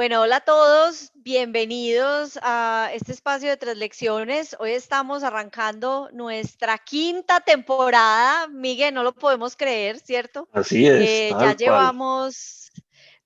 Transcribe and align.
Bueno, 0.00 0.22
hola 0.22 0.36
a 0.36 0.40
todos, 0.40 1.12
bienvenidos 1.14 2.38
a 2.42 2.88
este 2.94 3.12
espacio 3.12 3.50
de 3.50 3.58
tres 3.58 3.76
lecciones. 3.76 4.56
Hoy 4.58 4.70
estamos 4.70 5.22
arrancando 5.22 6.08
nuestra 6.14 6.78
quinta 6.78 7.40
temporada. 7.40 8.48
Miguel, 8.48 8.94
no 8.94 9.02
lo 9.02 9.12
podemos 9.12 9.56
creer, 9.56 9.98
¿cierto? 9.98 10.48
Así 10.54 10.86
es. 10.86 11.06
Eh, 11.06 11.36
ya 11.38 11.54
llevamos 11.54 12.59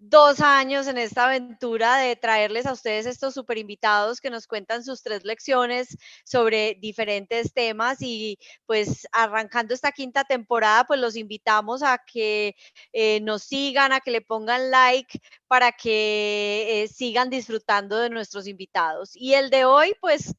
dos 0.09 0.41
años 0.41 0.87
en 0.87 0.99
esta 0.99 1.25
aventura 1.25 1.97
de 1.99 2.17
traerles 2.17 2.67
a 2.67 2.73
ustedes 2.73 3.07
estos 3.07 3.35
super 3.35 3.59
invitados 3.59 4.21
que 4.21 4.31
nos 4.31 4.47
cuentan 4.47 4.85
sus 4.85 5.03
tres 5.03 5.25
lecciones 5.25 5.97
sobre 6.25 6.77
diferentes 6.81 7.53
temas 7.53 7.99
y 8.01 8.39
pues 8.67 9.07
arrancando 9.13 9.75
esta 9.75 9.93
quinta 9.93 10.25
temporada, 10.25 10.85
pues 10.85 11.01
los 11.01 11.17
invitamos 11.17 11.83
a 11.83 11.99
que 11.99 12.55
eh, 12.93 13.21
nos 13.21 13.45
sigan, 13.45 13.93
a 13.93 14.01
que 14.01 14.11
le 14.11 14.21
pongan 14.21 14.71
like 14.71 15.21
para 15.47 15.73
que 15.73 16.83
eh, 16.85 16.89
sigan 16.89 17.31
disfrutando 17.31 17.99
de 17.99 18.11
nuestros 18.11 18.47
invitados. 18.47 19.11
Y 19.15 19.35
el 19.35 19.51
de 19.51 19.65
hoy, 19.65 19.95
pues 20.01 20.35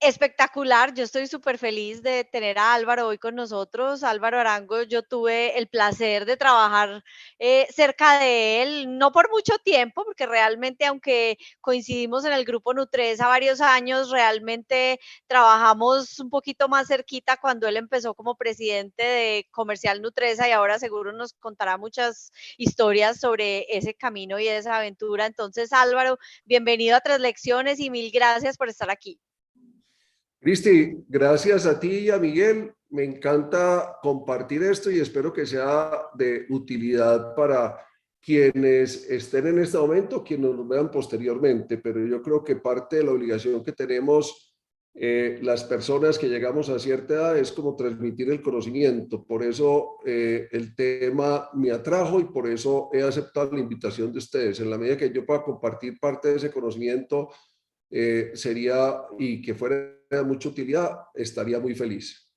Espectacular, 0.00 0.94
yo 0.94 1.02
estoy 1.02 1.26
súper 1.26 1.58
feliz 1.58 2.02
de 2.02 2.22
tener 2.22 2.56
a 2.58 2.72
Álvaro 2.72 3.08
hoy 3.08 3.18
con 3.18 3.34
nosotros. 3.34 4.04
Álvaro 4.04 4.38
Arango, 4.38 4.82
yo 4.84 5.02
tuve 5.02 5.58
el 5.58 5.66
placer 5.66 6.24
de 6.24 6.36
trabajar 6.36 7.02
eh, 7.40 7.66
cerca 7.74 8.20
de 8.20 8.62
él, 8.62 8.96
no 8.96 9.10
por 9.10 9.28
mucho 9.28 9.58
tiempo, 9.58 10.04
porque 10.04 10.24
realmente 10.26 10.86
aunque 10.86 11.36
coincidimos 11.60 12.24
en 12.24 12.32
el 12.32 12.44
grupo 12.44 12.74
Nutresa 12.74 13.26
varios 13.26 13.60
años, 13.60 14.10
realmente 14.10 15.00
trabajamos 15.26 16.20
un 16.20 16.30
poquito 16.30 16.68
más 16.68 16.86
cerquita 16.86 17.36
cuando 17.36 17.66
él 17.66 17.76
empezó 17.76 18.14
como 18.14 18.36
presidente 18.36 19.02
de 19.02 19.48
Comercial 19.50 20.00
Nutresa 20.00 20.48
y 20.48 20.52
ahora 20.52 20.78
seguro 20.78 21.12
nos 21.12 21.32
contará 21.34 21.76
muchas 21.76 22.30
historias 22.56 23.18
sobre 23.18 23.66
ese 23.76 23.94
camino 23.94 24.38
y 24.38 24.46
esa 24.46 24.76
aventura. 24.76 25.26
Entonces, 25.26 25.72
Álvaro, 25.72 26.18
bienvenido 26.44 26.96
a 26.96 27.00
Tres 27.00 27.18
Lecciones 27.18 27.80
y 27.80 27.90
mil 27.90 28.12
gracias 28.12 28.56
por 28.56 28.68
estar 28.68 28.90
aquí. 28.90 29.18
Cristi, 30.40 31.04
gracias 31.08 31.66
a 31.66 31.80
ti 31.80 31.90
y 31.90 32.10
a 32.10 32.18
Miguel. 32.18 32.72
Me 32.90 33.02
encanta 33.04 33.96
compartir 34.00 34.62
esto 34.62 34.90
y 34.90 35.00
espero 35.00 35.32
que 35.32 35.44
sea 35.44 35.90
de 36.14 36.46
utilidad 36.50 37.34
para 37.34 37.76
quienes 38.20 39.10
estén 39.10 39.48
en 39.48 39.58
este 39.58 39.78
momento, 39.78 40.22
quienes 40.22 40.54
nos 40.54 40.68
vean 40.68 40.90
posteriormente, 40.90 41.78
pero 41.78 42.04
yo 42.06 42.22
creo 42.22 42.44
que 42.44 42.56
parte 42.56 42.96
de 42.96 43.04
la 43.04 43.12
obligación 43.12 43.64
que 43.64 43.72
tenemos 43.72 44.48
eh, 45.00 45.38
las 45.42 45.62
personas 45.62 46.18
que 46.18 46.28
llegamos 46.28 46.68
a 46.68 46.78
cierta 46.80 47.14
edad 47.14 47.38
es 47.38 47.52
como 47.52 47.76
transmitir 47.76 48.30
el 48.30 48.42
conocimiento. 48.42 49.24
Por 49.24 49.44
eso 49.44 49.98
eh, 50.04 50.48
el 50.50 50.74
tema 50.74 51.50
me 51.54 51.70
atrajo 51.70 52.18
y 52.18 52.24
por 52.24 52.48
eso 52.48 52.90
he 52.92 53.02
aceptado 53.02 53.52
la 53.52 53.60
invitación 53.60 54.12
de 54.12 54.18
ustedes. 54.18 54.58
En 54.58 54.70
la 54.70 54.78
medida 54.78 54.96
que 54.96 55.12
yo 55.12 55.24
pueda 55.24 55.44
compartir 55.44 56.00
parte 56.00 56.28
de 56.28 56.36
ese 56.36 56.50
conocimiento, 56.50 57.28
eh, 57.90 58.32
sería 58.34 59.02
y 59.18 59.40
que 59.42 59.54
fuera 59.54 59.94
de 60.10 60.22
mucha 60.22 60.48
utilidad, 60.48 60.90
estaría 61.14 61.58
muy 61.60 61.74
feliz. 61.74 62.27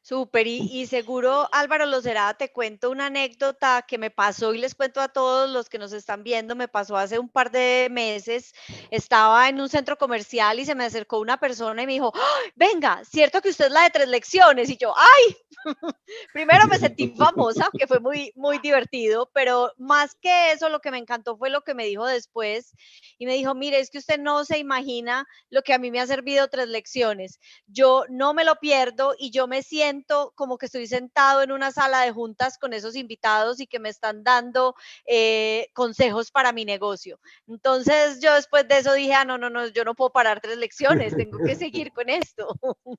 Súper, 0.00 0.46
y, 0.46 0.86
seguro 0.86 1.48
Álvaro 1.52 1.84
Locerada, 1.84 2.32
te 2.32 2.50
cuento 2.50 2.88
una 2.90 3.06
anécdota 3.06 3.84
que 3.86 3.98
me 3.98 4.10
pasó 4.10 4.54
y 4.54 4.58
les 4.58 4.74
cuento 4.74 5.02
a 5.02 5.08
todos 5.08 5.50
los 5.50 5.68
que 5.68 5.78
nos 5.78 5.92
están 5.92 6.22
viendo, 6.22 6.56
me 6.56 6.66
pasó 6.66 6.96
hace 6.96 7.18
un 7.18 7.28
par 7.28 7.50
de 7.50 7.88
meses, 7.90 8.54
estaba 8.90 9.50
en 9.50 9.60
un 9.60 9.68
centro 9.68 9.98
comercial 9.98 10.60
y 10.60 10.64
se 10.64 10.74
me 10.74 10.84
acercó 10.84 11.18
una 11.18 11.38
persona 11.38 11.82
y 11.82 11.86
me 11.86 11.92
dijo, 11.92 12.12
venga, 12.54 13.02
cierto 13.04 13.42
que 13.42 13.50
usted 13.50 13.66
es 13.66 13.72
la 13.72 13.82
de 13.82 13.90
tres 13.90 14.08
lecciones, 14.08 14.70
y 14.70 14.78
yo, 14.78 14.94
ay, 14.96 15.36
primero 16.32 16.66
me 16.68 16.78
sentí 16.78 17.08
famosa, 17.08 17.68
que 17.76 17.86
fue 17.86 18.00
muy, 18.00 18.32
muy 18.34 18.60
divertido, 18.60 19.30
pero 19.34 19.72
más 19.76 20.14
que 20.14 20.52
eso, 20.52 20.70
lo 20.70 20.80
que 20.80 20.90
me 20.90 20.98
encantó 20.98 21.36
fue 21.36 21.50
lo 21.50 21.60
que 21.62 21.74
me 21.74 21.84
dijo 21.84 22.06
después, 22.06 22.72
y 23.18 23.26
me 23.26 23.34
dijo, 23.34 23.54
mire, 23.54 23.78
es 23.78 23.90
que 23.90 23.98
usted 23.98 24.18
no 24.18 24.46
se 24.46 24.56
imagina 24.56 25.26
lo 25.50 25.60
que 25.60 25.74
a 25.74 25.78
mí 25.78 25.90
me 25.90 26.00
ha 26.00 26.06
servido 26.06 26.48
tres 26.48 26.68
lecciones, 26.68 27.40
yo 27.66 28.04
no 28.08 28.32
me 28.32 28.44
lo 28.44 28.56
pierdo 28.56 29.14
y 29.18 29.32
yo 29.32 29.46
me 29.46 29.62
siento 29.62 29.87
como 30.34 30.58
que 30.58 30.66
estoy 30.66 30.86
sentado 30.86 31.42
en 31.42 31.52
una 31.52 31.72
sala 31.72 32.02
de 32.02 32.12
juntas 32.12 32.58
con 32.58 32.72
esos 32.72 32.96
invitados 32.96 33.60
y 33.60 33.66
que 33.66 33.78
me 33.78 33.88
están 33.88 34.22
dando 34.24 34.74
eh, 35.06 35.68
consejos 35.74 36.30
para 36.30 36.52
mi 36.52 36.64
negocio. 36.64 37.20
Entonces 37.46 38.20
yo 38.20 38.34
después 38.34 38.66
de 38.68 38.78
eso 38.78 38.92
dije, 38.94 39.14
ah, 39.14 39.24
no, 39.24 39.38
no, 39.38 39.50
no, 39.50 39.66
yo 39.68 39.84
no 39.84 39.94
puedo 39.94 40.10
parar 40.10 40.40
tres 40.40 40.58
lecciones, 40.58 41.16
tengo 41.16 41.38
que 41.44 41.54
seguir 41.56 41.92
con 41.92 42.08
esto. 42.08 42.48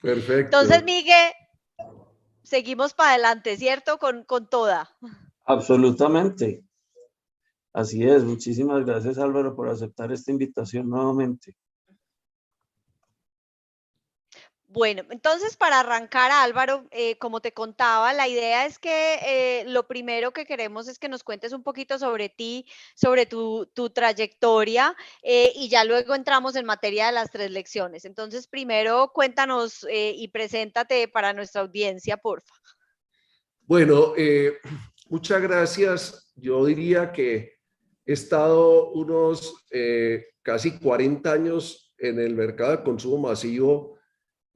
Perfecto. 0.00 0.60
Entonces, 0.60 0.84
Miguel, 0.84 1.32
seguimos 2.42 2.94
para 2.94 3.10
adelante, 3.10 3.56
¿cierto? 3.56 3.98
Con, 3.98 4.24
con 4.24 4.48
toda. 4.48 4.88
Absolutamente. 5.44 6.62
Así 7.72 8.04
es. 8.04 8.24
Muchísimas 8.24 8.84
gracias, 8.84 9.18
Álvaro, 9.18 9.54
por 9.54 9.68
aceptar 9.68 10.12
esta 10.12 10.30
invitación 10.30 10.88
nuevamente. 10.88 11.56
Bueno, 14.76 15.04
entonces 15.08 15.56
para 15.56 15.80
arrancar, 15.80 16.30
Álvaro, 16.30 16.84
eh, 16.90 17.16
como 17.16 17.40
te 17.40 17.52
contaba, 17.52 18.12
la 18.12 18.28
idea 18.28 18.66
es 18.66 18.78
que 18.78 19.14
eh, 19.24 19.64
lo 19.68 19.86
primero 19.86 20.34
que 20.34 20.44
queremos 20.44 20.86
es 20.86 20.98
que 20.98 21.08
nos 21.08 21.24
cuentes 21.24 21.54
un 21.54 21.62
poquito 21.62 21.98
sobre 21.98 22.28
ti, 22.28 22.66
sobre 22.94 23.24
tu, 23.24 23.66
trayectoria 23.94 24.94
eh, 25.22 25.50
y 25.54 25.70
ya 25.70 25.82
luego 25.84 26.14
entramos 26.14 26.56
en 26.56 26.66
materia 26.66 27.06
de 27.06 27.12
las 27.12 27.30
tres 27.30 27.50
lecciones. 27.52 28.04
Entonces, 28.04 28.48
primero 28.48 29.12
cuéntanos 29.14 29.86
y 29.90 30.28
preséntate 30.28 31.08
para 31.08 31.32
nuestra 31.32 31.62
audiencia, 31.62 32.18
porfa. 32.18 32.52
Bueno, 33.62 34.12
muchas 35.08 35.40
gracias. 35.40 36.34
Yo 36.36 36.66
diría 36.66 37.12
que 37.12 37.60
he 38.04 38.12
estado 38.12 38.90
unos 38.90 39.54
casi 40.42 40.78
40 40.78 41.32
años 41.32 41.94
en 41.96 42.20
el 42.20 42.34
mercado 42.34 42.72
de 42.72 42.82
consumo 42.82 43.16
masivo 43.26 43.95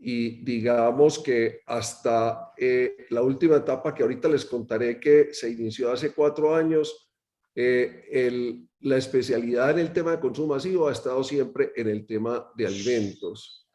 y 0.02 0.42
digamos 0.42 1.18
que 1.18 1.60
hasta 1.66 2.52
eh, 2.56 3.06
la 3.10 3.22
última 3.22 3.56
etapa 3.56 3.94
que 3.94 4.02
ahorita 4.02 4.28
les 4.28 4.46
contaré 4.46 4.98
que 4.98 5.34
se 5.34 5.50
inició 5.50 5.92
hace 5.92 6.12
cuatro 6.12 6.54
años, 6.54 7.12
eh, 7.54 8.06
el, 8.10 8.66
la 8.80 8.96
especialidad 8.96 9.72
en 9.72 9.80
el 9.80 9.92
tema 9.92 10.12
de 10.12 10.20
consumo 10.20 10.54
masivo 10.54 10.88
ha 10.88 10.92
estado 10.92 11.22
siempre 11.22 11.72
en 11.76 11.88
el 11.88 12.06
tema 12.06 12.50
de 12.56 12.66
alimentos. 12.66 13.68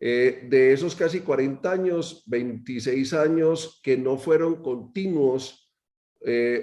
Eh, 0.00 0.46
de 0.48 0.72
esos 0.72 0.94
casi 0.94 1.20
40 1.20 1.70
años, 1.70 2.22
26 2.26 3.12
años 3.12 3.80
que 3.82 3.98
no 3.98 4.16
fueron 4.16 4.62
continuos, 4.62 5.66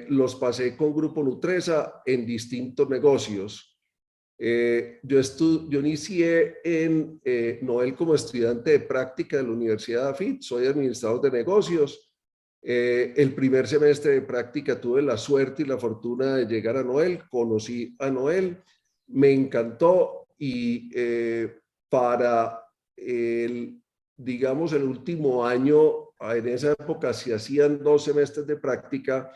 los 0.10 0.36
pasé 0.36 0.76
con 0.76 0.94
Grupo 0.94 1.24
Nutresa 1.24 2.02
en 2.06 2.26
distintos 2.26 2.90
negocios. 2.90 3.75
Eh, 4.38 5.00
yo, 5.04 5.22
yo 5.70 5.80
inicié 5.80 6.58
en 6.64 7.22
eh, 7.24 7.60
Noel 7.62 7.96
como 7.96 8.16
estudiante 8.16 8.72
de 8.72 8.80
práctica 8.82 9.38
de 9.38 9.44
la 9.44 9.50
Universidad 9.50 10.04
de 10.04 10.10
AFIT, 10.10 10.42
soy 10.42 10.68
administrador 10.68 11.22
de 11.22 11.32
negocios. 11.32 12.12
Eh, 12.62 13.14
el 13.16 13.34
primer 13.34 13.68
semestre 13.68 14.14
de 14.14 14.22
práctica 14.22 14.80
tuve 14.82 15.02
la 15.02 15.18
suerte 15.18 15.62
y 15.62 15.66
la 15.66 15.78
fortuna 15.78 16.38
de 16.38 16.48
llegar 16.48 16.78
a 16.78 16.84
Noel, 16.84 17.24
conocí 17.30 17.96
a 18.00 18.10
Noel, 18.10 18.62
me 19.08 19.32
encantó 19.32 20.28
y 20.38 20.90
para 21.88 22.62
el, 22.98 23.82
digamos, 24.18 24.74
el 24.74 24.84
último 24.84 25.46
año, 25.46 26.10
en 26.20 26.48
esa 26.50 26.72
época 26.72 27.14
se 27.14 27.34
hacían 27.34 27.82
dos 27.82 28.04
semestres 28.04 28.46
de 28.48 28.58
práctica, 28.58 29.32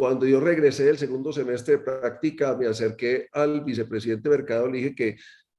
cuando 0.00 0.24
yo 0.26 0.40
regresé 0.40 0.84
del 0.84 0.96
segundo 0.96 1.30
semestre 1.30 1.76
de 1.76 1.82
práctica, 1.84 2.56
me 2.56 2.66
acerqué 2.66 3.28
al 3.32 3.62
vicepresidente 3.62 4.30
de 4.30 4.36
mercado, 4.38 4.66
le 4.66 4.78
dije 4.78 4.94
que 4.94 5.16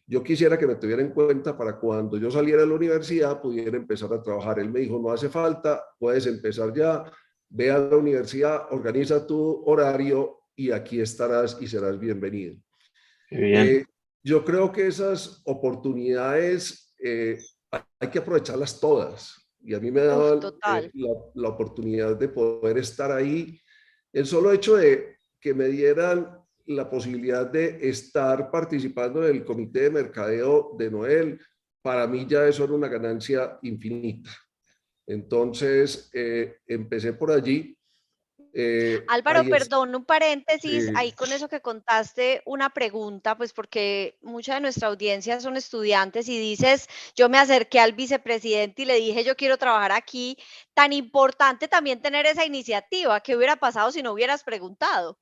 yo 0.08 0.24
quisiera 0.24 0.58
que 0.58 0.66
me 0.66 0.78
tuviera 0.78 1.04
en 1.04 1.12
cuenta 1.12 1.56
para 1.56 1.78
cuando 1.78 2.18
yo 2.18 2.32
saliera 2.32 2.62
de 2.62 2.68
la 2.68 2.74
universidad 2.74 3.40
pudiera 3.40 3.78
empezar 3.78 4.12
a 4.12 4.24
trabajar. 4.24 4.58
Él 4.58 4.72
me 4.72 4.80
dijo, 4.80 5.00
no 5.00 5.12
hace 5.12 5.30
falta, 5.30 5.84
puedes 6.00 6.26
empezar 6.26 6.74
ya, 6.74 7.04
ve 7.50 7.70
a 7.70 7.78
la 7.78 7.96
universidad, 7.96 8.66
organiza 8.72 9.28
tu 9.28 9.64
horario 9.64 10.40
y 10.56 10.72
aquí 10.72 11.00
estarás 11.00 11.60
y 11.62 11.68
serás 11.68 12.00
bienvenido. 12.00 12.56
Eh, 13.30 13.86
yo 14.24 14.44
creo 14.44 14.72
que 14.72 14.88
esas 14.88 15.44
oportunidades 15.46 16.96
eh, 16.98 17.38
hay 18.00 18.10
que 18.10 18.18
aprovecharlas 18.18 18.80
todas. 18.80 19.36
Y 19.60 19.76
a 19.76 19.80
mí 19.80 19.92
me 19.92 20.02
ha 20.02 20.06
dado 20.06 20.50
eh, 20.50 20.92
la, 20.96 21.10
la, 21.36 21.50
oportunidad 21.50 22.16
de 22.16 22.28
poder 22.28 22.80
estar 22.80 23.12
ahí 23.12 23.62
el 24.14 24.26
solo 24.26 24.52
hecho 24.52 24.76
de 24.76 25.18
que 25.40 25.54
me 25.54 25.68
dieran 25.68 26.38
la 26.68 26.90
posibilidad 26.90 27.46
de 27.48 27.90
estar 27.90 28.52
participando 28.52 29.28
en 29.28 29.36
el 29.36 29.44
comité 29.44 29.82
de 29.82 29.90
mercadeo 29.90 30.76
de 30.78 30.92
Noel, 30.92 31.40
para 31.82 32.08
mí 32.08 32.26
ya 32.28 32.48
eso 32.48 32.64
era 32.64 32.74
una 32.74 32.88
ganancia 32.88 33.58
infinita. 33.64 34.30
Entonces, 35.08 36.10
eh, 36.14 36.58
empecé 36.68 37.14
por 37.14 37.32
allí 37.32 37.76
Eh, 38.54 39.04
Álvaro, 39.08 39.44
perdón, 39.50 39.96
un 39.96 40.04
paréntesis 40.04 40.92
ahí 40.96 41.14
con 41.14 41.32
eso 41.32 41.48
que 41.48 41.62
contaste, 41.62 42.42
una 42.46 42.70
pregunta, 42.70 43.38
pues 43.38 43.54
porque 43.54 44.18
mucha 44.22 44.56
de 44.56 44.62
nuestra 44.62 44.90
audiencia 44.90 45.40
son 45.40 45.56
estudiantes 45.56 46.28
y 46.28 46.38
dices, 46.38 46.88
yo 47.16 47.30
me 47.30 47.38
acerqué 47.38 47.80
al 47.80 47.94
vicepresidente 47.94 48.82
y 48.82 48.86
le 48.86 48.96
dije, 48.96 49.24
yo 49.24 49.36
quiero 49.36 49.58
trabajar 49.58 49.92
aquí. 49.92 50.38
Tan 50.74 50.92
importante 50.94 51.68
también 51.68 52.02
tener 52.02 52.26
esa 52.26 52.46
iniciativa. 52.46 53.22
¿Qué 53.22 53.36
hubiera 53.36 53.56
pasado 53.56 53.92
si 53.92 54.04
no 54.04 54.14
hubieras 54.14 54.44
preguntado? 54.44 55.18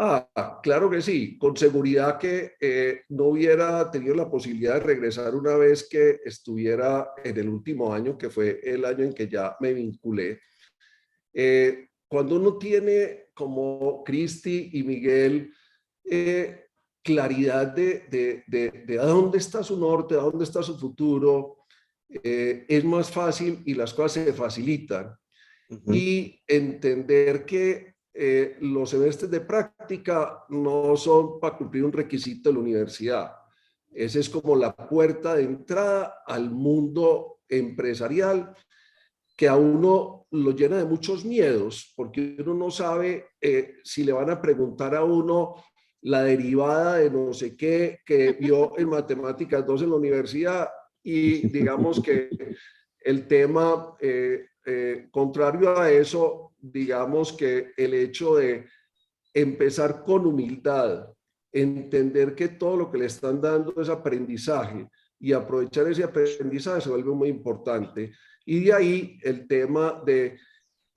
Ah, 0.00 0.60
claro 0.62 0.88
que 0.88 1.02
sí, 1.02 1.36
con 1.38 1.56
seguridad 1.56 2.18
que 2.18 2.52
eh, 2.60 3.02
no 3.08 3.24
hubiera 3.24 3.90
tenido 3.90 4.14
la 4.14 4.30
posibilidad 4.30 4.74
de 4.74 4.80
regresar 4.80 5.34
una 5.34 5.56
vez 5.56 5.88
que 5.88 6.20
estuviera 6.24 7.14
en 7.24 7.36
el 7.36 7.48
último 7.48 7.92
año, 7.92 8.16
que 8.16 8.30
fue 8.30 8.60
el 8.62 8.84
año 8.84 9.02
en 9.02 9.12
que 9.12 9.26
ya 9.26 9.56
me 9.58 9.74
vinculé. 9.74 10.40
Eh, 11.34 11.87
cuando 12.08 12.36
uno 12.36 12.58
tiene 12.58 13.28
como 13.34 14.02
Cristi 14.04 14.70
y 14.72 14.82
Miguel 14.82 15.52
eh, 16.04 16.66
claridad 17.02 17.68
de, 17.68 18.04
de, 18.10 18.84
de, 18.86 18.98
a 18.98 19.04
dónde 19.04 19.38
está 19.38 19.62
su 19.62 19.78
norte, 19.78 20.14
a 20.14 20.18
dónde 20.18 20.44
está 20.44 20.62
su 20.62 20.78
futuro, 20.78 21.58
es 22.10 22.84
más 22.84 23.10
fácil 23.10 23.62
y 23.66 23.74
las 23.74 23.94
cosas 23.94 24.24
se 24.24 24.32
facilitan. 24.32 25.14
Y 25.86 26.40
entender 26.46 27.44
que 27.44 27.98
eh, 28.20 28.56
los 28.62 28.90
semestres 28.90 29.30
de 29.30 29.42
práctica 29.42 30.44
no 30.48 30.96
son 30.96 31.38
para 31.38 31.56
cumplir 31.56 31.84
un 31.84 31.92
requisito 31.92 32.48
de 32.48 32.54
la 32.54 32.60
universidad. 32.60 33.32
Esa 33.92 34.18
es 34.18 34.28
como 34.28 34.56
la 34.56 34.74
puerta 34.74 35.36
de 35.36 35.44
entrada 35.44 36.22
al 36.26 36.50
mundo 36.50 37.42
empresarial 37.48 38.52
que 39.38 39.46
a 39.46 39.54
uno 39.54 40.26
lo 40.32 40.50
llena 40.50 40.78
de 40.78 40.84
muchos 40.84 41.24
miedos, 41.24 41.92
porque 41.94 42.36
uno 42.40 42.54
no 42.54 42.70
sabe 42.72 43.26
eh, 43.40 43.76
si 43.84 44.02
le 44.02 44.10
van 44.10 44.30
a 44.30 44.42
preguntar 44.42 44.96
a 44.96 45.04
uno 45.04 45.54
la 46.02 46.24
derivada 46.24 46.96
de 46.96 47.08
no 47.08 47.32
sé 47.32 47.56
qué 47.56 48.00
que 48.04 48.32
vio 48.32 48.76
en 48.76 48.88
matemáticas 48.88 49.64
2 49.64 49.82
en 49.82 49.90
la 49.90 49.96
universidad 49.96 50.68
y 51.04 51.46
digamos 51.52 52.02
que 52.02 52.28
el 52.98 53.28
tema 53.28 53.96
eh, 54.00 54.46
contrario 55.12 55.78
a 55.78 55.88
eso 55.88 56.54
digamos 56.58 57.32
que 57.32 57.70
el 57.76 57.94
hecho 57.94 58.34
de 58.34 58.66
empezar 59.32 60.02
con 60.02 60.26
humildad, 60.26 61.08
entender 61.52 62.34
que 62.34 62.48
todo 62.48 62.76
lo 62.76 62.90
que 62.90 62.98
le 62.98 63.06
están 63.06 63.40
dando 63.40 63.80
es 63.80 63.88
aprendizaje 63.88 64.88
y 65.20 65.32
aprovechar 65.32 65.86
ese 65.88 66.04
aprendizaje 66.04 66.80
se 66.80 66.90
vuelve 66.90 67.12
muy 67.12 67.28
importante. 67.28 68.12
Y 68.48 68.60
de 68.60 68.72
ahí 68.72 69.18
el 69.24 69.46
tema 69.46 70.02
de 70.06 70.38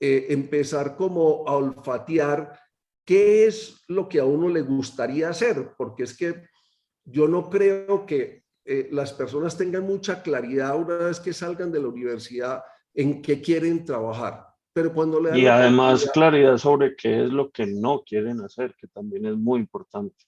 eh, 0.00 0.26
empezar 0.30 0.96
como 0.96 1.46
a 1.46 1.54
olfatear 1.56 2.58
qué 3.04 3.46
es 3.46 3.84
lo 3.88 4.08
que 4.08 4.20
a 4.20 4.24
uno 4.24 4.48
le 4.48 4.62
gustaría 4.62 5.28
hacer, 5.28 5.74
porque 5.76 6.04
es 6.04 6.16
que 6.16 6.46
yo 7.04 7.28
no 7.28 7.50
creo 7.50 8.06
que 8.06 8.44
eh, 8.64 8.88
las 8.90 9.12
personas 9.12 9.58
tengan 9.58 9.82
mucha 9.82 10.22
claridad 10.22 10.80
una 10.80 10.96
vez 10.96 11.20
que 11.20 11.34
salgan 11.34 11.70
de 11.70 11.82
la 11.82 11.88
universidad 11.88 12.62
en 12.94 13.20
qué 13.20 13.42
quieren 13.42 13.84
trabajar. 13.84 14.46
Pero 14.72 14.94
cuando 14.94 15.20
le 15.20 15.38
y 15.38 15.46
además 15.46 16.10
claridad 16.14 16.56
sobre 16.56 16.96
qué 16.96 17.24
es 17.24 17.30
lo 17.30 17.50
que 17.50 17.66
no 17.66 18.02
quieren 18.02 18.40
hacer, 18.40 18.74
que 18.80 18.86
también 18.86 19.26
es 19.26 19.36
muy 19.36 19.60
importante. 19.60 20.24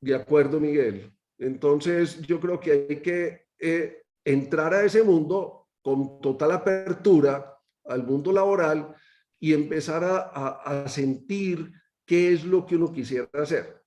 De 0.00 0.14
acuerdo, 0.14 0.60
Miguel. 0.60 1.10
Entonces, 1.36 2.22
yo 2.22 2.38
creo 2.38 2.60
que 2.60 2.86
hay 2.88 3.02
que 3.02 3.46
eh, 3.58 4.04
entrar 4.24 4.72
a 4.72 4.84
ese 4.84 5.02
mundo 5.02 5.63
con 5.84 6.18
total 6.20 6.52
apertura 6.52 7.54
al 7.84 8.04
mundo 8.04 8.32
laboral 8.32 8.94
y 9.38 9.52
empezar 9.52 10.02
a, 10.02 10.88
sentir 10.88 11.70
qué 12.06 12.32
es 12.32 12.44
lo 12.44 12.64
que 12.64 12.76
uno 12.76 12.90
quisiera 12.90 13.28
hacer. 13.34 13.82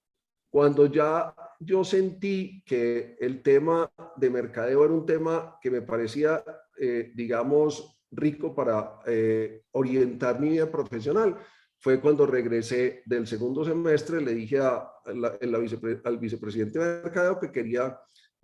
Cuando 0.52 0.86
ya 0.86 1.34
yo 1.60 1.84
sentí 1.84 2.62
que 2.64 3.18
el 3.20 3.42
tema 3.42 3.92
de 4.16 4.30
mercadeo 4.30 4.86
era 4.86 4.94
un 4.94 5.08
tema 5.08 5.58
que 5.60 5.72
me 5.72 5.82
parecía, 5.82 6.44
eh, 6.80 7.12
digamos, 7.16 8.00
rico 8.12 8.54
para 8.54 9.00
eh, 9.08 9.64
orientar 9.72 10.40
mi 10.40 10.50
vida 10.50 10.72
profesional 10.72 11.36
fue 11.80 12.00
cuando 12.00 12.26
regresé 12.26 13.04
del 13.06 13.28
segundo 13.28 13.64
semestre, 13.64 14.22
le 14.22 14.34
dije 14.34 14.60
al 14.60 16.18
vicepresidente 16.20 16.80
de 16.80 17.04
mercado 17.04 17.40
que 17.40 17.52
quería 17.52 18.00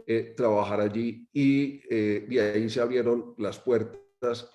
eh, 0.06 0.34
trabajar 0.36 0.82
allí 0.82 1.28
y 1.32 1.82
eh, 1.90 2.26
de 2.28 2.42
ahí 2.42 2.70
se 2.70 2.82
abrieron 2.82 3.36
las 3.38 3.60
puertas. 3.60 4.50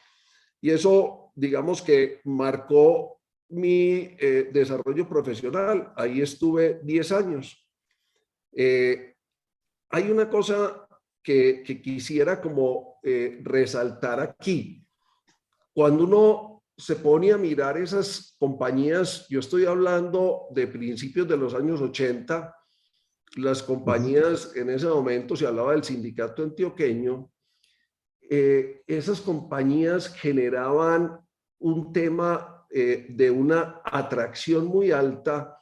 Y 0.60 0.70
eso, 0.70 1.32
digamos 1.34 1.82
que 1.82 2.20
marcó 2.24 3.20
mi 3.50 4.16
desarrollo 4.52 5.08
profesional. 5.08 5.92
Ahí 5.96 6.20
estuve 6.20 6.80
10 6.82 7.12
años. 7.12 7.66
hay 8.52 10.10
una 10.10 10.28
cosa 10.28 10.86
que, 11.22 11.62
que 11.64 11.80
quisiera 11.80 12.40
como 12.40 12.98
resaltar 13.42 14.20
aquí 14.20 14.84
cuando 15.78 16.02
uno 16.02 16.64
se 16.76 16.96
pone 16.96 17.30
a 17.30 17.38
mirar 17.38 17.78
esas 17.78 18.34
compañías, 18.36 19.28
yo 19.28 19.38
estoy 19.38 19.64
hablando 19.64 20.48
de 20.50 20.66
principios 20.66 21.28
de 21.28 21.36
los 21.36 21.54
años 21.54 21.80
80, 21.80 22.52
las 23.36 23.62
compañías, 23.62 24.54
en 24.56 24.70
ese 24.70 24.86
momento 24.86 25.36
se 25.36 25.46
hablaba 25.46 25.72
del 25.72 25.84
sindicato 25.84 26.42
antioqueño, 26.42 27.30
eh, 28.30 28.82
esas 28.86 29.20
compañías 29.20 30.12
generaban 30.14 31.18
un 31.60 31.92
tema 31.92 32.66
eh, 32.70 33.06
de 33.08 33.30
una 33.30 33.80
atracción 33.84 34.66
muy 34.66 34.90
alta 34.90 35.58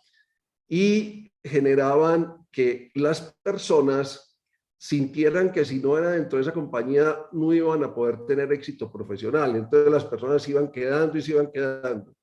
y 0.69 1.33
generaban 1.43 2.47
que 2.51 2.91
las 2.95 3.37
personas 3.43 4.37
sintieran 4.77 5.53
que 5.53 5.65
si 5.65 5.79
no 5.79 5.97
era 5.97 6.11
dentro 6.11 6.39
de 6.39 6.43
esa 6.43 6.53
compañía 6.53 7.17
no 7.33 7.53
iban 7.53 7.85
a 7.85 7.95
poder 7.95 8.27
tener 8.27 8.53
éxito 8.53 8.91
profesional. 8.91 9.57
Entonces 9.57 9.91
las 9.91 10.05
personas 10.05 10.49
iban 10.49 10.71
quedando 10.71 11.17
y 11.17 11.23
se 11.23 11.33
iban 11.33 11.51
quedando. 11.53 12.15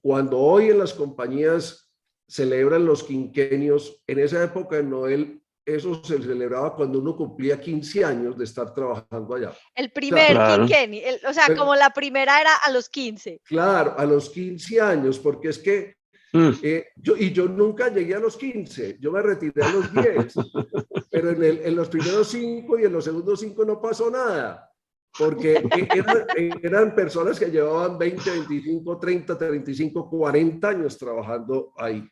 Cuando 0.00 0.38
hoy 0.38 0.70
en 0.70 0.78
las 0.78 0.92
compañías 0.92 1.85
celebran 2.28 2.84
los 2.84 3.04
quinquenios, 3.04 4.02
en 4.06 4.18
esa 4.18 4.42
época 4.44 4.76
de 4.76 4.82
Noel, 4.82 5.42
eso 5.64 6.02
se 6.04 6.22
celebraba 6.22 6.76
cuando 6.76 7.00
uno 7.00 7.16
cumplía 7.16 7.60
15 7.60 8.04
años 8.04 8.38
de 8.38 8.44
estar 8.44 8.72
trabajando 8.72 9.34
allá. 9.34 9.52
El 9.74 9.90
primer 9.90 10.36
quinquenio, 10.36 11.02
o 11.28 11.32
sea, 11.32 11.54
como 11.56 11.74
la 11.74 11.90
primera 11.90 12.40
era 12.40 12.54
a 12.64 12.70
los 12.70 12.88
15. 12.88 13.40
Claro, 13.44 13.94
a 13.98 14.04
los 14.04 14.30
15 14.30 14.80
años, 14.80 15.18
porque 15.18 15.48
es 15.48 15.58
que 15.58 15.96
Mm. 16.36 16.50
Eh, 16.62 16.88
yo, 16.96 17.16
y 17.16 17.32
yo 17.32 17.48
nunca 17.48 17.88
llegué 17.88 18.14
a 18.14 18.20
los 18.20 18.36
15, 18.36 18.98
yo 19.00 19.10
me 19.10 19.22
retiré 19.22 19.62
a 19.62 19.72
los 19.72 19.92
10, 19.92 20.34
pero 21.10 21.30
en, 21.30 21.42
el, 21.42 21.60
en 21.64 21.76
los 21.76 21.88
primeros 21.88 22.28
5 22.28 22.78
y 22.78 22.84
en 22.84 22.92
los 22.92 23.04
segundos 23.04 23.40
5 23.40 23.64
no 23.64 23.80
pasó 23.80 24.10
nada, 24.10 24.70
porque 25.18 25.54
e, 25.56 25.88
eran, 25.94 26.26
eran, 26.62 26.94
personas 26.94 27.38
que 27.38 27.46
llevaban 27.46 27.96
20, 27.96 28.30
25, 28.30 28.98
30, 28.98 29.38
35, 29.38 30.10
40 30.10 30.68
años 30.68 30.98
trabajando 30.98 31.72
ahí. 31.76 32.06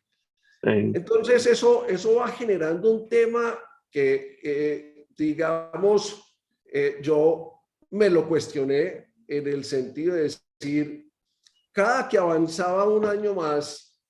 Entonces 0.66 1.46
eso, 1.46 1.86
eso 1.86 2.16
va 2.16 2.28
generando 2.28 2.90
un 2.90 3.08
tema 3.08 3.58
que, 3.90 4.38
eh, 4.42 5.06
digamos, 5.16 6.38
eh, 6.64 6.98
yo 7.02 7.52
me 7.90 8.08
lo 8.08 8.26
cuestioné 8.26 9.12
en 9.28 9.46
el 9.46 9.64
sentido 9.64 10.14
de 10.14 10.22
decir, 10.22 11.10
cada 11.72 12.08
que 12.08 12.18
avanzaba 12.18 12.88
un 12.88 13.04
año 13.04 13.34
más, 13.34 14.00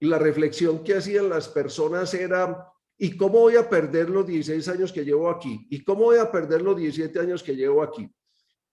la 0.00 0.18
reflexión 0.18 0.84
que 0.84 0.94
hacían 0.94 1.28
las 1.28 1.48
personas 1.48 2.14
era, 2.14 2.64
¿y 2.96 3.16
cómo 3.16 3.40
voy 3.40 3.56
a 3.56 3.68
perder 3.68 4.08
los 4.08 4.26
16 4.26 4.68
años 4.68 4.92
que 4.92 5.04
llevo 5.04 5.28
aquí? 5.28 5.66
¿Y 5.70 5.82
cómo 5.82 6.04
voy 6.04 6.18
a 6.18 6.30
perder 6.30 6.62
los 6.62 6.76
17 6.76 7.18
años 7.18 7.42
que 7.42 7.56
llevo 7.56 7.82
aquí? 7.82 8.08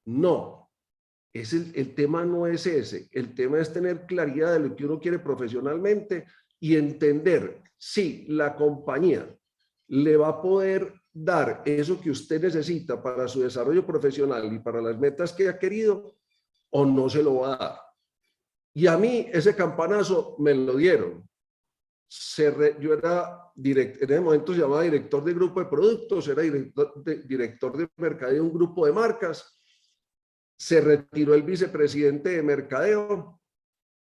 No, 0.06 0.72
es 1.34 1.54
el, 1.54 1.72
el 1.76 1.96
tema 1.96 2.24
no 2.24 2.46
es 2.46 2.68
ese. 2.68 3.10
El 3.12 3.34
tema 3.34 3.60
es 3.60 3.74
tener 3.74 4.06
claridad 4.06 4.54
de 4.54 4.70
lo 4.70 4.76
que 4.76 4.86
uno 4.86 5.00
quiere 5.00 5.20
profesionalmente 5.20 6.26
y 6.60 6.76
entender 6.76 7.62
si 7.78 8.26
la 8.28 8.56
compañía 8.56 9.28
le 9.88 10.18
va 10.18 10.30
a 10.30 10.42
poder 10.42 10.94
dar 11.14 11.62
eso 11.66 12.02
que 12.02 12.12
usted 12.12 12.42
necesita 12.42 13.02
para 13.02 13.28
su 13.28 13.42
desarrollo 13.42 13.86
profesional 13.86 14.52
y 14.52 14.60
para 14.60 14.82
las 14.82 14.98
metas 14.98 15.32
que 15.32 15.48
ha 15.48 15.58
querido 15.58 16.16
o 16.72 16.86
no 16.86 17.10
se 17.10 17.24
lo 17.24 17.36
va 17.36 17.54
a 17.54 17.58
dar. 17.58 17.80
Y 18.74 18.88
a 18.88 18.98
mí 18.98 19.28
ese 19.32 19.56
campanazo 19.56 20.36
me 20.40 20.54
lo 20.54 20.76
dieron. 20.76 21.28
yo 22.82 22.94
era, 22.94 23.52
direct, 23.56 24.02
en 24.02 24.12
ese 24.12 24.20
momento 24.20 24.54
se 24.54 24.60
llamaba 24.60 24.82
director 24.82 25.24
de 25.24 25.34
grupo 25.34 25.62
de 25.62 25.68
productos, 25.68 26.28
era 26.28 26.42
director 26.42 27.02
de, 27.02 27.24
director 27.24 27.78
de 27.78 27.88
mercadeo 27.96 28.36
de 28.36 28.42
un 28.42 28.54
grupo 28.54 28.86
de 28.86 28.92
marcas. 28.92 29.58
Se 30.58 30.82
retiró 30.82 31.34
el 31.34 31.44
vicepresidente 31.44 32.32
de 32.32 32.44
mercadeo 32.44 33.40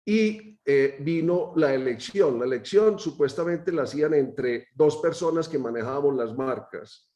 y 0.10 0.60
eh, 0.66 0.98
vino 1.02 1.54
la 1.56 1.72
elección. 1.72 2.40
La 2.40 2.46
elección 2.46 2.98
supuestamente 2.98 3.72
la 3.72 3.84
hacían 3.84 4.16
entre 4.16 4.70
dos 4.74 4.98
personas 4.98 5.48
que 5.48 5.60
manejábamos 5.60 6.16
las 6.16 6.36
marcas. 6.36 7.12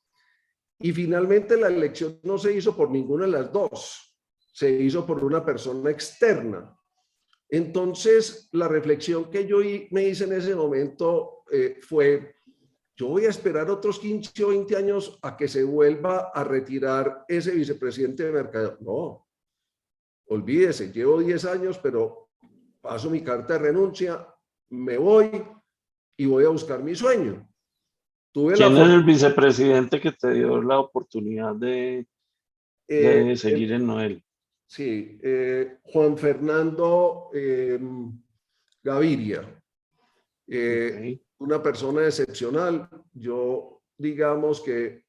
Y 0.80 0.92
finalmente 0.92 1.58
la 1.58 1.70
elección 1.70 2.20
no 2.22 2.38
se 2.38 2.54
hizo 2.54 2.78
por 2.78 2.92
ninguna 2.92 3.26
de 3.26 3.32
las 3.32 3.52
dos, 3.52 4.16
se 4.54 4.70
hizo 4.70 5.08
por 5.08 5.24
una 5.24 5.44
persona 5.44 5.90
externa 5.90 6.78
Entonces, 7.50 8.50
la 8.52 8.68
reflexión 8.68 9.32
que 9.32 9.48
yo 9.48 9.58
me 9.90 10.04
hice 10.04 10.26
en 10.26 10.34
ese 10.34 10.54
momento 10.54 11.46
eh, 11.52 11.80
fue, 11.82 12.36
yo 12.96 13.08
voy 13.08 13.26
a 13.26 13.30
esperar 13.30 13.72
otros 13.72 13.98
15 13.98 14.44
o 14.44 14.50
20 14.50 14.76
años 14.76 15.18
a 15.24 15.36
que 15.36 15.48
se 15.48 15.64
vuelva 15.64 16.30
a 16.32 16.44
retirar 16.44 17.26
ese 17.28 17.52
vicepresidente 17.52 18.24
de 18.24 18.32
mercado. 18.32 18.78
No, 18.82 19.28
olvídese, 20.28 20.92
llevo 20.92 21.20
10 21.20 21.46
años, 21.46 21.80
pero 21.80 22.23
paso 22.84 23.10
mi 23.10 23.24
carta 23.24 23.54
de 23.54 23.60
renuncia, 23.60 24.28
me 24.70 24.98
voy 24.98 25.42
y 26.18 26.26
voy 26.26 26.44
a 26.44 26.50
buscar 26.50 26.84
mi 26.84 26.94
sueño. 26.94 27.50
Tuve 28.34 28.56
¿Quién 28.56 28.76
es 28.76 28.90
el 28.90 29.04
vicepresidente 29.04 30.02
que 30.02 30.12
te 30.12 30.34
dio 30.34 30.62
la 30.62 30.80
oportunidad 30.80 31.56
de, 31.56 32.06
de 32.88 33.32
eh, 33.32 33.38
seguir 33.38 33.72
en 33.72 33.88
Noel? 33.88 34.24
Sí, 34.68 35.18
eh, 35.24 35.78
Juan 35.84 36.18
Fernando 36.18 37.30
em, 37.34 38.12
Gaviria. 38.84 39.48
Eh, 40.48 41.22
una 41.38 41.64
persona 41.64 42.06
excepcional. 42.06 42.90
Yo, 43.14 43.82
digamos 43.98 44.60
que 44.60 45.06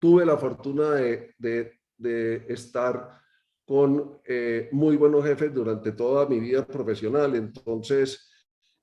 tuve 0.00 0.26
la 0.26 0.36
fortuna 0.36 0.94
de, 0.94 1.78
estar 2.48 3.20
con 3.64 4.20
eh, 4.24 4.68
muy 4.72 4.96
buenos 4.96 5.24
jefes 5.24 5.52
durante 5.52 5.92
toda 5.92 6.26
mi 6.26 6.40
vida 6.40 6.66
profesional. 6.66 7.34
Entonces, 7.34 8.30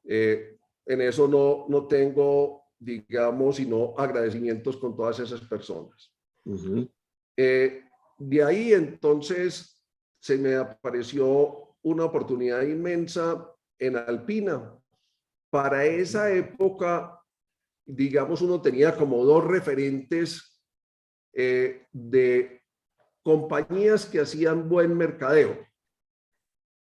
en 0.04 1.02
eso 1.02 1.28
no, 1.28 1.66
no 1.70 1.88
tengo, 1.88 2.64
digamos, 2.80 3.58
sino 3.58 3.94
agradecimientos 3.98 4.78
con 4.78 4.96
todas 4.96 5.20
esas 5.20 5.42
personas. 5.42 6.12
de 8.18 8.44
ahí, 8.44 8.74
entonces, 8.74 9.82
se 10.20 10.38
me 10.38 10.56
apareció 10.56 11.76
una 11.82 12.06
oportunidad 12.06 12.62
inmensa 12.64 13.52
en 13.80 13.98
Alpina. 13.98 14.78
Para 15.50 15.86
esa 15.86 16.32
época, 16.32 17.20
digamos, 17.86 18.42
uno 18.42 18.62
tenía 18.62 18.96
como 18.96 19.26
dos 19.26 19.46
referentes 19.46 20.62
eh, 21.34 21.88
de 21.92 22.61
compañías 23.24 24.06
que 24.06 24.22
hacían 24.22 24.70
buen 24.70 24.96
mercadeo. 24.98 25.58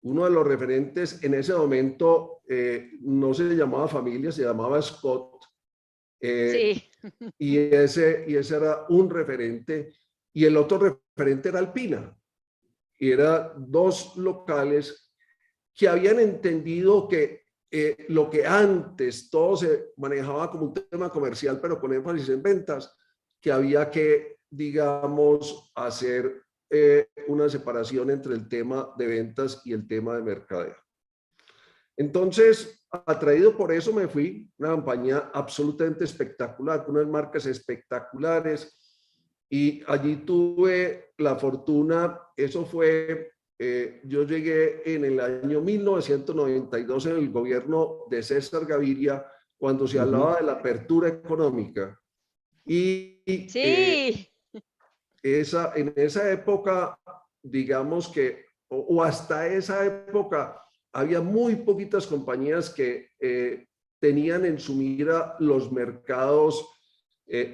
Uno 0.02 0.25
de 0.25 0.30
los 0.30 0.47
referentes 0.47 1.23
en 1.23 1.35
ese 1.35 1.54
momento 1.54 2.40
eh, 2.49 2.92
no 3.00 3.35
se 3.35 3.44
llamaba 3.54 3.88
familia, 3.88 4.32
se 4.32 4.42
llamaba 4.42 4.80
Scott. 4.80 5.44
Eh, 6.20 6.75
sí. 6.75 7.32
y, 7.38 7.59
ese, 7.59 8.25
y 8.26 8.37
ese 8.37 8.56
era 8.56 8.87
un 8.88 9.11
referente. 9.11 9.92
Y 10.32 10.44
el 10.44 10.56
otro 10.56 10.78
referente 10.78 11.49
era 11.49 11.59
Alpina 11.59 12.16
y 13.00 13.11
eran 13.12 13.52
dos 13.56 14.16
locales 14.16 15.11
que 15.75 15.88
habían 15.88 16.20
entendido 16.20 17.09
que 17.09 17.40
eh, 17.70 18.04
lo 18.09 18.28
que 18.28 18.47
antes 18.47 19.30
todo 19.30 19.56
se 19.56 19.92
manejaba 19.97 20.50
como 20.50 20.66
un 20.66 20.75
tema 20.75 21.09
comercial, 21.09 21.59
pero 21.61 21.80
con 21.80 21.94
énfasis 21.94 22.28
en 22.28 22.42
ventas, 22.42 22.94
que 23.40 23.50
había 23.50 23.90
que, 23.90 24.39
digamos, 24.50 25.71
hacer 25.75 26.42
eh, 26.69 27.09
una 27.28 27.49
separación 27.49 28.11
entre 28.11 28.35
el 28.35 28.49
tema 28.49 28.92
de 28.97 29.07
ventas 29.07 29.62
y 29.64 29.73
el 29.73 29.87
tema 29.87 30.16
de 30.16 30.23
mercadeo. 30.23 30.76
Entonces, 31.97 32.87
atraído 32.90 33.57
por 33.57 33.73
eso 33.73 33.92
me 33.92 34.09
fui, 34.09 34.50
una 34.59 34.71
campaña 34.71 35.30
absolutamente 35.35 36.04
espectacular, 36.04 36.85
con 36.85 36.97
unas 36.97 37.09
marcas 37.09 37.47
espectaculares, 37.47 38.76
y 39.50 39.83
allí 39.87 40.16
tuve 40.16 41.12
la 41.19 41.37
fortuna, 41.37 42.21
eso 42.37 42.64
fue, 42.64 43.33
eh, 43.59 44.00
yo 44.04 44.23
llegué 44.25 44.95
en 44.95 45.04
el 45.04 45.21
año 45.21 45.61
1992 45.61 47.07
en 47.07 47.16
el 47.16 47.30
gobierno 47.30 48.07
de 48.09 48.23
César 48.23 48.64
Gaviria, 48.64 49.26
cuando 49.59 49.87
se 49.87 49.99
hablaba 49.99 50.37
de 50.37 50.47
la 50.47 50.52
apertura 50.52 51.09
económica. 51.09 52.00
Y 52.64 53.23
sí. 53.26 53.50
Eh, 53.54 54.29
esa, 55.22 55.72
en 55.74 55.92
esa 55.96 56.30
época, 56.30 56.98
digamos 57.42 58.08
que, 58.08 58.46
o, 58.68 59.02
hasta 59.02 59.46
esa 59.48 59.84
época, 59.84 60.62
había 60.92 61.20
muy 61.20 61.56
poquitas 61.56 62.06
compañías 62.06 62.70
que 62.70 63.10
eh, 63.20 63.66
tenían 64.00 64.44
en 64.44 64.58
su 64.58 64.74
mira 64.74 65.36
los 65.38 65.70
mercados 65.70 66.68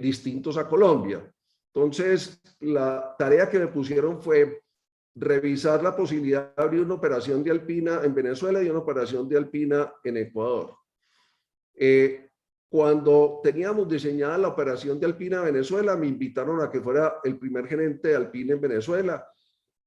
distintos 0.00 0.56
a 0.56 0.66
Colombia. 0.66 1.30
Entonces, 1.74 2.40
la 2.60 3.14
tarea 3.18 3.50
que 3.50 3.58
me 3.58 3.66
pusieron 3.66 4.22
fue 4.22 4.62
revisar 5.16 5.82
la 5.82 5.96
posibilidad 5.96 6.54
de 6.54 6.62
abrir 6.62 6.82
una 6.82 6.94
operación 6.94 7.42
de 7.42 7.50
Alpina 7.50 8.00
en 8.04 8.14
Venezuela 8.14 8.62
y 8.62 8.68
una 8.68 8.80
operación 8.80 9.28
de 9.28 9.38
Alpina 9.38 9.92
en 10.04 10.18
Ecuador. 10.18 10.74
Eh, 11.74 12.25
cuando 12.68 13.40
teníamos 13.42 13.88
diseñada 13.88 14.38
la 14.38 14.48
operación 14.48 14.98
de 14.98 15.06
Alpina 15.06 15.42
Venezuela, 15.42 15.96
me 15.96 16.06
invitaron 16.06 16.60
a 16.60 16.70
que 16.70 16.80
fuera 16.80 17.16
el 17.24 17.38
primer 17.38 17.66
gerente 17.66 18.08
de 18.08 18.16
Alpina 18.16 18.54
en 18.54 18.60
Venezuela. 18.60 19.26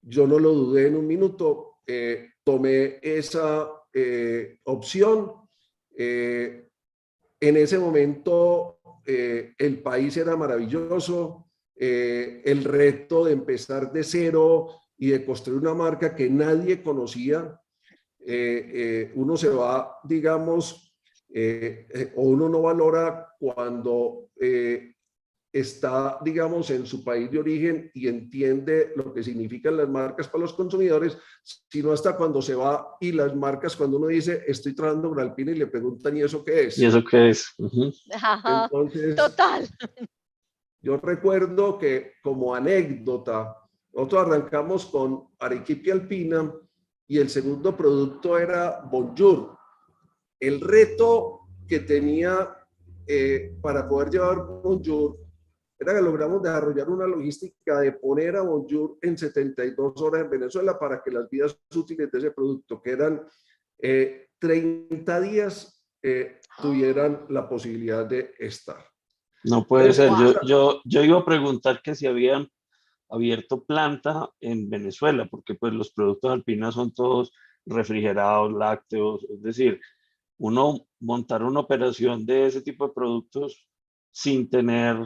Yo 0.01 0.25
no 0.25 0.39
lo 0.39 0.53
dudé 0.53 0.87
en 0.87 0.95
un 0.95 1.05
minuto, 1.05 1.79
eh, 1.85 2.29
tomé 2.43 2.99
esa 3.01 3.69
eh, 3.93 4.59
opción. 4.63 5.33
en 7.41 7.57
ese 7.57 7.77
momento 7.79 8.79
el 9.05 9.81
país 9.81 10.15
era 10.17 10.37
maravilloso, 10.37 11.49
eh, 11.81 12.41
el 12.43 12.65
reto 12.65 13.23
de 13.23 13.31
empezar 13.31 13.93
de 13.93 14.03
cero 14.03 14.67
y 14.97 15.11
de 15.11 15.23
construir 15.23 15.61
una 15.61 15.73
marca 15.73 16.13
que 16.13 16.29
nadie 16.29 16.83
conocía. 16.83 17.57
Eh, 18.19 18.71
eh, 18.73 19.11
uno 19.15 19.37
se 19.37 19.47
va, 19.47 19.97
digamos, 20.03 20.88
o 22.15 22.21
uno 22.23 22.49
no 22.49 22.61
valora 22.61 23.35
cuando 23.39 24.29
está, 25.51 26.19
digamos, 26.23 26.69
en 26.69 26.85
su 26.85 27.03
país 27.03 27.29
de 27.31 27.39
origen 27.39 27.89
y 27.93 28.07
entiende 28.07 28.93
lo 28.95 29.13
que 29.13 29.23
significan 29.23 29.77
las 29.77 29.89
marcas 29.89 30.27
para 30.27 30.43
los 30.43 30.53
consumidores, 30.53 31.17
sino 31.43 31.91
hasta 31.91 32.15
cuando 32.15 32.41
se 32.41 32.55
va 32.55 32.97
y 32.99 33.11
las 33.11 33.35
marcas, 33.35 33.75
cuando 33.75 33.97
uno 33.97 34.07
dice, 34.07 34.43
estoy 34.47 34.73
trabajando 34.73 35.09
con 35.09 35.19
Alpine 35.19 35.51
y 35.53 35.55
le 35.55 35.67
preguntan, 35.67 36.15
¿y 36.17 36.21
eso 36.21 36.43
qué 36.43 36.65
es? 36.65 36.77
¿Y 36.77 36.85
eso 36.85 37.03
qué 37.03 37.29
es? 37.29 37.55
Total. 39.15 39.67
Yo 40.81 40.97
recuerdo 40.97 41.77
que 41.77 42.13
como 42.21 42.53
anécdota, 42.55 43.55
nosotros 43.91 44.27
arrancamos 44.27 44.85
con 44.85 45.29
Arequipe 45.39 45.91
Alpina 45.91 46.53
y 47.07 47.17
el 47.17 47.29
segundo 47.29 47.75
producto 47.75 48.37
era 48.37 48.81
Bonjour. 48.89 49.58
El 50.39 50.61
reto 50.61 51.41
que 51.67 51.79
tenía 51.79 52.55
eh, 53.07 53.55
para 53.61 53.87
poder 53.87 54.09
llevar 54.09 54.37
Bonjour 54.63 55.17
era 55.79 55.93
que 55.93 56.01
logramos 56.01 56.43
desarrollar 56.43 56.89
una 56.89 57.07
logística 57.07 57.79
de 57.79 57.93
poner 57.93 58.35
a 58.35 58.41
Bonjour 58.41 58.97
en 59.01 59.17
72 59.17 60.01
horas 60.01 60.23
en 60.23 60.29
Venezuela 60.29 60.77
para 60.77 61.01
que 61.01 61.11
las 61.11 61.29
vidas 61.29 61.57
útiles 61.73 62.11
de 62.11 62.17
ese 62.17 62.31
producto, 62.31 62.81
que 62.81 62.91
eran 62.91 63.25
30 63.77 65.17
eh, 65.17 65.21
días, 65.21 65.85
eh, 66.03 66.39
tuvieran 66.61 67.25
la 67.29 67.47
posibilidad 67.47 68.05
de 68.05 68.33
estar. 68.39 68.85
No 69.45 69.65
puede 69.65 69.93
ser. 69.93 70.09
Yo, 70.19 70.41
yo, 70.43 70.81
yo 70.83 71.03
iba 71.03 71.19
a 71.19 71.25
preguntar 71.25 71.81
que 71.81 71.95
si 71.95 72.05
habían 72.05 72.49
abierto 73.09 73.63
planta 73.63 74.29
en 74.41 74.69
Venezuela, 74.69 75.27
porque 75.31 75.55
pues 75.55 75.73
los 75.73 75.91
productos 75.91 76.31
alpinas 76.31 76.75
son 76.75 76.93
todos 76.93 77.31
refrigerados, 77.65 78.51
lácteos, 78.51 79.25
es 79.29 79.41
decir, 79.41 79.79
uno 80.39 80.87
montar 80.99 81.43
una 81.43 81.61
operación 81.61 82.25
de 82.25 82.47
ese 82.47 82.61
tipo 82.61 82.87
de 82.87 82.93
productos 82.93 83.67
sin 84.11 84.49
tener 84.49 84.97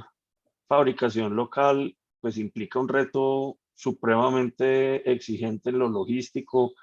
fabricación 0.67 1.35
local, 1.35 1.95
pues 2.21 2.37
implica 2.37 2.79
un 2.79 2.87
reto 2.87 3.57
supremamente 3.75 5.11
exigente 5.11 5.69
en 5.69 5.79
lo 5.79 5.89
logístico, 5.89 6.73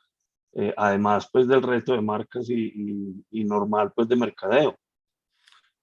eh, 0.52 0.74
además 0.76 1.28
pues 1.32 1.48
del 1.48 1.62
reto 1.62 1.92
de 1.92 2.02
marcas 2.02 2.50
y, 2.50 3.24
y 3.30 3.44
normal 3.44 3.92
pues 3.94 4.08
de 4.08 4.16
mercadeo. 4.16 4.78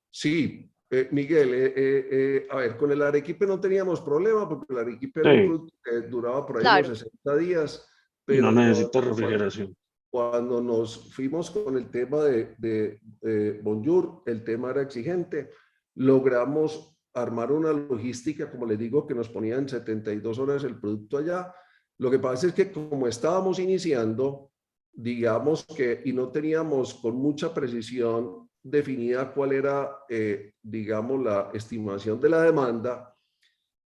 Sí, 0.09 0.69
eh, 0.89 1.09
Miguel, 1.11 1.53
eh, 1.53 1.73
eh, 1.75 2.47
a 2.49 2.57
ver, 2.57 2.77
con 2.77 2.91
el 2.91 3.01
Arequipe 3.01 3.45
no 3.45 3.59
teníamos 3.59 3.99
problema 3.99 4.47
porque 4.47 4.71
el 4.73 4.79
Arequipe 4.79 5.19
era 5.19 5.33
un 5.33 5.47
producto 5.47 5.75
que 5.83 6.07
duraba 6.07 6.45
por 6.45 6.57
ahí 6.57 6.83
unos 6.85 6.99
60 6.99 7.35
días. 7.37 7.87
Pero 8.23 8.43
no 8.43 8.51
necesita 8.53 9.01
refrigeración. 9.01 9.75
Cuando 10.09 10.61
nos 10.61 11.13
fuimos 11.13 11.51
con 11.51 11.77
el 11.77 11.89
tema 11.89 12.23
de, 12.23 12.55
de, 12.57 13.59
Bonjour, 13.61 14.23
el 14.25 14.43
tema 14.43 14.71
era 14.71 14.83
exigente, 14.83 15.49
logramos 15.95 16.97
armar 17.13 17.51
una 17.51 17.73
logística, 17.73 18.49
como 18.49 18.65
les 18.65 18.77
digo, 18.77 19.05
que 19.05 19.15
nos 19.15 19.29
ponía 19.29 19.55
en 19.55 19.67
72 19.67 20.39
horas 20.39 20.63
el 20.63 20.79
producto 20.79 21.17
allá. 21.17 21.53
Lo 21.97 22.11
que 22.11 22.19
pasa 22.19 22.47
es 22.47 22.53
que 22.53 22.71
como 22.71 23.07
estábamos 23.07 23.59
iniciando, 23.59 24.51
digamos 24.93 25.65
que, 25.65 26.01
y 26.05 26.13
no 26.13 26.29
teníamos 26.29 26.93
con 26.93 27.15
mucha 27.15 27.53
precisión 27.53 28.49
definida 28.63 29.33
cuál 29.33 29.53
era, 29.53 29.99
eh, 30.09 30.53
digamos, 30.61 31.23
la 31.23 31.51
estimación 31.53 32.19
de 32.19 32.29
la 32.29 32.43
demanda, 32.43 33.15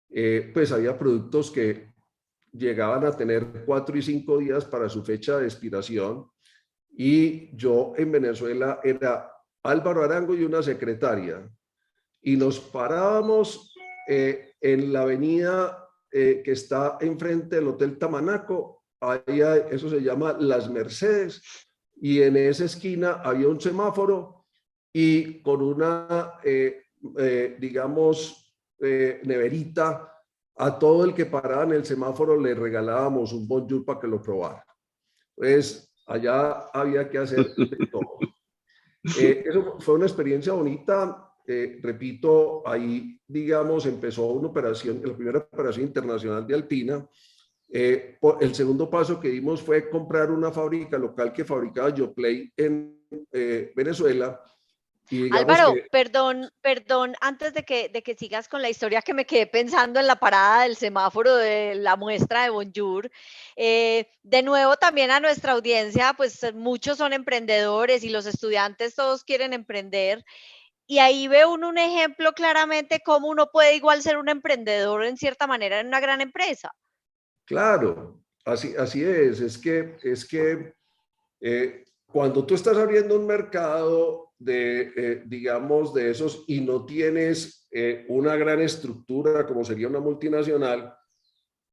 eh, 0.09 0.49
pues 0.53 0.71
había 0.71 0.97
productos 0.97 1.51
que 1.51 1.88
llegaban 2.53 3.05
a 3.05 3.11
tener 3.11 3.63
cuatro 3.65 3.97
y 3.97 4.01
cinco 4.01 4.37
días 4.37 4.65
para 4.65 4.89
su 4.89 5.03
fecha 5.03 5.37
de 5.37 5.45
expiración 5.45 6.29
y 7.01 7.55
yo 7.55 7.93
en 7.95 8.11
Venezuela 8.11 8.81
era 8.83 9.31
Álvaro 9.63 10.03
Arango 10.03 10.35
y 10.35 10.43
una 10.43 10.61
secretaria. 10.61 11.49
Y 12.21 12.35
nos 12.35 12.59
parábamos 12.59 13.73
eh, 14.07 14.53
en 14.59 14.91
la 14.91 15.03
avenida 15.03 15.87
eh, 16.11 16.41
que 16.43 16.51
está 16.51 16.97
enfrente 16.99 17.55
del 17.55 17.69
Hotel 17.69 17.97
Tamanaco, 17.97 18.83
ahí 18.99 19.41
eso 19.71 19.89
se 19.89 20.01
llama 20.01 20.35
Las 20.39 20.69
Mercedes, 20.69 21.41
y 22.01 22.21
en 22.21 22.35
esa 22.35 22.65
esquina 22.65 23.21
había 23.23 23.47
un 23.47 23.61
semáforo 23.61 24.47
y 24.91 25.41
con 25.41 25.61
una, 25.61 26.33
eh, 26.43 26.83
digamos, 27.59 28.57
neverita, 28.79 30.18
a 30.59 30.77
todo 30.77 31.05
el 31.05 31.13
que 31.13 31.25
paraba 31.25 31.63
en 31.63 31.71
el 31.71 31.85
semáforo 31.85 32.37
le 32.37 32.53
regalábamos 32.53 33.31
un 33.31 33.47
bonjour 33.47 33.85
para 33.85 34.01
que 34.01 34.07
lo 34.07 34.21
probara. 34.21 34.65
Pues 35.33 35.89
allá 36.05 36.67
había 36.73 37.09
que 37.09 37.17
hacer 37.17 37.47
todo. 37.91 38.19
Eh, 39.17 39.45
eso 39.47 39.77
fue 39.79 39.95
una 39.95 40.05
experiencia 40.05 40.51
bonita. 40.51 41.33
Eh, 41.47 41.79
repito, 41.81 42.61
ahí, 42.67 43.17
digamos, 43.25 43.85
empezó 43.85 44.25
una 44.25 44.49
operación, 44.49 45.01
la 45.01 45.15
primera 45.15 45.39
operación 45.39 45.87
internacional 45.87 46.45
de 46.45 46.55
Alpina. 46.55 47.09
Eh, 47.71 48.17
el 48.41 48.53
segundo 48.53 48.89
paso 48.89 49.17
que 49.17 49.29
dimos 49.29 49.61
fue 49.61 49.89
comprar 49.89 50.29
una 50.29 50.51
fábrica 50.51 50.97
local 50.97 51.31
que 51.31 51.45
fabricaba 51.45 51.95
Yoplay 51.95 52.51
en 52.57 52.99
Venezuela 53.75 54.41
Álvaro, 55.31 55.73
perdón, 55.91 56.51
perdón, 56.61 57.15
antes 57.21 57.53
de 57.53 57.63
que, 57.63 57.89
de 57.89 58.03
que 58.03 58.15
sigas 58.15 58.47
con 58.47 58.61
la 58.61 58.69
historia 58.69 59.01
que 59.01 59.13
me 59.13 59.25
quedé 59.25 59.47
pensando 59.47 59.99
en 59.99 60.07
la 60.07 60.17
parada 60.17 60.63
del 60.63 60.75
semáforo 60.75 61.35
de 61.35 61.75
la 61.75 61.95
muestra 61.95 62.43
de 62.43 62.49
Bonjour, 62.49 63.09
eh, 63.55 64.09
de 64.23 64.43
nuevo 64.43 64.77
también 64.77 65.09
a 65.11 65.19
nuestra 65.19 65.53
audiencia, 65.53 66.13
pues 66.15 66.53
muchos 66.53 66.97
son 66.97 67.13
emprendedores 67.13 68.03
y 68.03 68.09
los 68.09 68.25
estudiantes 68.25 68.95
todos 68.95 69.23
quieren 69.23 69.53
emprender. 69.53 70.23
Y 70.85 70.99
ahí 70.99 71.27
ve 71.27 71.45
uno 71.45 71.69
un 71.69 71.77
ejemplo 71.77 72.33
claramente 72.33 73.01
cómo 73.05 73.27
uno 73.27 73.49
puede 73.51 73.75
igual 73.75 74.01
ser 74.01 74.17
un 74.17 74.29
emprendedor 74.29 75.05
en 75.05 75.17
cierta 75.17 75.45
manera 75.45 75.79
en 75.79 75.87
una 75.87 75.99
gran 75.99 76.19
empresa. 76.21 76.71
Claro, 77.45 78.23
así, 78.45 78.73
así 78.77 79.03
es. 79.03 79.39
Es 79.39 79.57
que, 79.57 79.97
es 80.03 80.27
que 80.27 80.73
eh, 81.41 81.83
cuando 82.11 82.45
tú 82.45 82.55
estás 82.55 82.75
abriendo 82.75 83.15
un 83.15 83.27
mercado, 83.27 84.28
de, 84.39 84.93
eh, 84.95 85.23
digamos, 85.25 85.93
de 85.93 86.09
esos 86.09 86.45
y 86.47 86.61
no 86.61 86.85
tienes 86.85 87.67
eh, 87.71 88.05
una 88.09 88.35
gran 88.35 88.61
estructura 88.61 89.45
como 89.45 89.63
sería 89.63 89.87
una 89.87 89.99
multinacional, 89.99 90.95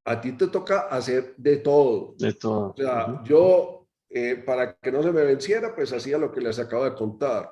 a 0.04 0.20
ti 0.20 0.32
te 0.32 0.48
toca 0.48 0.88
hacer 0.88 1.34
de 1.36 1.56
todo. 1.56 2.14
De 2.18 2.34
todo. 2.34 2.70
O 2.70 2.76
sea, 2.76 3.22
yo, 3.24 3.88
eh, 4.08 4.42
para 4.44 4.76
que 4.76 4.92
no 4.92 5.02
se 5.02 5.10
me 5.10 5.24
venciera, 5.24 5.74
pues 5.74 5.92
hacía 5.92 6.18
lo 6.18 6.30
que 6.30 6.40
les 6.40 6.58
acabo 6.58 6.84
de 6.84 6.94
contar. 6.94 7.50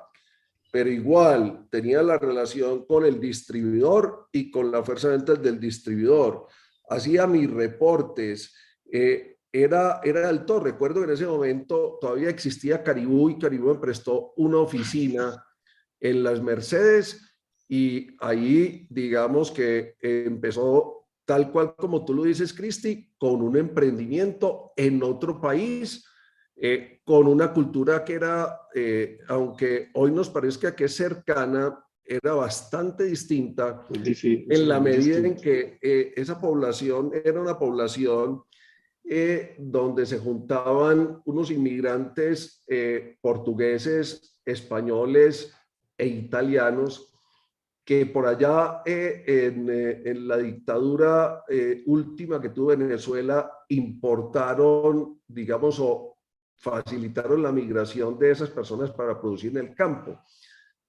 Pero 0.71 0.89
igual 0.89 1.67
tenía 1.69 2.01
la 2.03 2.17
relación 2.17 2.85
con 2.85 3.05
el 3.05 3.19
distribuidor 3.19 4.27
y 4.31 4.51
con 4.51 4.71
la 4.71 4.83
fuerza 4.83 5.09
de 5.09 5.17
ventas 5.17 5.41
del 5.41 5.59
distribuidor. 5.59 6.47
Hacía 6.89 7.27
mis 7.27 7.49
reportes. 7.49 8.55
Eh, 8.91 9.34
era, 9.63 10.01
era 10.03 10.27
alto. 10.27 10.59
Recuerdo 10.59 11.01
que 11.01 11.07
en 11.07 11.13
ese 11.13 11.25
momento 11.25 11.97
todavía 12.01 12.29
existía 12.29 12.83
Caribú 12.83 13.29
y 13.29 13.39
Caribú 13.39 13.69
me 13.69 13.79
prestó 13.79 14.33
una 14.37 14.57
oficina 14.57 15.43
en 15.99 16.23
las 16.23 16.41
Mercedes 16.41 17.21
y 17.67 18.15
ahí 18.19 18.85
digamos 18.89 19.51
que 19.51 19.95
empezó 20.01 21.07
tal 21.25 21.51
cual 21.51 21.75
como 21.75 22.05
tú 22.05 22.13
lo 22.13 22.23
dices, 22.23 22.53
Cristi, 22.53 23.11
con 23.17 23.41
un 23.41 23.57
emprendimiento 23.57 24.73
en 24.75 25.01
otro 25.01 25.41
país, 25.41 26.05
eh, 26.55 27.01
con 27.03 27.27
una 27.27 27.51
cultura 27.51 28.03
que 28.03 28.13
era, 28.13 28.61
eh, 28.73 29.17
aunque 29.27 29.89
hoy 29.93 30.11
nos 30.11 30.29
parezca 30.29 30.75
que 30.75 30.85
es 30.85 30.95
cercana, 30.95 31.81
era 32.07 32.33
bastante 32.33 33.05
distinta 33.05 33.83
en 33.91 34.67
la 34.67 34.79
medida 34.79 35.17
en 35.17 35.35
que 35.35 35.79
eh, 35.81 36.13
esa 36.15 36.39
población 36.39 37.11
era 37.23 37.41
una 37.41 37.57
población 37.57 38.43
eh, 39.07 39.55
donde 39.59 40.03
se 40.07 40.17
juntaban 40.17 41.21
unos 41.25 41.51
inmigrantes 41.51 42.63
eh, 42.67 43.19
portugueses, 43.21 44.39
españoles 44.43 45.53
e 45.95 46.07
italianos 46.07 47.13
que 47.83 48.07
por 48.07 48.25
allá 48.25 48.81
eh, 48.83 49.53
en, 50.03 50.27
la 50.27 50.37
dictadura 50.37 51.43
última 51.85 52.41
que 52.41 52.49
tuvo 52.49 52.75
Venezuela 52.75 53.51
importaron, 53.69 55.21
digamos, 55.27 55.79
o 55.79 56.17
facilitaron 56.55 57.43
la 57.43 57.51
migración 57.51 58.17
de 58.17 58.31
esas 58.31 58.49
personas 58.49 58.89
para 58.89 59.21
producir 59.21 59.51
en 59.51 59.67
el 59.67 59.75
campo. 59.75 60.19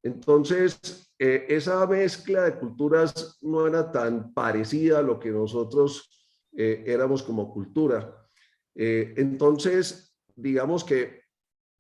Entonces, 0.02 1.12
esa 1.18 1.86
mezcla 1.86 2.44
de 2.44 2.54
culturas 2.54 3.38
no 3.42 3.66
era 3.66 3.92
tan 3.92 4.32
parecida 4.32 5.00
a 5.00 5.02
lo 5.02 5.20
que 5.20 5.30
nosotros 5.30 6.15
eh, 6.56 6.84
éramos 6.86 7.22
como 7.22 7.52
cultura. 7.52 8.26
Eh, 8.74 9.14
entonces, 9.16 10.16
digamos 10.34 10.84
que 10.84 11.22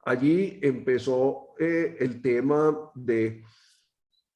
allí 0.04 0.58
empezó 0.62 1.54
eh, 1.58 1.96
el 1.98 2.20
tema 2.20 2.90
de 2.94 3.42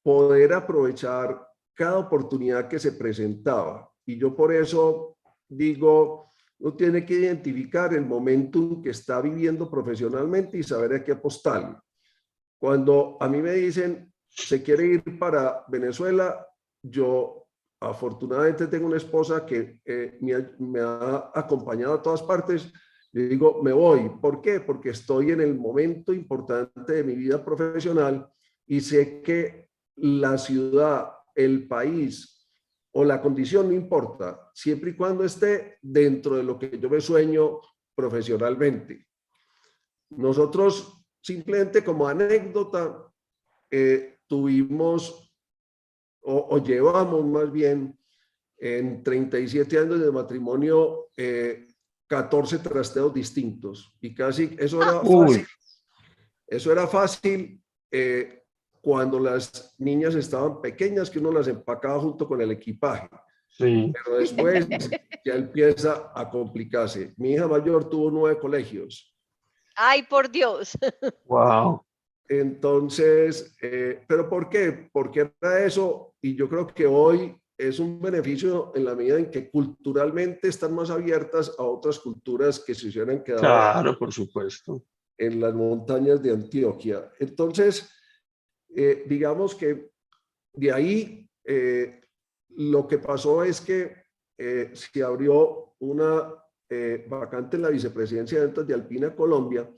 poder 0.01 0.53
aprovechar 0.53 1.47
cada 1.73 1.99
oportunidad 1.99 2.67
que 2.67 2.79
se 2.79 2.93
presentaba. 2.93 3.91
Y 4.05 4.17
yo 4.17 4.35
por 4.35 4.53
eso 4.53 5.17
digo, 5.47 6.31
uno 6.59 6.75
tiene 6.75 7.05
que 7.05 7.13
identificar 7.13 7.93
el 7.93 8.05
momento 8.05 8.81
que 8.83 8.89
está 8.89 9.21
viviendo 9.21 9.69
profesionalmente 9.69 10.57
y 10.57 10.63
saber 10.63 10.93
a 10.93 11.03
qué 11.03 11.11
apostar. 11.11 11.81
Cuando 12.59 13.17
a 13.19 13.27
mí 13.27 13.41
me 13.41 13.53
dicen, 13.53 14.11
se 14.27 14.61
quiere 14.63 14.85
ir 14.85 15.19
para 15.19 15.65
Venezuela, 15.67 16.47
yo 16.81 17.40
afortunadamente 17.81 18.67
tengo 18.67 18.85
una 18.85 18.97
esposa 18.97 19.45
que 19.45 19.79
eh, 19.83 20.17
me, 20.21 20.79
ha, 20.79 21.31
acompañado 21.33 21.95
a 21.95 22.01
todas 22.01 22.21
partes. 22.21 22.71
Le 23.11 23.27
digo, 23.27 23.61
me 23.61 23.73
voy. 23.73 24.09
¿Por 24.21 24.41
qué? 24.41 24.59
Porque 24.59 24.91
estoy 24.91 25.31
en 25.31 25.41
el 25.41 25.55
momento 25.55 26.13
importante 26.13 26.93
de 26.93 27.03
mi 27.03 27.15
vida 27.15 27.43
profesional 27.43 28.29
y 28.67 28.79
sé 28.81 29.21
que 29.21 29.69
la 29.95 30.37
ciudad, 30.37 31.11
el 31.35 31.67
país 31.67 32.47
o 32.93 33.03
la 33.03 33.21
condición 33.21 33.69
no 33.69 33.73
importa, 33.73 34.51
siempre 34.53 34.91
y 34.91 34.95
cuando 34.95 35.23
esté 35.23 35.77
dentro 35.81 36.35
de 36.35 36.43
lo 36.43 36.59
que 36.59 36.77
yo 36.77 36.89
me 36.89 37.01
sueño 37.01 37.59
profesionalmente. 37.95 39.07
Nosotros 40.09 41.05
simplemente 41.21 41.83
como 41.83 42.07
anécdota 42.07 43.11
eh, 43.69 44.19
tuvimos 44.27 45.20
o, 46.21 46.57
llevamos 46.59 47.25
más 47.25 47.51
bien 47.51 47.97
en 48.57 49.03
37 49.03 49.79
años 49.79 49.99
de 49.99 50.11
matrimonio 50.11 51.07
14 52.07 52.55
eh, 52.55 52.59
trasteos 52.59 53.13
distintos 53.13 53.95
y 54.01 54.13
casi 54.13 54.55
eso 54.59 54.81
era 54.81 55.01
fácil. 55.01 55.47
Eso 56.47 56.71
era 56.71 56.85
fácil 56.85 57.61
eh, 57.89 58.43
cuando 58.81 59.19
las 59.19 59.75
niñas 59.77 60.15
estaban 60.15 60.61
pequeñas 60.61 61.09
que 61.09 61.19
uno 61.19 61.31
las 61.31 61.47
empacaba 61.47 61.99
junto 61.99 62.27
con 62.27 62.41
el 62.41 62.51
equipaje. 62.51 63.09
Sí. 63.47 63.91
Pero 63.93 64.17
después 64.17 64.67
ya 65.25 65.35
empieza 65.35 66.11
a 66.13 66.29
complicarse. 66.29 67.13
Mi 67.17 67.33
hija 67.33 67.47
mayor 67.47 67.89
tuvo 67.89 68.11
nueve 68.11 68.39
colegios. 68.39 69.15
Ay, 69.75 70.03
por 70.03 70.29
Dios. 70.29 70.77
Wow. 71.25 71.85
Entonces, 72.31 73.57
eh, 73.61 74.05
¿pero 74.07 74.29
por 74.29 74.47
qué? 74.47 74.89
Porque 74.93 75.33
era 75.41 75.65
eso 75.65 76.15
y 76.21 76.33
yo 76.33 76.47
creo 76.47 76.65
que 76.65 76.87
hoy 76.87 77.35
es 77.57 77.77
un 77.77 77.99
beneficio 78.01 78.71
en 78.73 78.85
la 78.85 78.95
medida 78.95 79.19
en 79.19 79.29
que 79.29 79.49
culturalmente 79.49 80.47
están 80.47 80.73
más 80.73 80.89
abiertas 80.89 81.53
a 81.59 81.63
otras 81.63 81.99
culturas 81.99 82.57
que 82.61 82.73
se 82.73 82.87
hubieran 82.87 83.21
quedado. 83.21 83.41
Claro, 83.41 83.99
por 83.99 84.13
supuesto. 84.13 84.85
En 85.17 85.41
las 85.41 85.53
montañas 85.53 86.23
de 86.23 86.31
Antioquia. 86.31 87.11
Entonces, 87.19 87.91
eh, 88.73 89.03
digamos 89.07 89.53
que 89.53 89.91
de 90.53 90.71
ahí 90.71 91.29
eh, 91.43 91.99
lo 92.55 92.87
que 92.87 92.97
pasó 92.97 93.43
es 93.43 93.59
que 93.59 93.93
se 94.73 95.03
abrió 95.03 95.75
una 95.79 96.33
vacante 97.07 97.57
en 97.57 97.61
la 97.61 97.69
vicepresidencia 97.69 98.39
de 98.39 98.45
ventas 98.45 98.65
de 98.65 98.73
Alpina 98.73 99.15
Colombia 99.15 99.69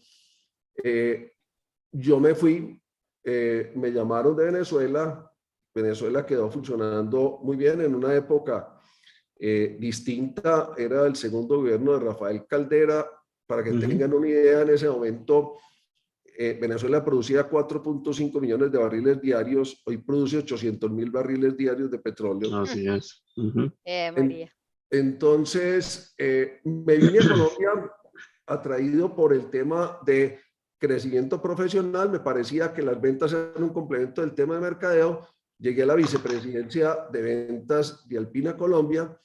yo 1.93 2.19
me 2.19 2.34
fui, 2.36 2.79
eh, 3.23 3.71
me 3.75 3.91
llamaron 3.91 4.36
de 4.36 4.45
Venezuela, 4.45 5.32
Venezuela 5.73 6.25
quedó 6.25 6.49
funcionando 6.51 7.39
muy 7.43 7.56
bien 7.56 7.82
en 7.82 7.95
una 7.95 8.13
época 8.13 8.79
eh, 9.39 9.77
distinta, 9.79 10.71
era 10.77 11.06
el 11.06 11.15
segundo 11.15 11.58
gobierno 11.58 11.93
de 11.93 12.06
Rafael 12.06 12.45
Caldera, 12.47 13.08
para 13.45 13.63
que 13.63 13.71
tengan 13.71 14.13
una 14.13 14.27
idea, 14.27 14.62
en 14.62 14.69
ese 14.69 14.89
momento 14.89 15.58
eh, 16.25 16.58
Venezuela 16.60 17.03
producía 17.03 17.47
4.5 17.47 18.41
millones 18.41 18.71
de 18.71 18.77
barriles 18.77 19.21
diarios, 19.21 19.82
hoy 19.86 19.97
produce 19.97 20.38
800 20.38 20.89
mil 20.89 21.12
barriles 21.12 21.56
diarios 21.56 21.91
de 21.91 21.99
petróleo. 21.99 22.56
Así 22.58 22.88
es. 22.88 23.23
entonces, 24.89 26.15
me 26.63 26.97
vine 26.97 27.19
a 27.19 27.27
Colombia 27.27 27.91
atraído 28.47 29.15
por 29.15 29.34
el 29.34 29.49
tema 29.49 29.99
de 30.06 30.39
crecimiento 30.83 31.41
profesional, 31.41 32.09
me 32.09 32.19
parecía 32.19 32.73
que 32.73 32.81
las 32.81 32.99
ventas 32.99 33.31
eran 33.31 33.63
un 33.63 33.69
complemento 33.69 34.19
del 34.19 34.35
tema 34.35 34.55
de 34.55 34.59
mercadeo. 34.59 35.25
Llegué 35.57 35.83
a 35.83 35.85
la 35.85 35.95
vicepresidencia 35.95 37.07
de 37.09 37.21
ventas 37.21 38.05
de 38.09 38.17
Alpina 38.17 38.57
Colombia 38.57 39.17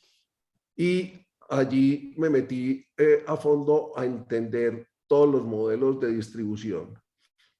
y 0.76 1.14
allí 1.48 2.14
me 2.16 2.30
metí 2.30 2.86
eh, 2.96 3.24
a 3.26 3.36
fondo 3.36 3.92
a 3.96 4.04
entender 4.04 4.86
todos 5.08 5.28
los 5.34 5.44
modelos 5.44 5.98
de 5.98 6.12
distribución. 6.12 6.96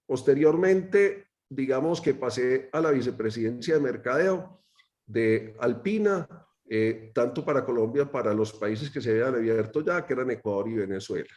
Posteriormente, 0.07 1.31
digamos 1.49 2.01
que 2.01 2.15
pasé 2.15 2.69
a 2.73 2.81
la 2.81 2.93
vicepresidencia 2.93 3.75
de 3.75 3.81
mercadeo 3.81 4.63
de 5.05 5.57
Alpina, 5.59 6.29
eh, 6.71 7.11
tanto 7.13 7.45
para 7.45 7.65
Colombia, 7.65 8.09
para 8.09 8.33
los 8.33 8.53
países 8.53 8.91
que 8.91 9.01
se 9.01 9.11
habían 9.11 9.35
abierto 9.35 9.81
ya, 9.81 10.07
que 10.07 10.13
eran 10.13 10.31
Ecuador 10.31 10.69
y 10.69 10.75
Venezuela. 10.75 11.35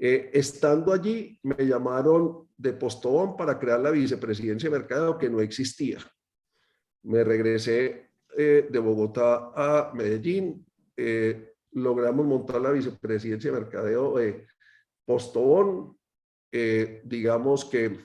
Eh, 0.00 0.30
estando 0.32 0.92
allí, 0.92 1.38
me 1.42 1.66
llamaron 1.66 2.48
de 2.56 2.72
Postobón 2.72 3.36
para 3.36 3.58
crear 3.58 3.80
la 3.80 3.90
vicepresidencia 3.90 4.70
de 4.70 4.78
mercadeo 4.78 5.18
que 5.18 5.28
no 5.28 5.40
existía. 5.40 5.98
Me 7.02 7.24
regresé 7.24 8.10
eh, 8.36 8.68
de 8.70 8.78
Bogotá 8.78 9.52
a 9.54 9.92
Medellín, 9.94 10.64
logramos 11.72 12.26
montar 12.26 12.60
la 12.60 12.72
vicepresidencia 12.72 13.52
de 13.52 13.60
mercadeo 13.60 14.16
de 14.16 14.46
Postobón. 15.04 15.96
digamos 17.04 17.64
que 17.64 17.98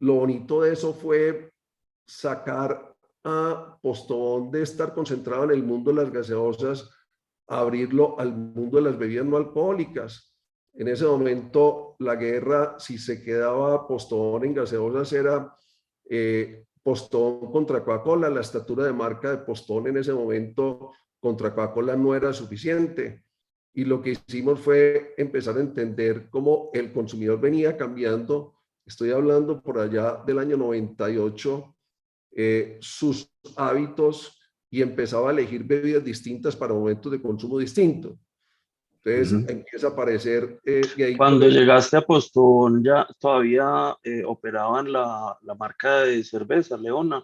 lo 0.00 0.14
bonito 0.14 0.62
de 0.62 0.72
eso 0.72 0.92
fue 0.94 1.52
sacar 2.06 2.92
a 3.24 3.78
Postobón 3.80 4.50
de 4.50 4.62
estar 4.62 4.92
concentrado 4.92 5.44
en 5.44 5.50
el 5.52 5.62
mundo 5.62 5.92
de 5.92 6.02
las 6.02 6.12
gaseosas, 6.12 6.90
abrirlo 7.48 8.18
al 8.18 8.34
mundo 8.34 8.78
de 8.78 8.84
las 8.84 8.98
bebidas 8.98 9.26
no 9.26 9.36
alcohólicas. 9.36 10.32
En 10.74 10.88
ese 10.88 11.04
momento, 11.04 11.96
la 11.98 12.16
guerra, 12.16 12.76
si 12.78 12.98
se 12.98 13.22
quedaba 13.22 13.86
Postobón 13.86 14.44
en 14.44 14.54
gaseosas, 14.54 15.12
era 15.12 15.54
eh, 16.08 16.64
Postobón 16.82 17.52
contra 17.52 17.84
Coca-Cola. 17.84 18.30
La 18.30 18.40
estatura 18.40 18.84
de 18.84 18.92
marca 18.92 19.30
de 19.30 19.38
Postobón 19.38 19.88
en 19.88 19.98
ese 19.98 20.14
momento 20.14 20.92
contra 21.20 21.54
Coca-Cola 21.54 21.94
no 21.96 22.14
era 22.14 22.32
suficiente. 22.32 23.24
Y 23.74 23.84
lo 23.84 24.02
que 24.02 24.10
hicimos 24.10 24.60
fue 24.60 25.14
empezar 25.16 25.56
a 25.56 25.60
entender 25.60 26.28
cómo 26.30 26.70
el 26.72 26.92
consumidor 26.92 27.40
venía 27.40 27.76
cambiando. 27.76 28.54
Estoy 28.86 29.10
hablando 29.10 29.62
por 29.62 29.78
allá 29.78 30.22
del 30.26 30.38
año 30.38 30.56
98, 30.56 31.76
eh, 32.32 32.78
sus 32.80 33.30
hábitos 33.56 34.41
y 34.72 34.80
empezaba 34.80 35.28
a 35.28 35.32
elegir 35.32 35.64
bebidas 35.64 36.02
distintas 36.02 36.56
para 36.56 36.72
momentos 36.72 37.12
de 37.12 37.20
consumo 37.20 37.58
distintos. 37.58 38.14
Entonces 39.04 39.50
empieza 39.50 39.88
a 39.88 39.90
aparecer... 39.90 40.60
Eh, 40.64 41.14
Cuando 41.14 41.46
llegaste 41.46 41.98
a 41.98 42.00
Postón, 42.00 42.82
¿ya 42.82 43.06
todavía 43.18 43.94
eh, 44.02 44.22
operaban 44.24 44.90
la, 44.90 45.36
la, 45.42 45.54
marca 45.54 46.02
de 46.02 46.24
cerveza, 46.24 46.78
Leona? 46.78 47.22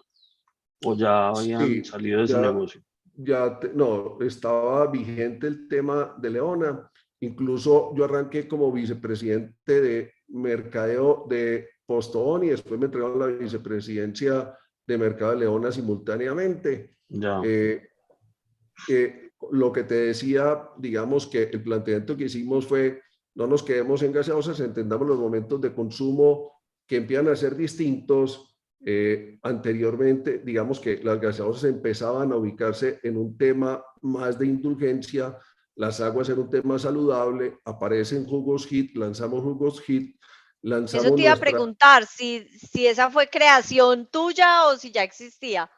¿O 0.85 0.95
ya 0.95 1.29
habían 1.29 1.83
salido 1.83 2.19
de 2.19 2.25
ese 2.25 2.39
negocio? 2.39 2.81
Ya, 3.15 3.59
no, 3.73 4.19
estaba 4.21 4.85
vigente 4.85 5.47
el 5.47 5.67
tema 5.67 6.15
de 6.19 6.29
Leona. 6.29 6.91
Incluso 7.19 7.95
yo 7.95 8.05
arranqué 8.05 8.47
como 8.47 8.71
vicepresidente 8.71 9.81
de 9.81 10.13
mercadeo 10.27 11.25
de 11.27 11.67
Postón 11.83 12.43
y 12.43 12.49
después 12.49 12.79
me 12.79 12.85
entregaron 12.85 13.19
la 13.19 13.25
vicepresidencia 13.25 14.55
de 14.85 14.97
Mercado 14.99 15.31
de 15.31 15.39
Leona 15.39 15.71
simultáneamente. 15.71 16.98
Eh, 17.43 19.31
lo 19.51 19.71
que 19.71 19.83
te 19.83 19.95
decía, 19.95 20.69
digamos 20.77 21.27
que 21.27 21.43
el 21.43 21.63
planteamiento 21.63 22.17
que 22.17 22.25
hicimos 22.25 22.67
fue, 22.67 23.01
no 23.35 23.47
nos 23.47 23.63
quedemos 23.63 24.01
en 24.03 24.11
gaseosas, 24.11 24.59
entendamos 24.59 25.07
los 25.07 25.19
momentos 25.19 25.61
de 25.61 25.73
consumo 25.73 26.51
que 26.85 26.97
empiezan 26.97 27.29
a 27.29 27.35
ser 27.35 27.55
distintos. 27.55 28.57
Eh, 28.85 29.39
anteriormente, 29.43 30.39
digamos 30.39 30.79
que 30.79 31.01
las 31.03 31.19
gaseosas 31.19 31.65
empezaban 31.65 32.31
a 32.31 32.37
ubicarse 32.37 32.99
en 33.03 33.17
un 33.17 33.37
tema 33.37 33.83
más 34.01 34.39
de 34.39 34.47
indulgencia, 34.47 35.37
las 35.75 36.01
aguas 36.01 36.29
en 36.29 36.39
un 36.39 36.49
tema 36.49 36.79
saludable, 36.79 37.59
aparecen 37.65 38.25
jugos 38.25 38.69
HIT, 38.69 38.95
lanzamos 38.97 39.43
jugos 39.43 39.81
HIT, 39.87 40.19
eso 40.61 41.15
te 41.15 41.21
iba 41.21 41.31
a 41.31 41.37
preguntar, 41.37 42.05
si, 42.05 42.45
si 42.49 42.85
esa 42.85 43.09
fue 43.09 43.29
creación 43.29 44.07
tuya 44.11 44.65
o 44.67 44.75
si 44.75 44.91
ya 44.91 45.03
existía. 45.03 45.69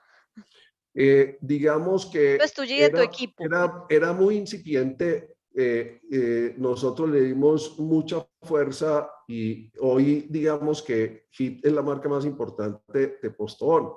Eh, 0.93 1.38
digamos 1.41 2.06
que 2.06 2.38
pues 2.38 2.54
de 2.56 2.89
tu 2.89 2.97
equipo. 3.01 3.43
Era, 3.43 3.86
era 3.89 4.13
muy 4.13 4.38
incipiente. 4.38 5.36
Eh, 5.54 6.01
eh, 6.10 6.56
nosotros 6.58 7.10
le 7.10 7.21
dimos 7.21 7.77
mucha 7.80 8.25
fuerza 8.41 9.10
y 9.27 9.69
hoy 9.80 10.27
digamos 10.30 10.82
que 10.82 11.27
HIT 11.32 11.65
es 11.65 11.73
la 11.73 11.82
marca 11.82 12.08
más 12.08 12.25
importante 12.25 13.17
de 13.21 13.32
Postón. 13.32 13.89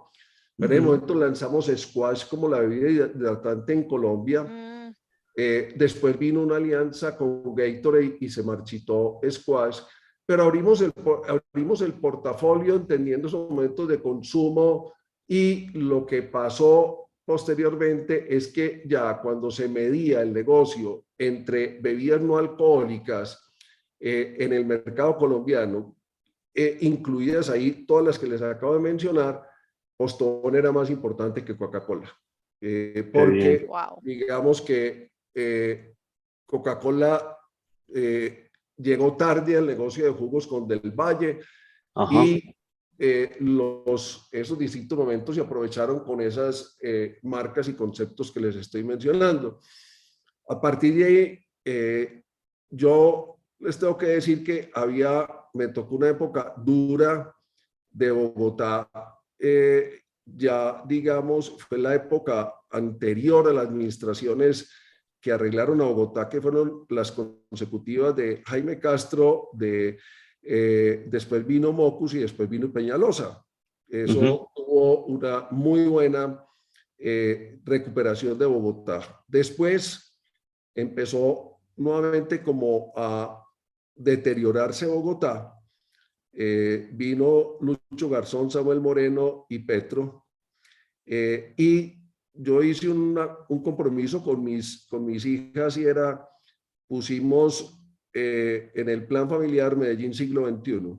En 0.58 0.72
el 0.72 0.82
momento 0.82 1.14
lanzamos 1.14 1.66
Squash 1.66 2.28
como 2.28 2.48
la 2.48 2.60
bebida 2.60 2.90
hidratante 2.90 3.72
en 3.72 3.84
Colombia. 3.84 4.42
Mm. 4.44 4.94
después 5.76 6.16
vino 6.16 6.42
una 6.42 6.56
alianza 6.56 7.16
con 7.16 7.56
Gatorade 7.56 8.18
y 8.20 8.28
se 8.28 8.44
marchitó 8.44 9.18
Squash 9.28 9.80
pero 10.26 10.44
abrimos 10.44 10.80
el, 10.80 10.92
abrimos 11.52 11.82
el 11.82 11.94
portafolio 11.94 12.76
entendiendo 12.76 13.28
esos 13.28 13.50
momentos 13.50 13.88
de 13.88 14.00
consumo 14.00 14.92
y 15.26 15.70
lo 15.78 16.04
que 16.04 16.22
pasó 16.22 17.04
posteriormente 17.24 18.34
es 18.34 18.48
que 18.48 18.82
ya 18.84 19.20
cuando 19.20 19.50
se 19.50 19.68
medía 19.68 20.20
el 20.20 20.32
negocio 20.32 21.06
entre 21.16 21.78
bebidas 21.80 22.20
no 22.20 22.36
alcohólicas 22.36 23.52
eh, 23.98 24.36
en 24.38 24.52
el 24.52 24.66
mercado 24.66 25.16
colombiano, 25.16 25.96
eh, 26.52 26.78
incluidas 26.82 27.48
ahí 27.48 27.86
todas 27.86 28.04
las 28.04 28.18
que 28.18 28.26
les 28.26 28.42
acabo 28.42 28.74
de 28.74 28.80
mencionar, 28.80 29.48
Postón 29.96 30.54
era 30.54 30.72
más 30.72 30.90
importante 30.90 31.44
que 31.44 31.56
Coca-Cola. 31.56 32.12
Eh, 32.60 33.08
porque 33.12 33.66
digamos 34.02 34.60
que 34.60 35.10
Coca-Cola 36.46 37.38
llegó 38.76 39.16
tarde 39.16 39.56
al 39.56 39.66
negocio 39.66 40.04
de 40.04 40.10
jugos 40.10 40.46
con 40.46 40.66
Del 40.66 40.90
Valle 40.90 41.40
y 42.10 42.54
eh, 42.96 43.36
los, 43.40 44.28
esos 44.30 44.56
distintos 44.56 44.96
momentos 44.96 45.34
se 45.34 45.40
aprovecharon 45.40 46.00
con 46.04 46.20
esas 46.20 46.76
eh, 46.80 47.18
marcas 47.22 47.68
y 47.68 47.74
conceptos 47.74 48.30
que 48.30 48.40
les 48.40 48.54
estoy 48.56 48.84
mencionando. 48.84 49.60
A 50.48 50.60
partir 50.60 50.94
de 50.94 51.04
ahí, 51.04 51.38
eh, 51.64 52.22
yo 52.70 53.38
les 53.58 53.78
tengo 53.78 53.98
que 53.98 54.06
decir 54.06 54.44
que 54.44 54.70
había, 54.74 55.28
me 55.54 55.68
tocó 55.68 55.96
una 55.96 56.10
época 56.10 56.54
dura 56.56 57.34
de 57.90 58.10
Bogotá, 58.10 58.88
ya 60.26 60.82
digamos, 60.86 61.56
fue 61.68 61.78
la 61.78 61.94
época 61.94 62.54
anterior 62.70 63.48
a 63.48 63.52
las 63.52 63.66
administraciones 63.66 64.70
que 65.20 65.32
arreglaron 65.32 65.80
a 65.80 65.84
Bogotá, 65.84 66.28
que 66.28 66.40
fueron 66.40 66.86
las 66.88 67.12
consecutivas 67.12 68.14
de 68.16 68.42
Jaime 68.46 68.78
Castro, 68.78 69.50
de, 69.52 69.98
eh, 70.46 71.06
después 71.08 71.46
vino 71.46 71.72
Mocus 71.72 72.14
y 72.14 72.18
después 72.18 72.48
vino 72.48 72.70
Peñalosa. 72.70 73.42
Eso 73.88 74.50
tuvo 74.54 75.04
una 75.06 75.48
muy 75.50 75.86
buena 75.86 76.44
eh, 76.98 77.60
recuperación 77.64 78.38
de 78.38 78.46
Bogotá. 78.46 79.22
Después 79.26 80.18
empezó 80.74 81.60
nuevamente 81.76 82.42
como 82.42 82.92
a 82.96 83.42
deteriorarse 83.94 84.86
Bogotá. 84.86 85.54
Eh, 86.32 86.90
vino 86.92 87.56
Lucho 87.60 88.08
Garzón, 88.08 88.50
Samuel 88.50 88.80
Moreno 88.80 89.46
y 89.48 89.60
Petro. 89.60 90.26
y 91.06 92.00
yo 92.36 92.62
hice 92.62 92.88
un 92.88 93.62
compromiso 93.62 94.22
con 94.22 94.42
mis, 94.42 94.86
con 94.88 95.06
mis 95.06 95.24
hijas 95.24 95.76
y 95.76 95.84
era, 95.84 96.28
pusimos 96.88 97.83
eh, 98.14 98.70
en 98.74 98.88
el 98.88 99.06
plan 99.06 99.28
familiar 99.28 99.76
Medellín 99.76 100.14
siglo 100.14 100.48
XXI. 100.48 100.96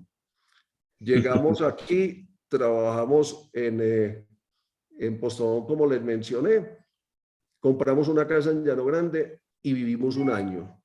Llegamos 1.00 1.62
aquí, 1.62 2.28
trabajamos 2.50 3.50
en, 3.54 3.80
eh, 3.82 4.28
en 5.00 5.20
Postobón, 5.20 5.66
como 5.66 5.88
les 5.88 6.02
mencioné, 6.02 6.78
compramos 7.60 8.10
una 8.10 8.28
casa 8.28 8.52
en 8.52 8.66
Llano 8.66 8.86
Grande 8.86 9.40
y 9.64 9.74
vivimos 9.74 10.18
un 10.18 10.30
año. 10.30 10.82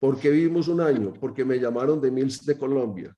¿Por 0.00 0.18
qué 0.18 0.30
vivimos 0.30 0.68
un 0.68 0.80
año? 0.80 1.12
Porque 1.12 1.44
me 1.44 1.58
llamaron 1.58 2.00
de 2.00 2.10
Mills 2.10 2.44
de 2.46 2.56
Colombia 2.56 3.14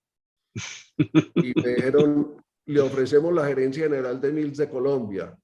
y 0.96 1.52
me 1.60 1.74
dijeron, 1.76 2.44
le 2.66 2.80
ofrecemos 2.80 3.32
la 3.32 3.46
gerencia 3.46 3.84
general 3.84 4.20
de 4.20 4.32
Mills 4.32 4.56
de 4.56 4.68
Colombia 4.68 5.38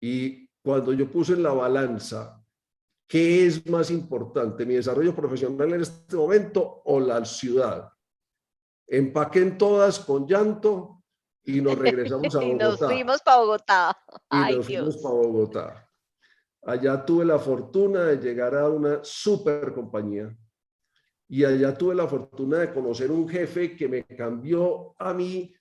y 0.00 0.48
cuando 0.62 0.92
yo 0.92 1.08
puse 1.10 1.34
en 1.34 1.44
la 1.44 1.52
balanza 1.52 2.44
qué 3.06 3.46
es 3.46 3.66
más 3.66 3.90
importante, 3.90 4.66
mi 4.66 4.74
desarrollo 4.74 5.14
profesional 5.14 5.74
en 5.74 5.82
este 5.82 6.16
momento 6.16 6.82
o 6.84 7.00
la 7.00 7.24
ciudad, 7.24 7.90
empaquen 8.86 9.58
todas 9.58 9.98
con 10.00 10.26
llanto 10.26 11.02
y 11.44 11.60
nos 11.60 11.78
regresamos 11.78 12.34
a 12.34 12.40
Bogotá. 12.40 12.48
y 12.50 12.54
nos 12.54 12.78
fuimos 12.78 13.22
para 13.22 13.36
Bogotá. 13.38 14.04
Y 14.30 14.56
nos 14.56 14.66
fuimos 14.66 14.96
para 14.98 15.14
Bogotá. 15.14 15.90
Allá 16.62 17.04
tuve 17.04 17.24
la 17.24 17.38
fortuna 17.38 18.04
de 18.06 18.16
llegar 18.16 18.56
a 18.56 18.68
una 18.68 18.98
super 19.04 19.72
compañía 19.72 20.36
y 21.28 21.44
allá 21.44 21.76
tuve 21.76 21.94
la 21.94 22.06
fortuna 22.06 22.58
de 22.58 22.72
conocer 22.72 23.10
un 23.10 23.28
jefe 23.28 23.76
que 23.76 23.88
me 23.88 24.04
cambió 24.04 24.94
a 24.98 25.12
mí, 25.12 25.54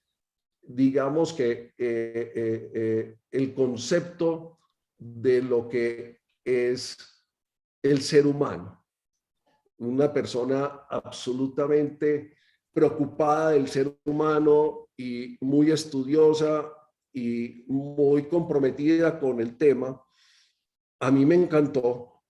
digamos 0.61 1.33
que 1.33 1.73
eh, 1.77 2.31
eh, 2.35 2.71
eh, 2.73 3.17
el 3.31 3.53
concepto 3.53 4.59
de 4.97 5.41
lo 5.41 5.67
que 5.67 6.21
es 6.43 7.14
el 7.91 8.01
ser 8.01 8.25
humano. 8.25 8.83
Una 9.77 10.11
persona 10.11 10.85
absolutamente 10.89 12.35
preocupada 12.73 13.51
del 13.51 13.67
ser 13.67 13.95
humano 14.05 14.89
y 14.97 15.37
muy 15.41 15.71
estudiosa 15.71 16.71
y 17.13 17.63
muy 17.67 18.27
comprometida 18.27 19.19
con 19.19 19.39
el 19.39 19.55
tema. 19.57 20.01
A 20.99 21.11
mí 21.11 21.25
me 21.25 21.35
encantó 21.35 22.23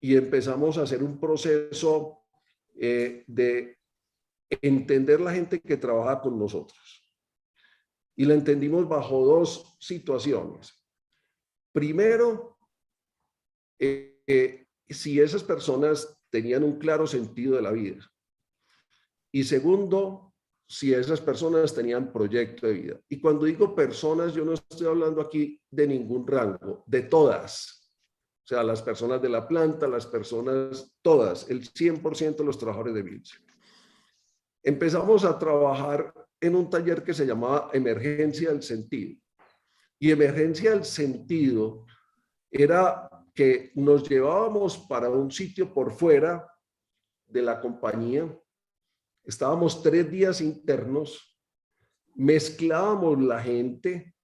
y 0.00 0.16
empezamos 0.16 0.78
a 0.78 0.82
hacer 0.82 1.02
un 1.02 1.18
proceso 1.18 2.20
eh, 2.74 3.24
de 3.26 3.78
entender 4.48 5.20
la 5.20 5.32
gente 5.32 5.60
que 5.60 5.76
trabaja 5.76 6.20
con 6.20 6.38
nosotros. 6.38 7.02
Y 8.14 8.24
la 8.24 8.34
entendimos 8.34 8.88
bajo 8.88 9.24
dos 9.24 9.76
situaciones. 9.80 10.74
Primero, 11.72 12.58
eh, 13.78 14.22
eh, 14.26 14.61
si 14.92 15.20
esas 15.20 15.42
personas 15.42 16.16
tenían 16.30 16.64
un 16.64 16.78
claro 16.78 17.06
sentido 17.06 17.56
de 17.56 17.62
la 17.62 17.72
vida. 17.72 18.08
Y 19.30 19.44
segundo, 19.44 20.34
si 20.66 20.92
esas 20.92 21.20
personas 21.20 21.74
tenían 21.74 22.12
proyecto 22.12 22.66
de 22.66 22.72
vida. 22.72 23.00
Y 23.08 23.20
cuando 23.20 23.44
digo 23.44 23.74
personas, 23.74 24.34
yo 24.34 24.44
no 24.44 24.54
estoy 24.54 24.86
hablando 24.86 25.20
aquí 25.20 25.60
de 25.70 25.86
ningún 25.86 26.26
rango, 26.26 26.82
de 26.86 27.02
todas 27.02 27.82
o 28.44 28.48
sea, 28.48 28.64
las 28.64 28.82
personas 28.82 29.22
de 29.22 29.28
la 29.28 29.46
planta, 29.46 29.86
las 29.86 30.06
personas, 30.06 30.92
todas, 31.00 31.48
el 31.48 31.62
100% 31.62 32.36
de 32.36 32.44
los 32.44 32.58
trabajadores 32.58 32.94
de 32.94 33.02
Vilce. 33.02 33.38
Empezamos 34.64 35.24
a 35.24 35.38
trabajar 35.38 36.12
en 36.40 36.56
un 36.56 36.68
taller 36.68 37.04
que 37.04 37.14
se 37.14 37.24
llamaba 37.24 37.70
Emergencia 37.72 38.50
del 38.50 38.62
Sentido. 38.62 39.20
Y 39.98 40.10
Emergencia 40.10 40.72
del 40.72 40.84
Sentido 40.84 41.86
era 42.50 43.08
que 43.34 43.72
nos 43.74 44.08
llevábamos 44.08 44.78
para 44.78 45.08
un 45.08 45.30
sitio 45.30 45.72
por 45.72 45.92
fuera 45.92 46.46
de 47.26 47.42
la 47.42 47.60
compañía. 47.60 48.28
Estábamos 49.24 49.82
tres 49.82 50.10
días 50.10 50.40
internos, 50.40 51.38
mezclábamos 52.14 53.20
la 53.20 53.40
gente, 53.40 54.14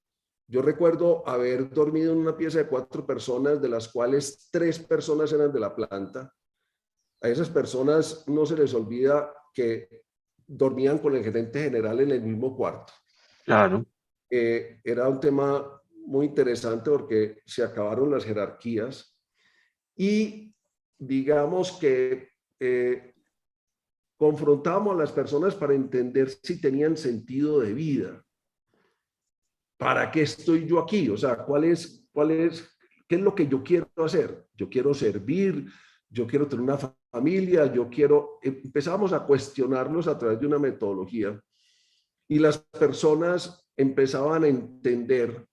yo 0.50 0.62
recuerdo 0.62 1.28
haber 1.28 1.68
dormido 1.70 2.12
en 2.12 2.20
una 2.20 2.36
pieza 2.36 2.58
de 2.58 2.66
cuatro 2.66 3.06
personas, 3.06 3.60
de 3.60 3.68
las 3.68 3.88
cuales 3.88 4.48
tres 4.50 4.78
personas 4.78 5.30
eran 5.32 5.52
de 5.52 5.60
la 5.60 5.76
planta. 5.76 6.34
A 7.20 7.28
esas 7.28 7.50
personas 7.50 8.26
no 8.26 8.46
se 8.46 8.56
les 8.56 8.72
olvida 8.72 9.30
que 9.52 10.04
dormían 10.46 10.98
con 10.98 11.14
el 11.14 11.22
gerente 11.22 11.64
general 11.64 12.00
en 12.00 12.12
el 12.12 12.22
mismo 12.22 12.56
cuarto. 12.56 12.94
Claro. 13.44 13.84
Eh, 14.30 14.80
era 14.82 15.06
un 15.08 15.20
tema 15.20 15.82
muy 16.08 16.26
interesante 16.26 16.90
porque 16.90 17.42
se 17.46 17.62
acabaron 17.62 18.10
las 18.10 18.24
jerarquías 18.24 19.16
y 19.96 20.54
digamos 20.98 21.72
que 21.72 22.30
eh, 22.60 23.14
a 24.20 24.94
las 24.94 25.12
personas 25.12 25.54
para 25.54 25.74
entender 25.74 26.28
si 26.30 26.60
tenían 26.60 26.96
sentido 26.96 27.60
de 27.60 27.72
vida. 27.72 28.24
¿para 29.78 30.10
qué 30.10 30.22
estoy 30.22 30.66
yo 30.66 30.80
aquí? 30.80 31.08
O 31.08 31.16
sea, 31.16 31.38
¿cuál 31.38 31.64
es, 31.64 32.04
cuál 32.12 32.32
es, 32.32 32.68
qué 33.08 33.14
es 33.14 33.20
lo 33.22 33.34
que 33.34 33.46
yo 33.46 33.62
quiero 33.62 33.88
hacer? 33.96 34.46
Yo 34.54 34.68
quiero 34.68 34.92
servir, 34.92 35.66
yo 36.10 36.26
quiero 36.26 36.46
tener 36.46 36.64
una 36.64 36.78
familia, 37.10 37.72
yo 37.72 37.88
quiero, 37.88 38.40
empezamos 38.42 39.12
a 39.12 39.24
cuestionarlos 39.24 40.08
a 40.08 40.18
través 40.18 40.40
de 40.40 40.46
una 40.46 40.58
metodología 40.58 41.40
y 42.26 42.38
las 42.40 42.58
personas 42.58 43.66
empezaban 43.76 44.44
a 44.44 44.48
entender 44.48 45.46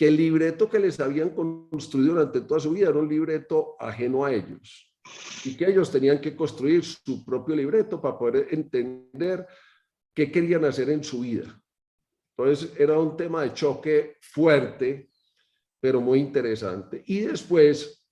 que 0.00 0.08
el 0.08 0.16
libreto 0.16 0.70
que 0.70 0.78
les 0.78 0.98
habían 0.98 1.28
construido 1.28 2.14
durante 2.14 2.40
toda 2.40 2.58
su 2.58 2.70
vida 2.70 2.88
era 2.88 2.98
un 2.98 3.06
libreto 3.06 3.76
ajeno 3.78 4.24
a 4.24 4.32
ellos 4.32 4.90
y 5.44 5.54
que 5.54 5.66
ellos 5.66 5.90
tenían 5.90 6.22
que 6.22 6.34
construir 6.34 6.82
su 6.82 7.22
propio 7.22 7.54
libreto 7.54 8.00
para 8.00 8.18
poder 8.18 8.48
entender 8.50 9.46
qué 10.14 10.32
querían 10.32 10.64
hacer 10.64 10.88
en 10.88 11.04
su 11.04 11.20
vida. 11.20 11.54
Entonces 12.34 12.72
era 12.80 12.98
un 12.98 13.14
tema 13.14 13.42
de 13.42 13.52
choque 13.52 14.16
fuerte, 14.22 15.10
pero 15.78 16.00
muy 16.00 16.20
interesante. 16.20 17.02
Y 17.04 17.20
después 17.20 18.02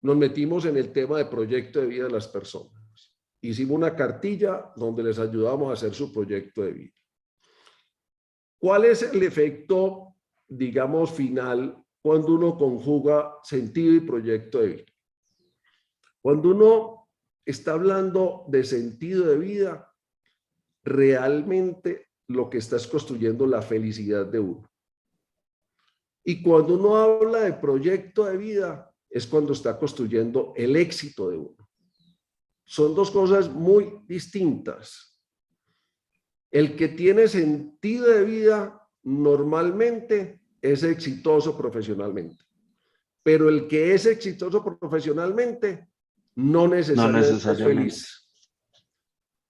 nos 0.00 0.16
metimos 0.16 0.64
en 0.64 0.78
el 0.78 0.92
tema 0.92 1.18
de 1.18 1.26
proyecto 1.26 1.78
de 1.78 1.88
vida 1.88 2.04
de 2.04 2.12
las 2.12 2.26
personas. 2.26 2.72
Hicimos 3.42 3.76
una 3.76 3.94
cartilla 3.94 4.72
donde 4.76 5.02
les 5.02 5.18
ayudamos 5.18 5.68
a 5.68 5.74
hacer 5.74 5.92
su 5.92 6.10
proyecto 6.10 6.62
de 6.62 6.72
vida. 6.72 6.94
¿Cuál 8.56 8.86
es 8.86 9.02
el 9.02 9.22
efecto, 9.22 10.13
digamos, 10.48 11.10
final 11.12 11.82
cuando 12.02 12.34
uno 12.34 12.56
conjuga 12.56 13.34
sentido 13.42 13.94
y 13.94 14.00
proyecto 14.00 14.60
de 14.60 14.68
vida? 14.68 14.84
Cuando 16.20 16.50
uno 16.50 17.08
está 17.44 17.72
hablando 17.72 18.44
de 18.48 18.64
sentido 18.64 19.26
de 19.26 19.38
vida, 19.38 19.94
realmente 20.82 22.08
lo 22.28 22.48
que 22.48 22.58
estás 22.58 22.86
construyendo 22.86 23.46
la 23.46 23.62
felicidad 23.62 24.26
de 24.26 24.38
uno. 24.38 24.64
Y 26.24 26.42
cuando 26.42 26.74
uno 26.74 26.96
habla 26.96 27.40
de 27.40 27.52
proyecto 27.52 28.24
de 28.24 28.36
vida, 28.36 28.90
es 29.10 29.26
cuando 29.26 29.52
está 29.52 29.78
construyendo 29.78 30.52
el 30.56 30.74
éxito 30.76 31.28
de 31.28 31.36
uno. 31.36 31.70
Son 32.64 32.94
dos 32.94 33.10
cosas 33.10 33.50
muy 33.50 34.00
distintas. 34.06 35.20
El 36.50 36.76
que 36.76 36.88
tiene 36.88 37.28
sentido 37.28 38.06
de 38.06 38.24
vida 38.24 38.83
normalmente 39.04 40.40
es 40.60 40.82
exitoso 40.82 41.56
profesionalmente, 41.56 42.44
pero 43.22 43.48
el 43.48 43.68
que 43.68 43.94
es 43.94 44.06
exitoso 44.06 44.64
profesionalmente 44.78 45.88
no 46.36 46.66
necesariamente, 46.66 47.36
es 47.36 47.58
feliz. 47.58 48.20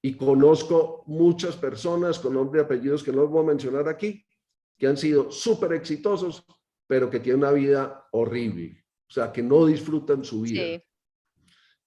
Y 0.02 0.14
conozco 0.14 1.02
muchas 1.06 1.56
personas 1.56 2.18
con 2.18 2.34
nombres 2.34 2.62
y 2.62 2.64
apellidos 2.64 3.02
que 3.02 3.12
no 3.12 3.26
voy 3.26 3.42
a 3.42 3.46
mencionar 3.46 3.88
aquí, 3.88 4.26
que 4.76 4.86
han 4.86 4.96
sido 4.96 5.30
súper 5.30 5.72
exitosos, 5.72 6.44
pero 6.86 7.08
que 7.08 7.20
tienen 7.20 7.42
una 7.42 7.52
vida 7.52 8.06
horrible, 8.12 8.84
o 9.08 9.12
sea, 9.12 9.32
que 9.32 9.42
no 9.42 9.64
disfrutan 9.64 10.22
su 10.24 10.42
vida. 10.42 10.82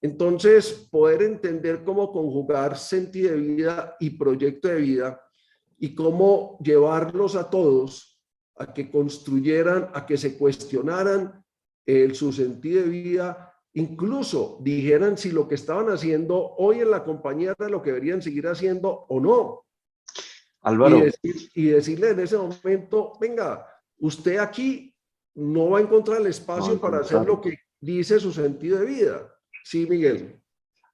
Entonces, 0.01 0.87
poder 0.89 1.21
entender 1.23 1.83
cómo 1.83 2.11
conjugar 2.11 2.77
sentido 2.77 3.31
de 3.31 3.37
vida 3.37 3.95
y 3.99 4.11
proyecto 4.11 4.67
de 4.67 4.81
vida 4.81 5.21
y 5.77 5.95
cómo 5.95 6.57
llevarlos 6.61 7.35
a 7.35 7.49
todos 7.49 8.19
a 8.55 8.73
que 8.73 8.89
construyeran, 8.89 9.89
a 9.93 10.05
que 10.05 10.17
se 10.17 10.37
cuestionaran 10.37 11.43
el, 11.85 12.15
su 12.15 12.33
sentido 12.33 12.83
de 12.83 12.89
vida 12.89 13.47
incluso 13.77 14.57
dijeran 14.61 15.17
si 15.17 15.31
lo 15.31 15.47
que 15.47 15.53
estaban 15.53 15.89
haciendo 15.89 16.55
hoy 16.57 16.79
en 16.79 16.89
la 16.89 17.03
compañía 17.03 17.53
era 17.57 17.69
lo 17.69 17.81
que 17.83 17.91
deberían 17.91 18.23
seguir 18.23 18.47
haciendo 18.47 19.05
o 19.07 19.19
no. 19.19 19.65
Álvaro. 20.61 21.03
Y, 21.53 21.65
decirle 21.67 22.09
en 22.09 22.19
ese 22.19 22.37
momento, 22.37 23.13
venga, 23.21 23.67
usted 23.99 24.37
aquí 24.39 24.95
no 25.35 25.69
va 25.69 25.77
a 25.77 25.81
encontrar 25.81 26.19
el 26.19 26.27
espacio 26.27 26.81
para 26.81 26.99
hacer 26.99 27.23
lo 27.23 27.39
que 27.39 27.59
dice 27.79 28.19
su 28.19 28.33
sentido 28.33 28.79
de 28.79 28.85
vida. 28.87 29.33
Sí, 29.63 29.85
Miguel. 29.87 30.41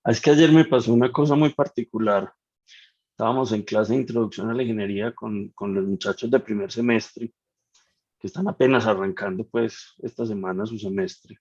Es 0.03 0.19
que 0.19 0.31
ayer 0.31 0.51
me 0.51 0.65
pasó 0.65 0.93
una 0.93 1.11
cosa 1.11 1.35
muy 1.35 1.53
particular. 1.53 2.33
Estábamos 3.13 3.51
en 3.51 3.61
clase 3.61 3.93
de 3.93 3.99
introducción 3.99 4.49
a 4.49 4.55
la 4.55 4.63
ingeniería 4.63 5.13
con, 5.13 5.49
con 5.49 5.71
los 5.75 5.85
muchachos 5.85 6.31
de 6.31 6.39
primer 6.39 6.71
semestre, 6.71 7.31
que 8.19 8.25
están 8.25 8.47
apenas 8.47 8.87
arrancando 8.87 9.47
pues 9.47 9.93
esta 9.99 10.25
semana 10.25 10.65
su 10.65 10.79
semestre. 10.79 11.37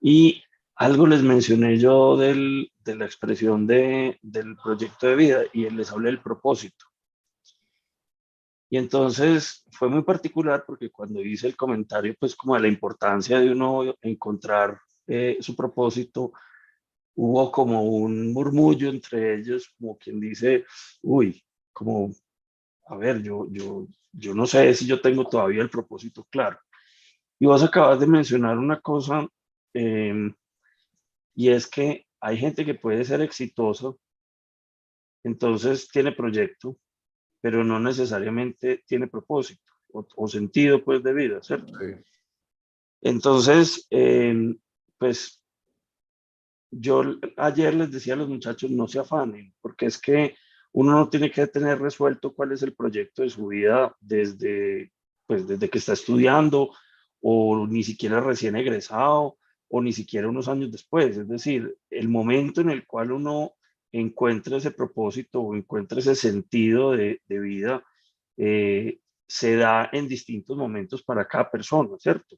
Y 0.00 0.42
algo 0.76 1.06
les 1.06 1.22
mencioné 1.22 1.76
yo 1.76 2.16
del, 2.16 2.72
de 2.78 2.96
la 2.96 3.04
expresión 3.04 3.66
de, 3.66 4.18
del 4.22 4.56
proyecto 4.56 5.08
de 5.08 5.16
vida 5.16 5.42
y 5.52 5.68
les 5.68 5.92
hablé 5.92 6.08
del 6.08 6.22
propósito. 6.22 6.86
Y 8.70 8.78
entonces 8.78 9.66
fue 9.72 9.90
muy 9.90 10.04
particular 10.04 10.64
porque 10.66 10.90
cuando 10.90 11.20
hice 11.20 11.48
el 11.48 11.56
comentario, 11.56 12.14
pues 12.18 12.34
como 12.34 12.54
de 12.54 12.62
la 12.62 12.68
importancia 12.68 13.38
de 13.38 13.52
uno 13.52 13.94
encontrar 14.00 14.80
eh, 15.06 15.36
su 15.40 15.54
propósito, 15.54 16.32
hubo 17.14 17.50
como 17.52 17.82
un 17.82 18.32
murmullo 18.32 18.90
entre 18.90 19.38
ellos, 19.38 19.72
como 19.78 19.98
quien 19.98 20.20
dice, 20.20 20.64
uy, 21.02 21.42
como, 21.72 22.14
a 22.86 22.96
ver, 22.96 23.22
yo, 23.22 23.46
yo, 23.50 23.86
yo 24.12 24.34
no 24.34 24.46
sé 24.46 24.74
si 24.74 24.86
yo 24.86 25.00
tengo 25.00 25.26
todavía 25.26 25.62
el 25.62 25.70
propósito 25.70 26.26
claro. 26.30 26.58
Y 27.38 27.46
vos 27.46 27.62
acabas 27.62 27.98
de 28.00 28.06
mencionar 28.06 28.58
una 28.58 28.80
cosa 28.80 29.28
Em, 29.74 30.34
y 31.34 31.48
es 31.50 31.66
que 31.66 32.06
hay 32.20 32.36
gente 32.36 32.64
que 32.64 32.74
puede 32.74 33.04
ser 33.04 33.20
exitoso, 33.22 33.98
entonces 35.24 35.88
tiene 35.88 36.12
proyecto, 36.12 36.76
pero 37.40 37.64
no 37.64 37.80
necesariamente 37.80 38.84
tiene 38.86 39.06
propósito 39.08 39.62
o, 39.92 40.28
sentido 40.28 40.82
pues 40.84 41.02
de 41.02 41.12
vida, 41.12 41.42
¿cierto? 41.42 41.72
Entonces, 43.02 43.86
em, 43.90 44.58
pues 44.98 45.41
yo 46.72 47.04
ayer 47.36 47.74
les 47.74 47.90
decía 47.90 48.14
a 48.14 48.16
los 48.16 48.28
muchachos, 48.28 48.70
no 48.70 48.88
se 48.88 48.98
afanen, 48.98 49.54
porque 49.60 49.86
es 49.86 49.98
que 49.98 50.34
uno 50.72 50.92
no 50.92 51.08
tiene 51.10 51.30
que 51.30 51.46
tener 51.46 51.78
resuelto 51.78 52.34
cuál 52.34 52.52
es 52.52 52.62
el 52.62 52.74
proyecto 52.74 53.22
de 53.22 53.30
su 53.30 53.48
vida 53.48 53.94
desde, 54.00 54.90
pues, 55.26 55.46
desde 55.46 55.68
que 55.68 55.78
está 55.78 55.92
estudiando 55.92 56.72
o 57.20 57.66
ni 57.66 57.82
siquiera 57.82 58.20
recién 58.20 58.56
egresado 58.56 59.36
o 59.68 59.82
ni 59.82 59.92
siquiera 59.92 60.28
unos 60.28 60.48
años 60.48 60.72
después. 60.72 61.16
Es 61.16 61.28
decir, 61.28 61.76
el 61.90 62.08
momento 62.08 62.62
en 62.62 62.70
el 62.70 62.86
cual 62.86 63.12
uno 63.12 63.52
encuentra 63.92 64.56
ese 64.56 64.70
propósito 64.70 65.42
o 65.42 65.54
encuentra 65.54 65.98
ese 65.98 66.14
sentido 66.14 66.92
de, 66.92 67.20
vida, 67.28 67.84
eh, 68.38 68.98
se 69.28 69.56
da 69.56 69.90
en 69.92 70.08
distintos 70.08 70.56
momentos 70.56 71.02
para 71.02 71.28
cada 71.28 71.50
persona, 71.50 71.98
¿cierto? 71.98 72.36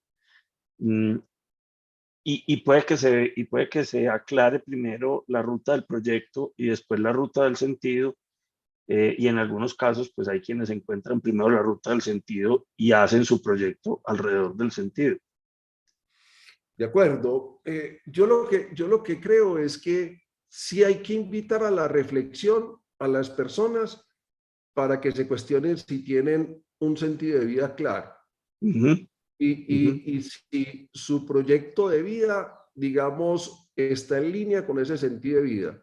Y, 2.27 2.57
puede 2.59 2.87
que 2.87 2.97
se, 2.97 3.35
y 3.37 3.45
puede 3.45 3.69
que 3.69 3.85
se 3.85 4.09
aclare 4.09 4.59
primero 4.59 5.25
la 5.29 5.43
ruta 5.43 5.73
del 5.73 5.85
proyecto 5.85 6.55
y 6.57 6.69
después 6.69 6.99
la 6.99 7.13
ruta 7.13 7.45
del 7.45 7.57
sentido. 7.57 8.17
Eh, 8.89 9.15
y 9.19 9.29
en 9.29 9.37
algunos 9.37 9.75
casos, 9.75 10.11
pues 10.15 10.29
hay 10.29 10.41
quienes 10.41 10.71
encuentran 10.71 11.21
primero 11.21 11.51
la 11.51 11.61
ruta 11.61 11.91
del 11.91 12.01
sentido 12.01 12.67
y 12.79 12.93
hacen 12.93 13.27
su 13.27 13.43
proyecto 13.43 14.01
alrededor 14.05 14.57
del 14.57 14.71
sentido. 14.71 15.19
De 16.77 16.87
acuerdo. 16.87 17.61
Eh, 17.65 18.01
yo, 18.07 18.27
lo 18.27 18.49
que, 18.49 18.71
yo 18.73 18.89
lo 18.89 19.03
que 19.03 19.21
creo 19.21 19.59
es 19.59 19.79
que 19.79 20.23
sí 20.49 20.83
hay 20.83 21.03
que 21.03 21.15
invitar 21.15 21.63
a 21.63 21.71
la 21.71 21.89
reflexión 21.89 22.77
a 22.99 23.09
las 23.09 23.29
personas 23.29 24.05
para 24.73 25.01
que 25.01 25.13
se 25.13 25.29
cuestionen 25.29 25.77
si 25.77 26.03
tienen 26.03 26.65
un 26.81 26.97
sentido 26.97 27.41
de 27.41 27.47
vida 27.47 27.75
claro. 27.75 28.13
Y, 29.39 30.21
si 30.21 30.89
su 30.93 31.27
proyecto 31.27 31.89
de 31.89 32.03
vida, 32.03 32.57
digamos, 32.75 33.71
está 33.77 34.19
en 34.19 34.33
línea 34.33 34.67
con 34.67 34.79
ese 34.79 34.97
sentido 34.97 35.41
de 35.41 35.47
vida. 35.47 35.83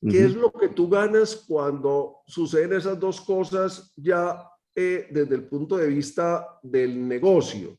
¿Qué 0.00 0.24
es 0.24 0.34
lo 0.34 0.50
que 0.52 0.68
tú 0.68 0.88
ganas 0.88 1.44
cuando 1.46 2.22
suceden 2.26 2.72
esas 2.72 2.98
dos 2.98 3.20
cosas 3.20 3.92
ya 3.96 4.48
eh, 4.74 5.06
desde 5.10 5.36
el 5.36 5.48
punto 5.48 5.76
de 5.76 5.86
vista 5.86 6.58
del 6.62 7.06
negocio? 7.06 7.78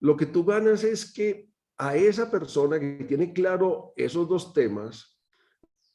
Lo 0.00 0.14
que 0.16 0.26
tú 0.26 0.44
ganas 0.44 0.84
es 0.84 1.10
que 1.10 1.48
a 1.78 1.96
esa 1.96 2.30
persona 2.30 2.78
que 2.78 3.04
tiene 3.04 3.32
claro 3.32 3.94
esos 3.96 4.28
dos 4.28 4.52
temas 4.52 5.18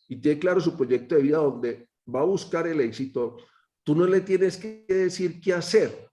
y 0.08 0.16
tiene 0.18 0.40
claro 0.40 0.60
su 0.60 0.76
proyecto 0.76 1.16
de 1.16 1.22
vida 1.22 1.38
donde 1.38 1.90
va 2.14 2.22
a 2.22 2.26
buscar 2.26 2.68
el 2.68 2.82
éxito, 2.82 3.38
tú 3.84 3.96
no 3.96 4.06
le 4.06 4.22
tienes 4.22 4.58
que 4.58 4.86
decir 4.88 5.40
qué 5.40 5.54
hacer 5.54 6.11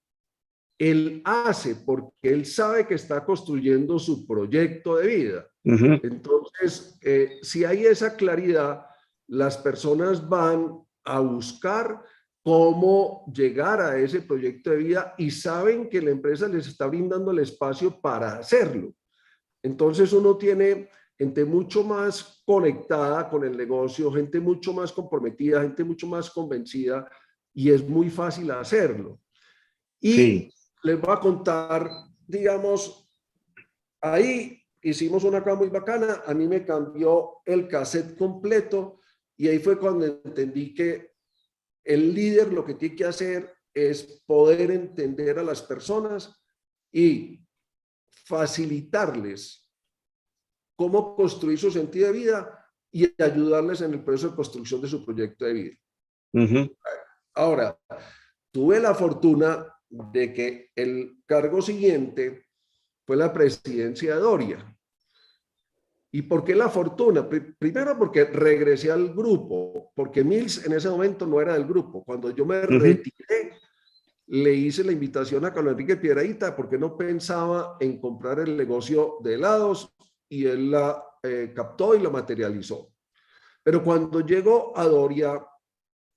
él 0.79 1.23
hace 1.25 1.75
porque 1.75 2.13
él 2.23 2.47
sabe 2.47 2.87
que 2.87 2.95
está 2.95 3.25
construyendo 3.25 3.99
su 3.99 4.27
proyecto 4.27 4.97
de 4.97 5.07
vida. 5.07 5.47
Entonces, 5.65 6.99
eh, 7.03 7.39
si 7.43 7.65
hay 7.65 7.85
esa 7.85 8.17
claridad, 8.17 8.87
las 9.27 9.59
personas 9.59 10.27
van 10.27 10.81
a 11.05 11.21
buscar 11.21 12.03
cómo 12.43 13.31
llegar 13.35 13.81
a 13.81 13.99
ese 13.99 14.23
proyecto 14.23 14.71
de 14.71 14.77
vida 14.77 15.15
y 15.19 15.31
saben 15.31 15.91
que 15.91 16.01
la 16.01 16.11
empresa 16.11 16.49
les 16.49 16.67
está 16.67 16.87
brindando 16.87 17.33
el 17.33 17.41
espacio 17.41 18.01
para 18.01 18.39
hacerlo. 18.39 18.95
Entonces 19.63 20.13
uno 20.13 20.37
tiene 20.37 20.89
gente 21.19 21.45
mucho 21.45 21.83
más 21.83 22.43
conectada 22.47 23.29
con 23.29 23.45
el 23.45 23.57
negocio, 23.57 24.13
gente 24.13 24.41
mucho 24.41 24.73
más 24.73 24.93
comprometida, 24.93 25.63
gente 25.63 25.83
mucho 25.83 26.07
más 26.07 26.31
convencida 26.31 27.11
y 27.53 27.71
es 27.71 27.87
muy 27.87 28.09
fácil 28.09 28.51
hacerlo. 28.53 29.21
Y 30.01 30.49
les 30.83 31.01
voy 31.01 31.15
a 31.15 31.21
contar, 31.21 31.89
digamos, 32.27 33.09
ahí 34.01 34.63
hicimos 34.83 35.25
una 35.25 35.43
cosa 35.43 35.57
muy 35.57 35.69
bacana, 35.69 36.23
a 36.27 36.35
mí 36.35 36.47
me 36.47 36.65
cambió 36.65 37.39
el 37.45 37.69
cassette 37.69 38.17
completo 38.17 39.01
y 39.37 39.49
ahí 39.49 39.59
fue 39.59 39.79
cuando 39.79 40.07
entendí 40.07 40.75
que 40.75 41.13
el 41.85 42.15
líder 42.15 42.53
lo 42.53 42.65
que 42.65 42.75
tiene 42.75 42.97
que 42.97 43.05
hacer 43.05 43.55
es 43.73 44.23
poder 44.27 44.71
entender 44.71 45.39
a 45.39 45.43
las 45.43 45.63
personas 45.63 46.35
y 46.93 47.41
facilitarles 48.11 49.71
cómo 50.77 51.17
construir 51.17 51.59
su 51.59 51.71
sentido 51.71 52.09
de 52.09 52.13
vida 52.13 52.67
y 52.91 53.23
ayudarles 53.23 53.81
en 53.81 53.95
el 53.95 54.05
proceso 54.05 54.31
de 54.31 54.37
construcción 54.37 54.81
de 54.81 54.89
su 54.89 55.05
proyecto 55.05 55.45
de 55.45 55.53
vida. 55.53 55.77
Ahora, 57.35 57.79
tuve 58.51 58.81
la 58.81 58.95
fortuna 58.95 59.67
de 59.89 60.33
que 60.33 60.71
el 60.75 61.23
cargo 61.27 61.63
siguiente 61.63 62.47
fue 63.07 63.17
la 63.17 63.33
presidencia 63.33 64.15
de 64.15 64.21
Doria. 64.21 64.79
¿Y 66.11 66.23
por 66.23 66.45
qué 66.45 66.55
la 66.55 66.69
fortuna? 66.69 67.29
Primero 67.29 67.99
porque 67.99 68.25
regresé 68.25 68.91
al 68.91 69.13
grupo, 69.13 69.93
porque 69.95 70.25
Mills 70.25 70.65
en 70.65 70.73
ese 70.73 70.89
momento 70.89 71.27
no 71.27 71.41
era 71.41 71.53
del 71.53 71.67
grupo. 71.67 72.03
Cuando 72.03 72.31
yo 72.35 72.47
me 72.47 72.63
retiré, 72.63 73.59
le 74.29 74.53
hice 74.53 74.85
la 74.85 74.93
invitación 74.93 75.45
a 75.45 75.53
Carlos 75.53 75.73
Enrique 75.73 75.97
Piedraíta 75.97 76.55
porque 76.55 76.79
no 76.79 76.97
pensaba 76.97 77.77
en 77.81 77.99
comprar 78.01 78.41
el 78.41 78.57
negocio 78.57 79.17
de 79.21 79.35
helados 79.35 79.95
y 80.29 80.47
él 80.47 80.71
la 80.71 81.03
eh, 81.23 81.53
captó 81.55 81.95
y 81.95 82.01
lo 82.01 82.11
materializó. 82.11 82.93
Pero 83.63 83.83
cuando 83.83 84.21
llegó 84.21 84.77
a 84.77 84.85
Doria, 84.85 85.43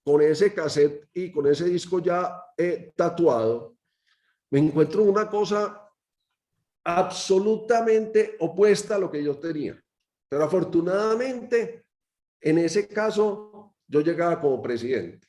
con 0.03 0.21
ese 0.21 0.53
cassette 0.53 1.07
y 1.13 1.31
con 1.31 1.47
ese 1.47 1.65
disco 1.65 1.99
ya 1.99 2.43
eh, 2.57 2.91
tatuado, 2.95 3.77
me 4.49 4.59
encuentro 4.59 5.03
una 5.03 5.29
cosa 5.29 5.89
absolutamente 6.83 8.35
opuesta 8.39 8.95
a 8.95 8.99
lo 8.99 9.11
que 9.11 9.23
yo 9.23 9.37
tenía. 9.37 9.81
Pero 10.27 10.43
afortunadamente, 10.43 11.85
en 12.39 12.57
ese 12.57 12.87
caso, 12.87 13.75
yo 13.87 14.01
llegaba 14.01 14.39
como 14.39 14.61
presidente. 14.61 15.27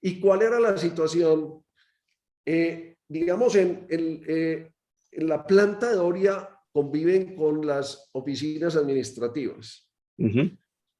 ¿Y 0.00 0.20
cuál 0.20 0.42
era 0.42 0.58
la 0.58 0.76
situación? 0.76 1.64
Eh, 2.44 2.96
digamos, 3.08 3.54
en, 3.56 3.86
eh, 3.90 4.70
en, 5.12 5.28
la 5.28 5.46
planta 5.46 5.90
de 5.90 5.98
Oria 5.98 6.48
conviven 6.72 7.36
con 7.36 7.66
las 7.66 8.08
oficinas 8.12 8.76
administrativas. 8.76 9.88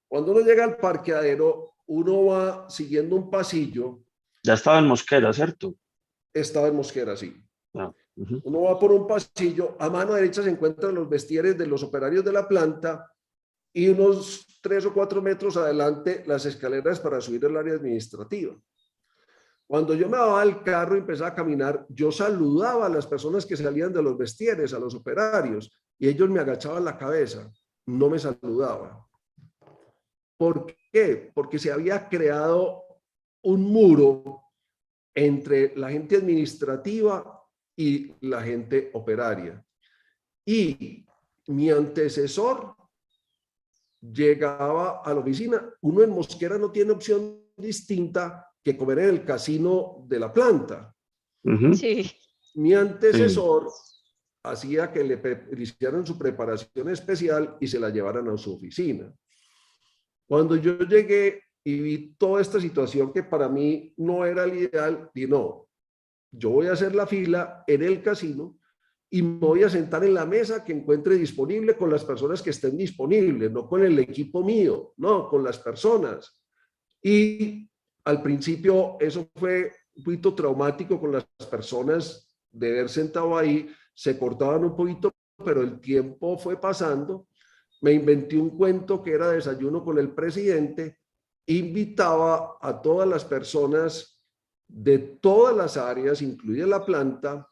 Cuando 0.09 0.33
uno 0.33 0.41
llega 0.41 0.65
al 0.65 0.77
parqueadero, 0.77 1.76
uno 1.87 2.27
va 2.27 2.69
siguiendo 2.71 3.17
un 3.17 3.31
pasillo. 3.31 4.01
Ya 4.43 4.55
estaba 4.55 4.79
en 4.79 4.87
Mosquera, 4.87 5.33
¿cierto? 5.33 5.75
Estaba 6.33 6.69
en 6.69 6.77
Mosquera, 6.77 7.17
sí. 7.17 7.35
Ah, 7.75 7.93
uno 8.17 8.63
va 8.63 8.79
por 8.79 8.93
un 8.93 9.07
pasillo, 9.07 9.77
a 9.79 9.91
mano 9.91 10.15
derecha 10.15 10.43
se 10.43 10.51
encuentran 10.51 10.95
los 10.95 11.09
vestieres 11.09 11.59
de 11.59 11.67
los 11.67 11.83
operarios 11.83 12.25
de 12.25 12.33
la 12.33 12.49
planta 12.49 13.13
y 13.73 13.89
unos 13.89 14.59
tres 14.63 14.87
o 14.87 14.95
cuatro 14.95 15.21
metros 15.21 15.57
adelante 15.59 16.25
las 16.27 16.47
escaleras 16.47 16.99
para 16.99 17.21
subir 17.21 17.45
al 17.45 17.57
área 17.57 17.75
administrativa. 17.75 18.57
Cuando 19.67 19.95
yo 19.95 20.09
me 20.09 20.17
daba 20.17 20.41
al 20.41 20.63
carro 20.63 20.97
y 20.97 21.01
empezaba 21.01 21.31
a 21.31 21.35
caminar, 21.35 21.85
yo 21.89 22.11
saludaba 22.11 22.87
a 22.87 22.89
las 22.89 23.07
personas 23.07 23.45
que 23.45 23.57
salían 23.57 23.93
de 23.93 24.03
los 24.03 24.17
vestieres, 24.17 24.73
a 24.73 24.79
los 24.79 24.95
operarios, 24.95 25.77
y 25.99 26.09
ellos 26.09 26.31
me 26.31 26.41
agachaban 26.41 26.85
la 26.85 26.97
cabeza, 26.97 27.53
no 27.87 28.09
me 28.09 28.19
saludaban. 28.19 28.99
¿Por 30.39 30.67
qué? 30.97 31.31
Porque 31.35 31.59
se 31.59 31.71
había 31.71 32.09
creado 32.09 32.85
un 33.43 33.61
muro 33.61 34.41
entre 35.15 35.77
la 35.77 35.91
gente 35.91 36.17
administrativa 36.17 37.45
y 37.77 38.13
la 38.23 38.43
gente 38.43 38.91
operaria. 38.95 39.63
Y 40.47 41.05
mi 41.49 41.71
antecesor 41.71 42.75
llegaba 44.01 45.03
a 45.05 45.13
la 45.13 45.21
oficina. 45.21 45.71
Uno 45.83 46.03
en 46.03 46.11
Mosquera 46.11 46.57
no 46.57 46.73
tiene 46.73 46.93
opción 46.93 47.43
distinta 47.59 48.51
que 48.65 48.75
comer 48.75 49.01
en 49.01 49.09
el 49.11 49.25
casino 49.25 50.03
de 50.09 50.19
la 50.19 50.33
planta. 50.33 50.95
Sí. 51.75 52.11
Mi 52.55 52.73
antecesor 52.73 53.71
hacía 54.43 54.91
que 54.91 55.05
le, 55.05 55.17
le 55.17 55.63
hicieran 55.63 56.07
su 56.07 56.17
preparación 56.17 56.89
especial 56.89 57.59
y 57.61 57.67
se 57.67 57.79
la 57.79 57.91
llevaran 57.91 58.29
a 58.31 58.39
su 58.39 58.55
oficina. 58.55 59.13
Cuando 60.27 60.57
yo 60.57 60.79
llegué 60.79 61.43
y 61.65 61.81
vi 61.81 62.15
toda 62.17 62.41
esta 62.41 62.61
situación 62.61 63.13
que 63.13 63.23
para 63.23 63.49
mí 63.49 63.93
no 63.97 64.25
era 64.25 64.45
el 64.45 64.57
ideal, 64.57 65.11
y 65.15 65.27
no, 65.27 65.69
yo 66.31 66.51
voy 66.51 66.67
a 66.67 66.73
hacer 66.73 66.95
la 66.95 67.07
fila 67.07 67.65
en 67.67 67.83
el 67.83 68.03
casino 68.03 68.59
y 69.11 69.23
me 69.23 69.39
voy 69.39 69.63
a 69.63 69.71
sentar 69.71 70.05
en 70.05 70.15
la 70.15 70.27
mesa 70.27 70.65
que 70.65 70.73
encuentre 70.73 71.15
disponible 71.15 71.77
con 71.77 71.91
las 71.91 72.05
personas 72.05 72.43
que 72.43 72.51
estén 72.51 72.77
disponibles, 72.77 73.51
no 73.51 73.69
con 73.69 73.83
el 73.85 73.99
equipo 73.99 74.45
mío, 74.45 74.95
no, 74.97 75.29
con 75.29 75.45
las 75.45 75.59
personas. 75.59 76.41
Y 77.03 77.71
al 78.05 78.23
principio 78.23 78.97
eso 79.01 79.29
fue 79.37 79.73
un 79.95 80.05
poquito 80.05 80.35
traumático 80.35 81.01
con 81.01 81.13
las 81.13 81.25
personas 81.51 82.37
de 82.51 82.71
haber 82.71 82.89
sentado 82.89 83.37
ahí, 83.37 83.69
se 83.95 84.19
cortaban 84.19 84.65
un 84.65 84.77
poquito, 84.77 85.13
pero 85.45 85.63
el 85.63 85.81
tiempo 85.81 86.37
fue 86.37 86.61
pasando 86.61 87.29
me 87.81 87.93
inventé 87.93 88.37
un 88.37 88.51
cuento 88.51 89.03
que 89.03 89.13
era 89.13 89.31
desayuno 89.31 89.85
con 89.85 89.99
el 89.99 90.11
presidente, 90.11 90.99
invitaba 91.47 92.59
a 92.61 92.81
todas 92.81 93.09
las 93.09 93.25
personas 93.25 94.23
de 94.69 94.99
todas 94.99 95.57
las 95.57 95.77
áreas, 95.77 96.23
incluida 96.23 96.67
la 96.67 96.85
planta, 96.85 97.49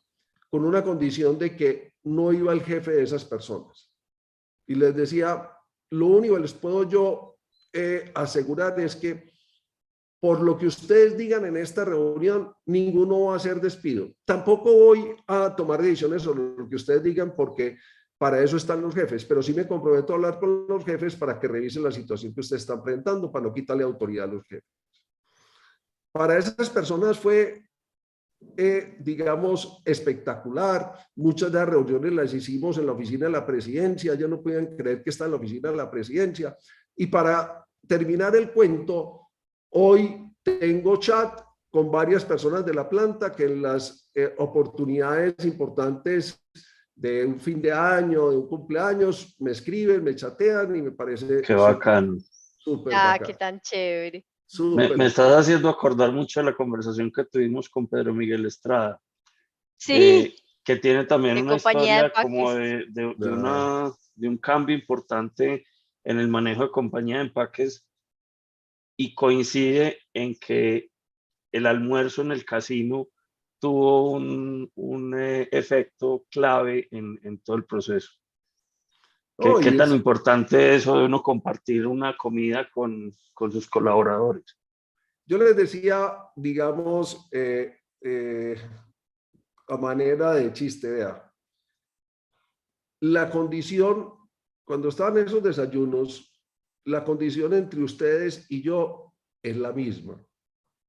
con 0.48 0.64
una 0.64 0.82
condición 0.82 1.38
de 1.38 1.56
que 1.56 1.94
no 2.04 2.32
iba 2.32 2.52
el 2.52 2.62
jefe 2.62 2.92
de 2.92 3.02
esas 3.02 3.24
personas. 3.24 3.92
Y 4.66 4.74
les 4.74 4.94
decía, 4.94 5.50
lo 5.90 6.06
único 6.06 6.34
que 6.34 6.42
les 6.42 6.54
puedo 6.54 6.88
yo 6.88 7.38
eh, 7.72 8.10
asegurar 8.14 8.78
es 8.80 8.96
que 8.96 9.32
por 10.20 10.40
lo 10.40 10.56
que 10.56 10.66
ustedes 10.66 11.18
digan 11.18 11.44
en 11.44 11.56
esta 11.56 11.84
reunión, 11.84 12.54
ninguno 12.64 13.24
va 13.24 13.36
a 13.36 13.38
ser 13.38 13.60
despido. 13.60 14.08
Tampoco 14.24 14.72
voy 14.72 15.14
a 15.26 15.54
tomar 15.54 15.82
decisiones 15.82 16.22
sobre 16.22 16.56
lo 16.56 16.66
que 16.66 16.76
ustedes 16.76 17.02
digan 17.02 17.34
porque 17.36 17.76
para 18.18 18.42
eso 18.42 18.56
están 18.56 18.80
los 18.80 18.94
jefes, 18.94 19.24
pero 19.24 19.42
sí 19.42 19.52
me 19.52 19.66
comprometo 19.66 20.12
a 20.12 20.16
hablar 20.16 20.38
con 20.38 20.66
los 20.68 20.84
jefes 20.84 21.16
para 21.16 21.38
que 21.38 21.48
revisen 21.48 21.82
la 21.82 21.90
situación 21.90 22.32
que 22.32 22.40
ustedes 22.40 22.62
están 22.62 22.82
presentando, 22.82 23.30
para 23.30 23.46
no 23.46 23.52
quitarle 23.52 23.82
autoridad 23.82 24.28
a 24.28 24.32
los 24.34 24.44
jefes. 24.46 24.70
Para 26.12 26.38
esas 26.38 26.70
personas 26.70 27.18
fue, 27.18 27.64
eh, 28.56 28.96
digamos, 29.00 29.82
espectacular. 29.84 30.92
Muchas 31.16 31.50
de 31.50 31.58
las 31.58 31.68
reuniones 31.68 32.12
las 32.12 32.34
hicimos 32.34 32.78
en 32.78 32.86
la 32.86 32.92
oficina 32.92 33.26
de 33.26 33.32
la 33.32 33.44
presidencia, 33.44 34.14
ya 34.14 34.28
no 34.28 34.40
pueden 34.40 34.76
creer 34.76 35.02
que 35.02 35.10
está 35.10 35.24
en 35.24 35.32
la 35.32 35.36
oficina 35.38 35.70
de 35.70 35.76
la 35.76 35.90
presidencia. 35.90 36.56
Y 36.96 37.08
para 37.08 37.66
terminar 37.88 38.36
el 38.36 38.52
cuento, 38.52 39.28
hoy 39.70 40.32
tengo 40.40 40.98
chat 40.98 41.40
con 41.68 41.90
varias 41.90 42.24
personas 42.24 42.64
de 42.64 42.74
la 42.74 42.88
planta 42.88 43.32
que 43.32 43.46
en 43.46 43.60
las 43.60 44.08
eh, 44.14 44.32
oportunidades 44.38 45.34
importantes 45.44 46.40
de 46.95 47.24
un 47.24 47.40
fin 47.40 47.61
de 47.61 47.72
año, 47.72 48.30
de 48.30 48.36
un 48.36 48.49
cumpleaños, 48.49 49.34
me 49.38 49.51
escriben, 49.51 50.05
me 50.05 50.14
chatean 50.14 50.76
y 50.76 50.82
me 50.82 50.92
parece... 50.92 51.42
Qué 51.42 51.55
bacán. 51.55 52.18
Súper 52.59 52.95
ah, 52.97 53.18
qué 53.24 53.34
tan 53.34 53.61
chévere. 53.61 54.24
Me, 54.97 55.07
estás 55.07 55.32
haciendo 55.32 55.68
acordar 55.68 56.12
mucho 56.12 56.40
de 56.40 56.47
la 56.47 56.55
conversación 56.55 57.11
que 57.11 57.24
tuvimos 57.24 57.68
con 57.68 57.88
Pedro 57.88 58.14
Miguel 58.14 58.47
Estrada. 58.47 59.01
Sí. 59.76 59.92
Eh, 59.92 60.34
que 60.64 60.76
tiene 60.76 61.05
también 61.05 61.38
una 61.38 61.57
historia 61.57 62.11
como 62.11 62.55
de, 62.55 62.86
de, 62.88 63.07
una, 63.07 63.92
de 64.14 64.28
un 64.28 64.38
cambio 64.38 64.74
importante 64.74 65.66
en 66.05 66.18
el 66.18 66.28
manejo 66.28 66.62
de 66.62 66.70
compañía 66.70 67.16
de 67.16 67.24
empaques 67.24 67.86
y 68.97 69.14
coincide 69.14 69.99
en 70.14 70.36
que 70.36 70.90
el 71.53 71.66
almuerzo 71.66 72.22
en 72.22 72.32
el 72.32 72.45
casino 72.45 73.09
tuvo 73.64 74.10
un, 74.10 74.70
un 74.74 75.18
eh, 75.18 75.48
efecto 75.50 76.26
clave 76.30 76.86
en, 76.90 77.18
en, 77.22 77.38
todo 77.38 77.56
el 77.56 77.64
proceso. 77.64 78.10
¿Qué, 79.38 79.50
¿Qué, 79.62 79.72
tan 79.72 79.90
importante 79.92 80.74
es 80.74 80.82
eso 80.82 80.98
de 80.98 81.06
uno 81.06 81.22
compartir 81.22 81.86
una 81.86 82.14
comida 82.14 82.68
con, 82.70 83.10
con 83.32 83.50
sus 83.50 83.66
colaboradores? 83.66 84.44
Yo 85.24 85.38
les 85.38 85.56
decía, 85.56 86.12
digamos, 86.36 87.26
eh, 87.32 87.78
eh, 88.02 88.54
a 89.66 89.78
manera 89.78 90.34
de 90.34 90.52
chiste, 90.52 90.90
vea, 90.90 91.32
la 93.00 93.30
condición, 93.30 94.12
cuando 94.66 94.90
estaban 94.90 95.16
esos 95.16 95.42
desayunos, 95.42 96.38
la 96.84 97.02
condición 97.02 97.54
entre 97.54 97.82
ustedes 97.82 98.44
y 98.50 98.60
yo 98.60 99.14
es 99.42 99.56
la 99.56 99.72
misma. 99.72 100.22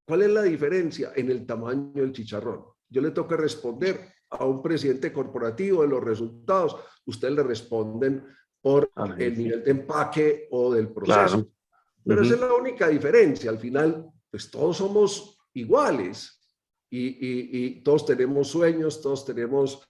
¿Cuál 0.06 0.22
es 0.22 0.30
la 0.30 0.43
diferencia? 0.43 1.12
En 1.16 1.32
el 1.32 1.45
tamaño 1.45 1.91
del 1.93 2.12
chicharrón. 2.12 2.64
Yo 2.89 3.01
le 3.01 3.12
toca 3.12 3.36
responder 3.36 4.14
a 4.30 4.45
un 4.45 4.62
presidente 4.62 5.12
corporativo 5.12 5.82
de 5.82 5.88
los 5.88 6.03
resultados. 6.03 6.76
Ustedes 7.06 7.34
le 7.34 7.43
responden 7.43 8.24
por 8.62 8.91
el 9.18 9.38
nivel 9.38 9.64
de 9.64 9.72
empaque 9.72 10.47
o 10.51 10.74
del 10.74 10.89
proceso. 10.89 11.47
Pero 12.03 12.22
esa 12.22 12.36
es 12.36 12.39
la 12.39 12.53
única 12.53 12.88
diferencia. 12.88 13.49
Al 13.49 13.58
final, 13.58 14.12
pues 14.30 14.49
todos 14.51 14.78
somos 14.78 15.39
iguales 15.53 16.39
y, 16.89 17.82
todos 17.82 18.06
tenemos 18.06 18.47
sueños, 18.47 19.01
todos 19.01 19.26
tenemos 19.26 19.88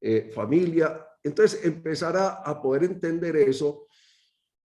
eh, 0.00 0.30
familia. 0.32 1.06
Entonces, 1.22 1.64
empezar 1.64 2.16
a, 2.16 2.62
poder 2.62 2.84
entender 2.84 3.36
eso, 3.36 3.88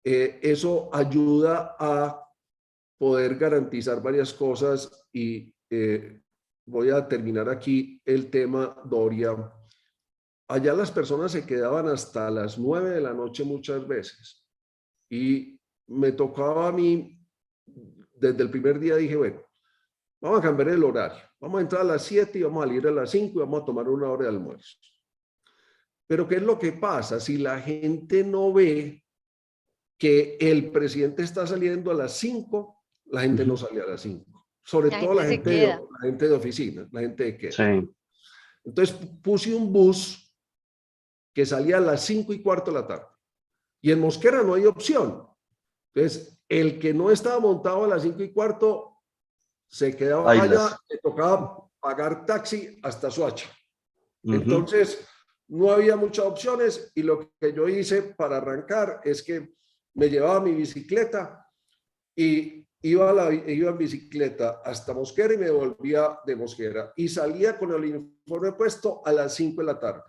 eh, 0.05 0.39
eso 0.43 0.89
ayuda 0.93 1.77
a 1.79 2.24
poder 3.05 3.37
garantizar 3.37 4.03
varias 4.03 4.33
cosas 4.33 5.07
y 5.13 5.55
eh, 5.69 6.23
voy 6.65 6.89
a 6.89 7.07
terminar 7.07 7.51
aquí 7.51 8.01
el 8.03 8.31
tema 8.31 8.81
Doria. 8.87 9.37
Allá 10.49 10.73
las 10.73 10.91
personas 10.91 11.33
se 11.33 11.45
quedaban 11.45 11.87
hasta 11.87 12.31
las 12.31 12.59
nueve 12.59 12.93
de 12.93 13.03
la 13.03 13.13
noche 13.13 13.45
muchas 13.45 13.87
veces 13.87 14.43
y 15.11 15.61
me 15.87 16.13
tocaba 16.13 16.69
a 16.69 16.73
mí, 16.73 17.21
desde 18.15 18.43
el 18.43 18.49
primer 18.49 18.81
día 18.81 18.97
dije, 18.97 19.17
bueno, 19.17 19.43
vamos 20.19 20.39
a 20.39 20.43
cambiar 20.45 20.71
el 20.71 20.83
horario, 20.83 21.25
vamos 21.39 21.59
a 21.59 21.61
entrar 21.61 21.83
a 21.83 21.85
las 21.85 22.05
siete 22.05 22.39
y 22.39 22.43
vamos 22.45 22.65
a 22.65 22.69
salir 22.69 22.87
a 22.87 22.91
las 22.91 23.11
cinco 23.11 23.35
y 23.37 23.41
vamos 23.41 23.61
a 23.61 23.67
tomar 23.67 23.87
una 23.87 24.09
hora 24.09 24.23
de 24.23 24.31
almuerzo. 24.31 24.79
Pero 26.07 26.27
¿qué 26.27 26.37
es 26.37 26.43
lo 26.43 26.59
que 26.59 26.73
pasa? 26.73 27.21
Si 27.21 27.37
la 27.37 27.61
gente 27.61 28.25
no 28.25 28.51
ve 28.51 29.05
que 29.99 30.39
el 30.41 30.71
presidente 30.71 31.23
está 31.23 31.47
saliendo 31.47 31.91
a 31.91 31.95
las 31.95 32.17
cinco, 32.17 32.74
la 33.07 33.23
gente 33.23 33.45
no 33.45 33.57
sale 33.57 33.81
a 33.81 33.87
las 33.87 34.01
5. 34.03 34.47
Sobre 34.63 34.91
todo 34.91 35.15
la 35.15 35.25
gente, 35.25 35.51
de, 35.51 35.67
la 35.67 36.01
gente 36.03 36.29
de 36.29 36.35
oficina, 36.35 36.89
la 36.91 37.01
gente 37.01 37.25
de 37.25 37.37
queda. 37.37 37.83
Entonces 38.65 38.97
puse 39.23 39.55
un 39.55 39.73
bus 39.73 40.33
que 41.35 41.45
salía 41.45 41.77
a 41.77 41.81
las 41.81 42.05
5 42.05 42.33
y 42.33 42.43
cuarto 42.43 42.71
de 42.71 42.81
la 42.81 42.87
tarde. 42.87 43.07
Y 43.83 43.93
en 43.93 44.01
Mosquera 44.01 44.43
no 44.43 44.55
hay 44.55 44.65
opción. 44.65 45.29
Entonces, 45.93 46.41
el 46.49 46.79
que 46.79 46.95
no 46.95 47.11
estaba 47.11 47.39
montado 47.41 47.85
a 47.85 47.89
las 47.89 48.03
5 48.03 48.23
y 48.23 48.33
cuarto 48.33 49.03
se 49.69 49.95
quedaba 49.95 50.31
allá, 50.31 50.79
le 50.89 50.99
tocaba 50.99 51.69
pagar 51.81 52.25
taxi 52.25 52.79
hasta 52.83 53.11
Suacha. 53.11 53.51
Entonces, 54.23 55.07
no 55.49 55.71
había 55.71 55.97
muchas 55.97 56.25
opciones 56.25 56.91
y 56.95 57.03
lo 57.03 57.31
que 57.39 57.53
yo 57.53 57.69
hice 57.69 58.03
para 58.03 58.39
arrancar 58.39 59.01
es 59.05 59.23
que 59.23 59.55
me 59.95 60.09
llevaba 60.09 60.41
mi 60.41 60.53
bicicleta 60.53 61.47
y 62.17 62.67
iba, 62.85 63.13
la, 63.13 63.33
iba 63.33 63.71
en 63.71 63.79
bicicleta 63.79 64.61
hasta 64.63 64.93
Mosquera 64.93 65.33
y 65.33 65.39
me 65.39 65.51
volvía 65.51 66.19
de 66.27 66.37
Mosquera 66.37 66.93
y 66.97 67.09
salía 67.09 67.59
con 67.59 67.71
el 67.71 67.97
uniforme 67.97 68.53
puesto 68.53 69.01
a 69.05 69.13
las 69.13 69.35
5 69.35 69.61
de 69.63 69.67
la 69.67 69.81
tarde. 69.81 70.03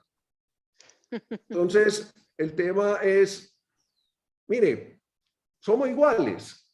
Entonces, 1.29 2.13
el 2.37 2.53
tema 2.53 2.97
es, 3.01 3.57
mire, 4.47 5.01
somos 5.59 5.87
iguales 5.87 6.69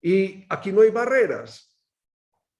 y 0.00 0.44
aquí 0.48 0.70
no 0.70 0.82
hay 0.82 0.90
barreras, 0.90 1.76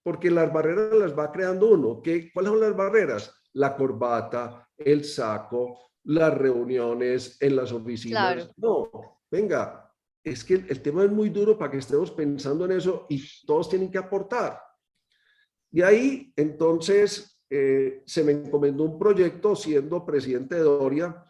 porque 0.03 0.29
las 0.29 0.51
barreras 0.51 0.93
las 0.93 1.17
va 1.17 1.31
creando 1.31 1.69
uno. 1.69 2.01
¿Qué, 2.01 2.29
¿Cuáles 2.33 2.51
son 2.51 2.59
las 2.59 2.75
barreras? 2.75 3.33
La 3.53 3.73
corbata, 3.73 4.69
el 4.77 5.05
saco, 5.05 5.91
las 6.03 6.37
reuniones 6.37 7.41
en 7.41 7.55
las 7.55 7.71
oficinas. 7.71 8.51
No, 8.57 9.21
venga, 9.31 9.82
es 10.23 10.43
que 10.43 10.53
el 10.53 10.81
tema 10.81 11.03
es 11.03 11.11
muy 11.11 11.29
duro 11.29 11.57
para 11.57 11.71
que 11.71 11.77
estemos 11.77 12.11
pensando 12.11 12.65
en 12.65 12.71
eso 12.71 13.05
y 13.09 13.23
todos 13.45 13.69
tienen 13.69 13.91
que 13.91 13.97
aportar. 13.97 14.59
Y 15.71 15.81
ahí, 15.81 16.31
entonces, 16.35 17.41
eh, 17.49 18.03
se 18.05 18.23
me 18.23 18.31
encomendó 18.31 18.83
un 18.83 18.97
proyecto 18.97 19.55
siendo 19.55 20.05
presidente 20.05 20.55
de 20.55 20.61
Doria 20.61 21.23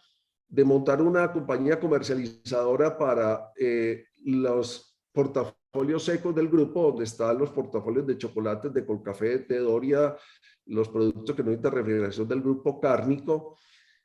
de 0.48 0.64
montar 0.64 1.02
una 1.02 1.32
compañía 1.32 1.80
comercializadora 1.80 2.98
para 2.98 3.52
eh, 3.58 4.06
los 4.26 4.96
portafolios 5.12 6.04
secos 6.04 6.36
del 6.36 6.50
grupo, 6.50 6.84
donde 6.84 7.06
están 7.06 7.40
los 7.40 7.50
portafolios 7.50 8.06
de 8.06 8.18
chocolates 8.18 8.72
de 8.72 8.86
Colcafé, 8.86 9.40
de 9.40 9.60
Doria, 9.60 10.16
los 10.66 10.90
productos 10.90 11.36
que 11.36 11.44
necesitan 11.44 11.72
refrigeración 11.72 12.28
del 12.28 12.42
grupo 12.42 12.80
cárnico, 12.80 13.58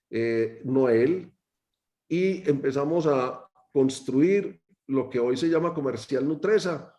eh, 0.08 0.62
Noel, 0.64 1.30
y 2.08 2.48
empezamos 2.48 3.06
a 3.06 3.46
construir 3.70 4.62
lo 4.88 5.08
que 5.08 5.20
hoy 5.20 5.36
se 5.36 5.48
llama 5.48 5.74
Comercial 5.74 6.26
Nutresa, 6.26 6.94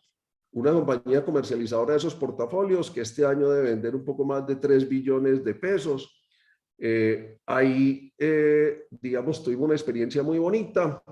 una 0.52 0.72
compañía 0.72 1.24
comercializadora 1.24 1.92
de 1.94 1.98
esos 1.98 2.16
portafolios 2.16 2.90
que 2.90 3.02
este 3.02 3.26
año 3.26 3.50
debe 3.50 3.70
vender 3.70 3.96
un 3.96 4.06
poco 4.06 4.24
más 4.24 4.46
de 4.48 4.56
3 4.56 4.88
billones 4.88 5.44
de 5.44 5.56
pesos. 5.56 6.24
Eh, 6.78 7.40
ahí, 7.46 8.14
eh, 8.18 8.86
digamos, 8.90 9.44
tuvimos 9.44 9.66
una 9.66 9.76
experiencia 9.76 10.24
muy 10.24 10.40
bonita 10.40 11.04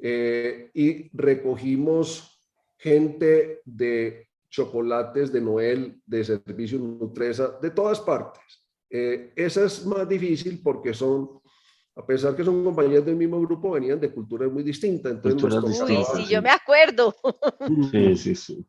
eh, 0.00 0.70
y 0.72 1.16
recogimos 1.16 2.40
gente 2.78 3.60
de 3.64 4.28
chocolates 4.48 5.32
de 5.32 5.40
Noel, 5.40 6.00
de 6.06 6.24
servicio 6.24 6.78
Nutresa, 6.78 7.58
de 7.60 7.70
todas 7.70 8.00
partes. 8.00 8.66
esa 8.88 9.64
es 9.64 9.86
más 9.86 10.08
difícil 10.08 10.60
porque 10.62 10.92
son 10.92 11.39
a 11.96 12.06
pesar 12.06 12.34
que 12.34 12.44
son 12.44 12.64
compañías 12.64 13.04
del 13.04 13.16
mismo 13.16 13.40
grupo, 13.40 13.72
venían 13.72 14.00
de 14.00 14.12
culturas 14.12 14.50
muy 14.50 14.62
distintas. 14.62 15.12
Entonces 15.12 15.80
Uy, 15.82 16.04
sí, 16.14 16.26
yo 16.26 16.40
me 16.40 16.50
acuerdo. 16.50 17.14
Sí, 17.90 18.16
sí, 18.16 18.34
sí. 18.34 18.66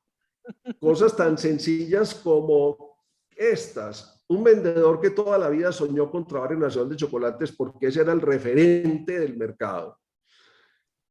Cosas 0.80 1.16
tan 1.16 1.38
sencillas 1.38 2.16
como 2.16 2.98
estas. 3.36 4.24
Un 4.28 4.44
vendedor 4.44 5.00
que 5.00 5.12
toda 5.12 5.38
la 5.38 5.50
vida 5.50 5.72
soñó 5.72 6.10
con 6.10 6.26
trabajar 6.26 6.54
en 6.54 6.60
Nacional 6.60 6.90
de 6.90 6.96
Chocolates 6.96 7.52
porque 7.52 7.88
ese 7.88 8.02
era 8.02 8.14
el 8.14 8.22
referente 8.22 9.20
del 9.20 9.38
mercado. 9.38 9.98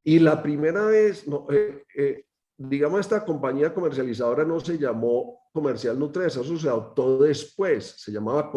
Y 0.03 0.19
la 0.19 0.41
primera 0.41 0.85
vez, 0.87 1.27
no, 1.27 1.45
eh, 1.51 1.85
eh, 1.95 2.25
digamos, 2.57 2.99
esta 2.99 3.23
compañía 3.23 3.73
comercializadora 3.73 4.43
no 4.43 4.59
se 4.59 4.77
llamó 4.77 5.41
Comercial 5.53 5.97
Nutresa, 5.97 6.41
eso 6.41 6.57
se 6.57 6.69
adoptó 6.69 7.19
después, 7.19 7.95
se 7.97 8.11
llamaba 8.11 8.51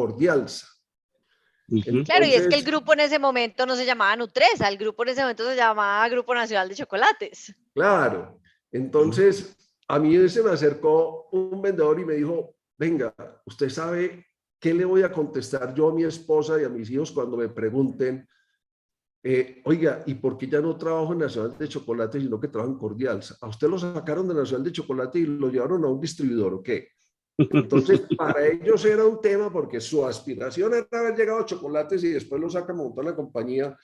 Claro, 2.05 2.27
y 2.27 2.35
es 2.35 2.47
que 2.47 2.57
el 2.57 2.63
grupo 2.63 2.93
en 2.93 3.01
ese 3.01 3.19
momento 3.19 3.65
no 3.65 3.75
se 3.75 3.87
llamaba 3.87 4.15
Nutresa, 4.17 4.69
el 4.69 4.77
grupo 4.77 5.03
en 5.03 5.11
ese 5.11 5.23
momento 5.23 5.49
se 5.49 5.57
llamaba 5.57 6.07
Grupo 6.09 6.35
Nacional 6.35 6.69
de 6.69 6.75
Chocolates. 6.75 7.55
Claro, 7.73 8.39
entonces 8.71 9.57
a 9.89 9.99
mí 9.99 10.29
se 10.29 10.43
me 10.43 10.51
acercó 10.51 11.29
un 11.33 11.63
vendedor 11.63 11.99
y 12.01 12.05
me 12.05 12.15
dijo, 12.15 12.55
venga, 12.77 13.15
usted 13.47 13.69
sabe 13.71 14.27
qué 14.59 14.75
le 14.75 14.85
voy 14.85 15.03
a 15.03 15.13
contestar 15.13 15.75
yo 15.75 15.89
a 15.89 15.95
mi 15.95 16.05
esposa 16.05 16.61
y 16.61 16.65
a 16.65 16.69
mis 16.69 16.91
hijos 16.91 17.13
cuando 17.13 17.37
me 17.37 17.49
pregunten, 17.49 18.29
eh, 19.23 19.63
oiga, 19.65 20.03
¿y 20.07 20.15
por 20.15 20.37
qué 20.37 20.47
ya 20.47 20.61
no 20.61 20.77
trabajo 20.77 21.15
en 21.15 21.21
Nacional 21.21 21.57
de 21.57 21.69
Chocolates 21.69 22.23
sino 22.23 22.39
que 22.39 22.49
trabajo 22.49 22.73
en 22.73 22.79
Cordials? 22.79 23.39
¿A 23.41 23.49
usted 23.49 23.69
lo 23.69 23.79
sacaron 23.79 24.29
de 24.29 24.35
Nacional 24.35 24.65
de 24.65 24.73
Chocolate 24.73 25.19
y 25.19 25.27
lo 25.27 25.49
llevaron 25.49 25.83
a 25.85 25.89
un 25.89 26.01
distribuidor 26.01 26.53
o 26.53 26.63
qué? 26.63 26.89
Entonces, 27.37 28.03
para 28.17 28.47
ellos 28.47 28.85
era 28.85 29.05
un 29.05 29.21
tema 29.21 29.53
porque 29.53 29.81
su 29.81 30.05
aspiración 30.05 30.75
era 30.75 30.87
haber 30.93 31.17
llegado 31.17 31.41
a 31.41 31.45
chocolates 31.45 32.05
y 32.05 32.11
después 32.11 32.41
lo 32.41 32.49
sacan 32.49 32.77
a 32.77 32.83
montar 32.83 33.05
la 33.05 33.17
compañía 33.17 33.77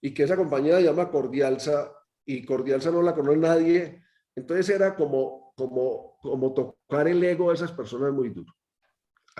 y 0.00 0.14
que 0.14 0.22
esa 0.22 0.36
compañía 0.36 0.76
se 0.76 0.84
llama 0.84 1.10
Cordialsa 1.10 1.92
y 2.24 2.44
Cordialsa 2.44 2.90
no 2.90 3.02
la 3.02 3.14
conoce 3.14 3.38
nadie. 3.38 4.02
Entonces 4.34 4.68
era 4.70 4.94
como, 4.94 5.52
como, 5.56 6.16
como 6.22 6.54
tocar 6.54 7.08
el 7.08 7.22
ego 7.22 7.48
de 7.48 7.56
esas 7.56 7.72
personas 7.72 8.12
muy 8.12 8.30
duro. 8.30 8.52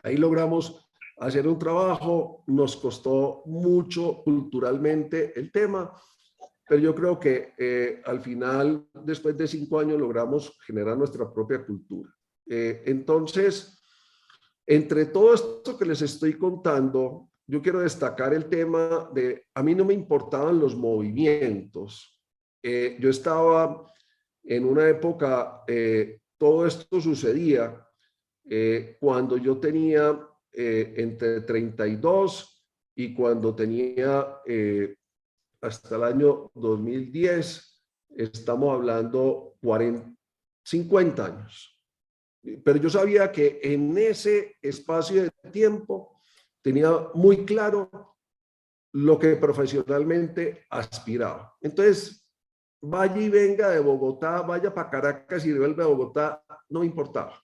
Ahí 0.03 0.17
logramos 0.17 0.89
hacer 1.19 1.47
un 1.47 1.59
trabajo, 1.59 2.43
nos 2.49 2.77
costó 2.77 3.43
mucho 3.47 4.23
culturalmente 4.25 5.39
el 5.39 5.53
tema, 5.53 5.93
pero 6.69 6.81
yo 6.81 6.95
creo 6.95 7.21
que 7.21 7.55
eh, 7.59 8.03
al 8.05 8.21
final, 8.21 8.89
después 9.05 9.37
de 9.37 9.47
cinco 9.47 9.79
años, 9.79 10.01
logramos 10.01 10.59
generar 10.67 10.97
nuestra 10.97 11.33
propia 11.33 11.65
cultura. 11.65 12.11
Eh, 12.47 12.83
entonces, 12.87 13.83
entre 14.67 15.07
todo 15.07 15.35
esto 15.35 15.79
que 15.79 15.85
les 15.85 16.03
estoy 16.03 16.35
contando, 16.35 17.31
yo 17.47 17.61
quiero 17.61 17.81
destacar 17.81 18.33
el 18.35 18.47
tema 18.47 19.11
de, 19.13 19.47
a 19.55 19.63
mí 19.63 19.75
no 19.75 19.85
me 19.85 19.95
importaban 19.95 20.59
los 20.59 20.77
movimientos. 20.77 22.21
Eh, 22.63 22.97
yo 23.01 23.11
estaba 23.11 23.87
en 24.45 24.65
una 24.65 24.89
época, 24.89 25.63
eh, 25.67 26.21
todo 26.39 26.67
esto 26.67 27.01
sucedía 27.01 27.87
cuando 28.99 29.37
yo 29.37 29.59
tenía 29.59 30.19
entre 30.53 31.43
32 31.43 32.67
y 32.97 33.15
cuando 33.15 33.55
tenía 33.55 34.41
hasta 35.61 35.95
el 35.95 36.03
año 36.03 36.51
2010, 36.55 37.85
estamos 38.17 38.75
hablando 38.75 39.55
40, 39.63 40.13
50 40.65 41.25
años. 41.25 41.82
Pero 42.43 42.79
yo 42.79 42.91
sabía 42.91 43.31
que 43.31 43.61
en 43.63 43.97
ese 43.97 44.57
espacio 44.61 45.23
de 45.23 45.31
tiempo 45.51 46.21
tenía 46.61 46.91
muy 47.15 47.45
claro 47.45 48.17
lo 48.93 49.19
que 49.19 49.37
profesionalmente 49.37 50.65
aspiraba. 50.71 51.57
Entonces, 51.61 52.29
vaya 52.81 53.21
y 53.21 53.29
venga 53.29 53.71
de 53.71 53.81
Bogotá, 53.81 54.43
vaya 54.43 54.75
para 54.75 54.91
Caracas 54.91 55.47
y 55.47 55.53
vuelve 55.57 55.83
a 55.83 55.87
Bogotá, 55.87 56.45
no 56.69 56.83
importaba. 56.83 57.43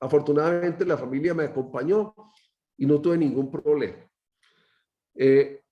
Afortunadamente 0.00 0.84
la 0.84 0.98
familia 0.98 1.34
me 1.34 1.44
acompañó 1.44 2.14
y 2.76 2.86
no 2.86 3.00
tuve 3.00 3.18
ningún 3.18 3.50
problema. 3.50 4.08
Eh, 5.14 5.62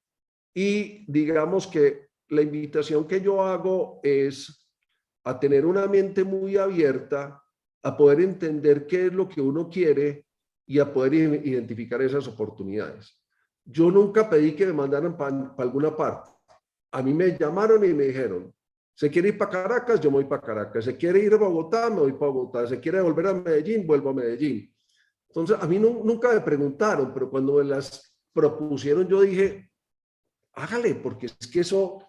y 0.54 1.04
digamos 1.10 1.66
que 1.66 2.08
la 2.28 2.42
invitación 2.42 3.06
que 3.06 3.20
yo 3.20 3.42
hago 3.42 4.00
es 4.02 4.68
a 5.24 5.38
tener 5.38 5.66
una 5.66 5.86
mente 5.86 6.24
muy 6.24 6.56
abierta 6.56 7.42
a 7.86 7.96
poder 7.96 8.20
entender 8.20 8.84
qué 8.84 9.06
es 9.06 9.12
lo 9.12 9.28
que 9.28 9.40
uno 9.40 9.70
quiere 9.70 10.26
y 10.66 10.80
a 10.80 10.92
poder 10.92 11.14
identificar 11.46 12.02
esas 12.02 12.26
oportunidades. 12.26 13.16
Yo 13.64 13.92
nunca 13.92 14.28
pedí 14.28 14.56
que 14.56 14.66
me 14.66 14.72
mandaran 14.72 15.16
para 15.16 15.54
alguna 15.58 15.96
parte. 15.96 16.32
A 16.90 17.00
mí 17.00 17.14
me 17.14 17.38
llamaron 17.38 17.84
y 17.84 17.94
me 17.94 18.06
dijeron, 18.06 18.52
¿se 18.92 19.08
quiere 19.08 19.28
ir 19.28 19.38
para 19.38 19.52
Caracas? 19.52 20.00
Yo 20.00 20.10
me 20.10 20.16
voy 20.16 20.24
para 20.24 20.42
Caracas. 20.42 20.84
¿Se 20.84 20.96
quiere 20.96 21.20
ir 21.20 21.34
a 21.34 21.36
Bogotá? 21.36 21.88
Me 21.88 22.00
voy 22.00 22.12
para 22.14 22.32
Bogotá. 22.32 22.66
¿Se 22.66 22.80
quiere 22.80 23.00
volver 23.00 23.28
a 23.28 23.34
Medellín? 23.34 23.86
Vuelvo 23.86 24.10
a 24.10 24.14
Medellín. 24.14 24.74
Entonces, 25.28 25.56
a 25.60 25.66
mí 25.68 25.78
nunca 25.78 26.32
me 26.34 26.40
preguntaron, 26.40 27.14
pero 27.14 27.30
cuando 27.30 27.54
me 27.54 27.64
las 27.64 28.12
propusieron, 28.32 29.06
yo 29.06 29.20
dije, 29.20 29.70
hágale, 30.54 30.96
porque 30.96 31.26
es 31.26 31.46
que 31.46 31.60
eso 31.60 32.02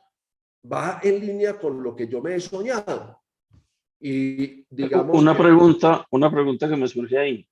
va 0.74 1.00
en 1.04 1.20
línea 1.20 1.60
con 1.60 1.84
lo 1.84 1.96
que 1.96 2.08
yo 2.08 2.20
me 2.20 2.34
he 2.34 2.40
soñado. 2.40 3.22
Y 4.00 4.66
digamos... 4.70 5.20
Una, 5.20 5.38
pregunta, 5.38 6.06
una 6.12 6.32
pregunta 6.32 6.70
que 6.70 6.78
me 6.78 6.88
surge 6.88 7.18
ahí. 7.18 7.50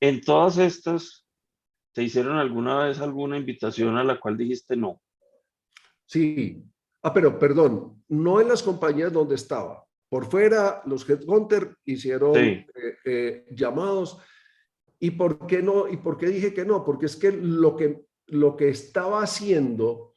En 0.00 0.20
todas 0.20 0.58
estas, 0.58 1.26
¿te 1.92 2.02
hicieron 2.02 2.36
alguna 2.36 2.86
vez 2.86 3.00
alguna 3.00 3.36
invitación 3.36 3.96
a 3.96 4.04
la 4.04 4.20
cual 4.20 4.36
dijiste 4.36 4.76
no? 4.76 5.00
Sí. 6.06 6.62
Ah, 7.02 7.12
pero 7.12 7.38
perdón, 7.38 8.02
no 8.08 8.40
en 8.40 8.48
las 8.48 8.62
compañías 8.62 9.12
donde 9.12 9.34
estaba. 9.34 9.84
Por 10.08 10.26
fuera, 10.26 10.82
los 10.86 11.08
headhunter 11.08 11.76
hicieron 11.84 12.36
eh, 12.36 12.66
eh, 13.04 13.44
llamados. 13.50 14.18
¿Y 14.98 15.10
por 15.12 15.46
qué 15.46 15.62
no? 15.62 15.88
¿Y 15.88 15.98
por 15.98 16.16
qué 16.16 16.26
dije 16.26 16.54
que 16.54 16.64
no? 16.64 16.84
Porque 16.84 17.06
es 17.06 17.16
que 17.16 17.30
lo 17.30 17.76
que, 17.76 18.04
lo 18.26 18.56
que 18.56 18.70
estaba 18.70 19.22
haciendo 19.22 20.14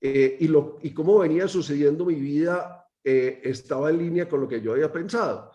eh, 0.00 0.36
y, 0.40 0.48
lo, 0.48 0.78
y 0.82 0.92
cómo 0.92 1.18
venía 1.18 1.48
sucediendo 1.48 2.04
mi 2.04 2.16
vida 2.16 2.81
eh, 3.04 3.40
estaba 3.42 3.90
en 3.90 3.98
línea 3.98 4.28
con 4.28 4.40
lo 4.40 4.48
que 4.48 4.60
yo 4.60 4.72
había 4.72 4.92
pensado. 4.92 5.52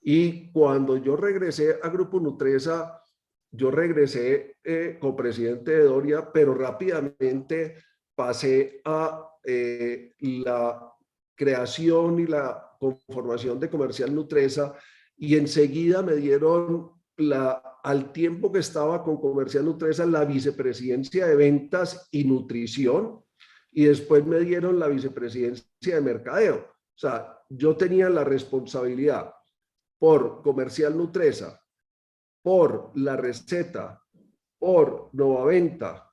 Y 0.00 0.50
cuando 0.52 0.96
yo 0.96 1.16
regresé 1.16 1.78
a 1.82 1.88
Grupo 1.88 2.20
Nutresa, 2.20 3.02
yo 3.50 3.70
regresé 3.70 4.56
eh, 4.62 4.98
como 5.00 5.16
presidente 5.16 5.72
de 5.72 5.84
Doria, 5.84 6.30
pero 6.32 6.54
rápidamente 6.54 7.76
pasé 8.14 8.80
a 8.84 9.28
eh, 9.44 10.14
la 10.18 10.92
creación 11.34 12.20
y 12.20 12.26
la 12.26 12.76
conformación 12.78 13.58
de 13.58 13.70
Comercial 13.70 14.14
Nutresa 14.14 14.74
y 15.16 15.36
enseguida 15.36 16.02
me 16.02 16.14
dieron 16.14 16.92
al 17.82 18.12
tiempo 18.12 18.52
que 18.52 18.60
estaba 18.60 19.02
con 19.02 19.20
Comercial 19.20 19.64
Nutresa 19.64 20.06
la 20.06 20.24
vicepresidencia 20.24 21.26
de 21.26 21.34
ventas 21.34 22.08
y 22.12 22.24
nutrición 22.24 23.24
y 23.72 23.84
después 23.84 24.24
me 24.26 24.40
dieron 24.40 24.78
la 24.78 24.88
vicepresidencia 24.88 25.94
de 25.94 26.00
mercadeo. 26.00 26.77
O 26.98 27.00
sea, 27.00 27.38
yo 27.48 27.76
tenía 27.76 28.10
la 28.10 28.24
responsabilidad 28.24 29.32
por 30.00 30.42
Comercial 30.42 30.98
Nutresa, 30.98 31.62
por 32.42 32.90
la 32.96 33.16
receta, 33.16 34.02
por 34.58 35.10
Venta, 35.12 36.10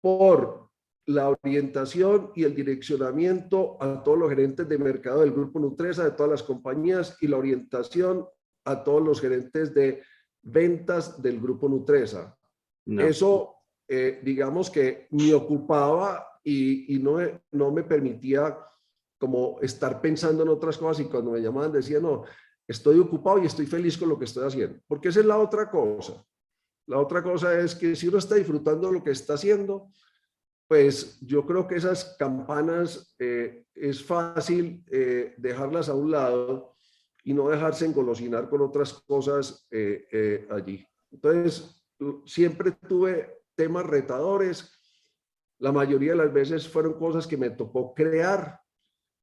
por 0.00 0.68
la 1.06 1.28
orientación 1.28 2.32
y 2.34 2.42
el 2.42 2.56
direccionamiento 2.56 3.80
a 3.80 4.02
todos 4.02 4.18
los 4.18 4.30
gerentes 4.30 4.68
de 4.68 4.78
mercado 4.78 5.20
del 5.20 5.30
grupo 5.30 5.60
Nutresa, 5.60 6.02
de 6.02 6.10
todas 6.10 6.32
las 6.32 6.42
compañías 6.42 7.16
y 7.20 7.28
la 7.28 7.36
orientación 7.36 8.26
a 8.64 8.82
todos 8.82 9.02
los 9.04 9.20
gerentes 9.20 9.72
de 9.72 10.02
ventas 10.42 11.22
del 11.22 11.40
grupo 11.40 11.68
Nutresa. 11.68 12.36
Eso, 12.84 13.58
eh, 13.86 14.20
digamos 14.24 14.70
que 14.70 15.06
me 15.10 15.32
ocupaba 15.34 16.26
y, 16.42 16.98
no, 17.00 17.18
no 17.52 17.70
me 17.70 17.84
permitía 17.84 18.58
como 19.18 19.58
estar 19.60 20.00
pensando 20.00 20.42
en 20.42 20.48
otras 20.50 20.78
cosas 20.78 21.04
y 21.04 21.08
cuando 21.08 21.32
me 21.32 21.40
llamaban 21.40 21.72
decía, 21.72 22.00
no, 22.00 22.24
estoy 22.66 22.98
ocupado 22.98 23.38
y 23.38 23.46
estoy 23.46 23.66
feliz 23.66 23.96
con 23.96 24.08
lo 24.08 24.18
que 24.18 24.24
estoy 24.24 24.46
haciendo. 24.46 24.78
Porque 24.86 25.08
esa 25.08 25.20
es 25.20 25.26
la 25.26 25.38
otra 25.38 25.70
cosa. 25.70 26.24
La 26.86 26.98
otra 26.98 27.22
cosa 27.22 27.58
es 27.58 27.74
que 27.74 27.96
si 27.96 28.08
uno 28.08 28.18
está 28.18 28.36
disfrutando 28.36 28.92
lo 28.92 29.02
que 29.02 29.10
está 29.10 29.34
haciendo, 29.34 29.90
pues 30.68 31.18
yo 31.20 31.46
creo 31.46 31.66
que 31.66 31.76
esas 31.76 32.16
campanas 32.18 33.14
eh, 33.18 33.66
es 33.74 34.04
fácil 34.04 34.84
eh, 34.90 35.34
dejarlas 35.36 35.88
a 35.88 35.94
un 35.94 36.10
lado 36.10 36.76
y 37.22 37.34
no 37.34 37.48
dejarse 37.48 37.86
engolosinar 37.86 38.48
con 38.48 38.60
otras 38.62 38.92
cosas 38.92 39.66
eh, 39.70 40.46
allí. 40.50 40.86
Entonces, 41.10 41.82
siempre 42.24 42.72
tuve 42.72 43.42
temas 43.54 43.86
retadores. 43.86 44.72
La 45.58 45.72
mayoría 45.72 46.12
de 46.12 46.18
las 46.18 46.32
veces 46.32 46.68
fueron 46.68 46.94
cosas 46.94 47.26
que 47.26 47.36
me 47.36 47.50
tocó 47.50 47.94
crear 47.94 48.60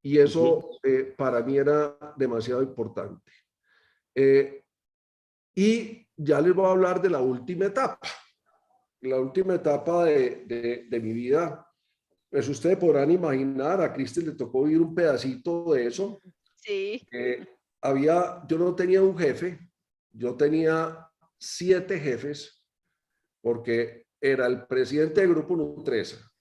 y 0.04 0.20
eso 0.20 0.80
eh, 0.84 1.14
para 1.18 1.41
mí 1.41 1.58
era 1.58 1.97
demasiado 2.18 2.62
importante. 2.62 3.32
Eh, 4.14 4.64
y 5.56 6.06
ya 6.16 6.41
les 6.41 6.54
voy 6.54 6.66
a 6.66 6.72
hablar 6.72 7.01
de 7.01 7.10
la 7.10 7.22
última 7.22 7.66
etapa. 7.66 7.99
La 9.01 9.20
última 9.20 9.56
etapa 9.56 10.06
de, 10.06 10.86
de, 10.89 10.99
mi 10.99 11.14
vida, 11.14 11.66
pues 12.30 12.47
ustedes 12.47 12.78
podrán 12.78 13.12
imaginar, 13.12 13.82
a 13.82 13.91
Cristian 13.93 14.28
le 14.28 14.34
tocó 14.34 14.64
vivir 14.64 14.82
un 14.82 14.93
pedacito 14.93 15.74
de 15.74 15.88
eso. 15.88 16.22
Sí. 16.56 17.06
había, 17.82 18.43
yo 18.47 18.58
no 18.58 18.76
tenía 18.76 19.01
un 19.01 19.18
jefe, 19.18 19.60
yo 20.12 20.36
tenía 20.36 21.10
siete 21.38 21.99
jefes, 21.99 22.64
porque 23.41 24.08
era 24.22 24.47
el 24.47 24.66
presidente 24.68 25.22
del 25.22 25.32
grupo 25.32 25.56
Nutresa, 25.58 26.32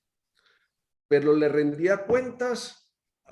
pero 1.08 1.34
le 1.34 1.48
rendía 1.48 2.06
cuentas 2.06 2.81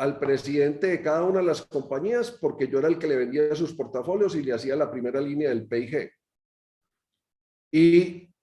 al 0.00 0.18
presidente 0.18 0.86
de 0.86 1.02
cada 1.02 1.24
una 1.24 1.40
de 1.40 1.46
las 1.46 1.66
compañías 1.66 2.30
porque 2.30 2.66
yo 2.66 2.78
era 2.78 2.88
el 2.88 2.98
que 2.98 3.06
le 3.06 3.16
vendía 3.16 3.54
sus 3.54 3.74
portafolios 3.74 4.34
y 4.34 4.42
le 4.42 4.54
hacía 4.54 4.74
la 4.74 4.90
primera 4.90 5.20
línea 5.20 5.50
del 5.50 5.68
PIG. 5.68 6.10
Y 7.70 8.34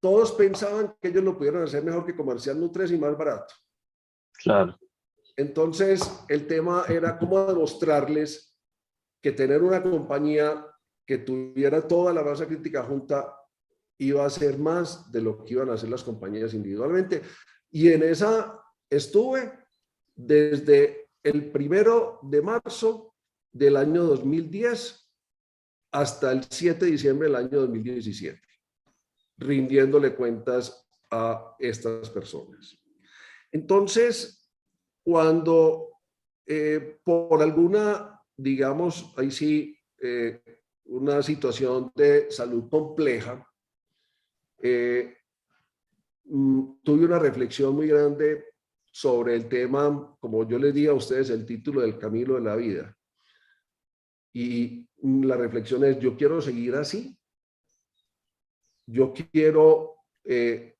todos 0.00 0.32
pensaban 0.32 0.96
que 0.98 1.08
ellos 1.08 1.22
lo 1.22 1.36
pudieran 1.36 1.64
hacer 1.64 1.84
mejor 1.84 2.06
que 2.06 2.16
Comercial 2.16 2.58
Nutres 2.58 2.90
y 2.92 2.98
más 2.98 3.16
barato. 3.16 3.54
Claro. 4.42 4.78
Entonces, 5.36 6.24
el 6.28 6.46
tema 6.46 6.84
era 6.88 7.18
cómo 7.18 7.44
demostrarles 7.44 8.56
que 9.22 9.32
tener 9.32 9.62
una 9.62 9.82
compañía 9.82 10.66
que 11.06 11.18
tuviera 11.18 11.86
toda 11.86 12.14
la 12.14 12.22
masa 12.22 12.46
crítica 12.46 12.82
junta 12.84 13.36
iba 13.98 14.24
a 14.24 14.30
ser 14.30 14.58
más 14.58 15.12
de 15.12 15.20
lo 15.20 15.44
que 15.44 15.52
iban 15.52 15.68
a 15.68 15.74
hacer 15.74 15.90
las 15.90 16.02
compañías 16.02 16.54
individualmente. 16.54 17.20
Y 17.70 17.92
en 17.92 18.02
esa 18.02 18.58
estuve 18.88 19.65
desde 20.16 21.10
el 21.22 21.52
primero 21.52 22.18
de 22.22 22.42
marzo 22.42 23.14
del 23.52 23.76
año 23.76 24.04
2010 24.04 25.12
hasta 25.92 26.32
el 26.32 26.44
7 26.44 26.84
de 26.84 26.90
diciembre 26.90 27.28
del 27.28 27.36
año 27.36 27.60
2017, 27.60 28.40
rindiéndole 29.38 30.14
cuentas 30.14 30.88
a 31.10 31.54
estas 31.58 32.10
personas. 32.10 32.76
Entonces, 33.52 34.50
cuando 35.02 35.90
eh, 36.46 36.98
por 37.02 37.42
alguna, 37.42 38.20
digamos, 38.36 39.12
ahí 39.16 39.30
sí, 39.30 39.78
eh, 40.00 40.42
una 40.86 41.22
situación 41.22 41.90
de 41.94 42.30
salud 42.30 42.68
compleja, 42.68 43.44
eh, 44.58 45.16
mm, 46.24 46.82
tuve 46.82 47.04
una 47.04 47.18
reflexión 47.18 47.74
muy 47.74 47.88
grande 47.88 48.45
sobre 48.96 49.36
el 49.36 49.46
tema, 49.46 50.16
como 50.18 50.48
yo 50.48 50.58
les 50.58 50.72
di 50.72 50.86
a 50.86 50.94
ustedes, 50.94 51.28
el 51.28 51.44
título 51.44 51.82
del 51.82 51.98
camino 51.98 52.36
de 52.36 52.40
la 52.40 52.56
vida. 52.56 52.96
Y 54.32 54.88
la 55.02 55.36
reflexión 55.36 55.84
es, 55.84 55.98
yo 55.98 56.16
quiero 56.16 56.40
seguir 56.40 56.74
así. 56.76 57.14
Yo 58.86 59.12
quiero 59.12 59.96
eh, 60.24 60.78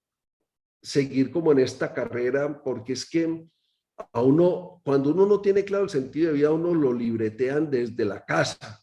seguir 0.80 1.30
como 1.30 1.52
en 1.52 1.58
esta 1.58 1.92
carrera, 1.92 2.62
porque 2.64 2.94
es 2.94 3.06
que 3.06 3.46
a 4.14 4.22
uno, 4.22 4.80
cuando 4.82 5.10
uno 5.10 5.26
no 5.26 5.42
tiene 5.42 5.62
claro 5.62 5.84
el 5.84 5.90
sentido 5.90 6.28
de 6.28 6.38
vida, 6.38 6.52
uno 6.52 6.72
lo 6.72 6.94
libretean 6.94 7.70
desde 7.70 8.06
la 8.06 8.24
casa. 8.24 8.82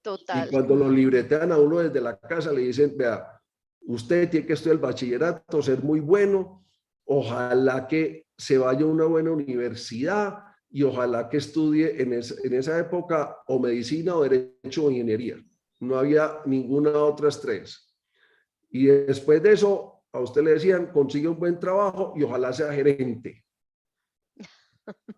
Total. 0.00 0.48
Y 0.48 0.50
cuando 0.50 0.74
lo 0.74 0.90
libretean 0.90 1.52
a 1.52 1.58
uno 1.58 1.80
desde 1.80 2.00
la 2.00 2.18
casa, 2.18 2.50
le 2.50 2.62
dicen, 2.62 2.94
vea, 2.96 3.42
usted 3.82 4.30
tiene 4.30 4.46
que 4.46 4.54
estudiar 4.54 4.76
el 4.76 4.82
bachillerato, 4.82 5.60
ser 5.60 5.82
muy 5.82 6.00
bueno, 6.00 6.59
ojalá 7.12 7.88
que 7.88 8.28
se 8.38 8.56
vaya 8.56 8.82
a 8.82 8.86
una 8.86 9.04
buena 9.04 9.32
universidad 9.32 10.44
y 10.70 10.84
ojalá 10.84 11.28
que 11.28 11.38
estudie 11.38 12.00
en, 12.00 12.12
en 12.12 12.54
esa 12.54 12.78
época 12.78 13.36
o 13.48 13.58
medicina 13.58 14.14
o 14.14 14.22
derecho 14.22 14.84
o 14.84 14.90
ingeniería. 14.92 15.36
No 15.80 15.98
había 15.98 16.40
ninguna 16.46 16.92
otra 16.92 17.28
tres. 17.30 17.92
Y 18.70 18.86
después 18.86 19.42
de 19.42 19.52
eso, 19.52 20.04
a 20.12 20.20
usted 20.20 20.42
le 20.44 20.52
decían, 20.52 20.92
consigue 20.92 21.26
un 21.26 21.40
buen 21.40 21.58
trabajo 21.58 22.14
y 22.16 22.22
ojalá 22.22 22.52
sea 22.52 22.72
gerente. 22.72 23.44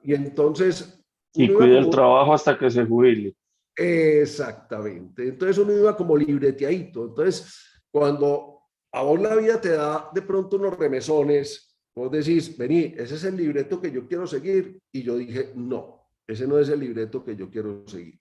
Y 0.03 0.14
entonces... 0.14 0.99
Y 1.34 1.49
cuide 1.49 1.78
el 1.78 1.88
trabajo 1.88 2.34
hasta 2.34 2.59
que 2.59 2.70
se 2.70 2.84
jubile. 2.84 3.34
Exactamente. 3.74 5.28
Entonces 5.28 5.57
uno 5.57 5.72
iba 5.72 5.97
como 5.97 6.14
libreteadito. 6.14 7.07
Entonces, 7.07 7.80
cuando 7.90 8.64
a 8.93 9.03
vos 9.03 9.18
la 9.18 9.34
vida 9.36 9.59
te 9.59 9.70
da 9.70 10.11
de 10.12 10.20
pronto 10.20 10.57
unos 10.57 10.76
remesones, 10.78 11.71
vos 11.95 12.11
decís, 12.11 12.57
vení, 12.57 12.95
ese 12.97 13.14
es 13.14 13.24
el 13.24 13.36
libreto 13.36 13.80
que 13.80 13.90
yo 13.90 14.07
quiero 14.07 14.26
seguir. 14.26 14.80
Y 14.90 15.03
yo 15.03 15.16
dije, 15.16 15.53
no, 15.55 16.09
ese 16.26 16.47
no 16.47 16.59
es 16.59 16.68
el 16.68 16.80
libreto 16.80 17.24
que 17.24 17.36
yo 17.36 17.51
quiero 17.51 17.86
seguir. 17.86 18.18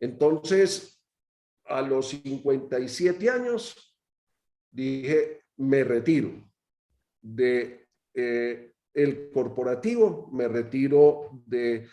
Entonces, 0.00 1.02
a 1.64 1.82
los 1.82 2.08
57 2.08 3.30
años, 3.30 3.96
dije, 4.70 5.42
me 5.56 5.84
retiro 5.84 6.30
de 7.20 7.88
eh, 8.14 8.72
el 8.94 9.30
corporativo, 9.30 10.28
me 10.32 10.48
retiro 10.48 11.42
de 11.46 11.88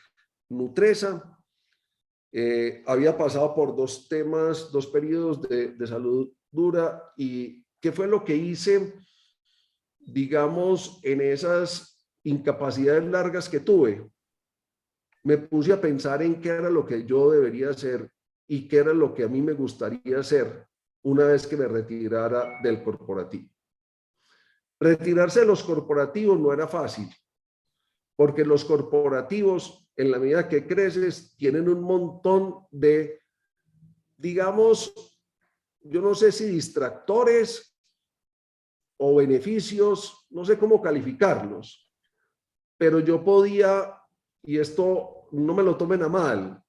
Nutresa, 0.50 1.40
eh, 2.32 2.84
había 2.86 3.18
pasado 3.18 3.54
por 3.56 3.76
dos 3.76 4.08
temas, 4.08 4.72
dos 4.72 4.88
periodos 4.88 5.42
de, 5.48 5.70
de, 5.70 5.88
salud 5.88 6.34
dura 6.52 7.14
y 7.16 7.66
qué 7.80 7.92
fue 7.92 8.08
lo 8.08 8.26
que 8.26 8.36
hice, 8.36 8.94
digamos, 10.06 11.00
en 11.04 11.22
esas 11.22 12.06
incapacidades 12.24 13.04
largas 13.06 13.50
que 13.50 13.60
tuve. 13.60 14.10
Me 15.24 15.38
puse 15.38 15.74
a 15.74 15.82
pensar 15.82 16.22
en 16.22 16.40
qué 16.40 16.50
era 16.50 16.70
lo 16.70 16.86
que 16.86 17.06
yo 17.06 17.32
debería 17.32 17.70
hacer 17.70 18.12
y 18.48 18.68
qué 18.68 18.78
era 18.78 18.94
lo 18.94 19.14
que 19.14 19.24
a 19.24 19.28
mí 19.28 19.42
me 19.42 19.54
gustaría 19.54 20.20
hacer 20.20 20.68
una 21.04 21.26
vez 21.26 21.48
que 21.48 21.58
me 21.58 21.68
retirara 21.68 22.60
del 22.62 22.84
corporativo. 22.84 23.50
Retirarse 24.80 25.42
de 25.42 25.46
los 25.46 25.64
corporativos 25.64 26.40
no 26.40 26.52
era 26.54 26.68
fácil, 26.68 27.10
porque 28.16 28.44
los 28.44 28.66
corporativos 28.66 29.86
en 29.96 30.12
la 30.12 30.20
medida 30.20 30.48
que 30.48 30.68
creces, 30.68 31.36
tienen 31.38 31.70
un 31.70 31.82
montón 31.82 32.68
de, 32.72 33.22
digamos, 34.18 34.94
yo 35.82 36.02
no 36.02 36.14
sé 36.16 36.32
si 36.32 36.46
distractores 36.46 37.75
o 38.98 39.16
beneficios, 39.16 40.28
no 40.30 40.46
sé 40.46 40.58
cómo 40.58 40.82
calificarlos, 40.82 41.92
pero 42.78 43.00
yo 43.00 43.24
podía, 43.24 43.94
y 44.44 44.58
esto 44.58 45.28
no 45.32 45.54
me 45.54 45.64
lo 45.64 45.76
tomen 45.76 46.04
a 46.04 46.10
mal, 46.10 46.64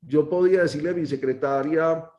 yo 0.00 0.28
podía 0.28 0.62
decirle 0.62 0.90
a 0.90 0.94
mi 0.94 1.06
secretaria, 1.06 2.10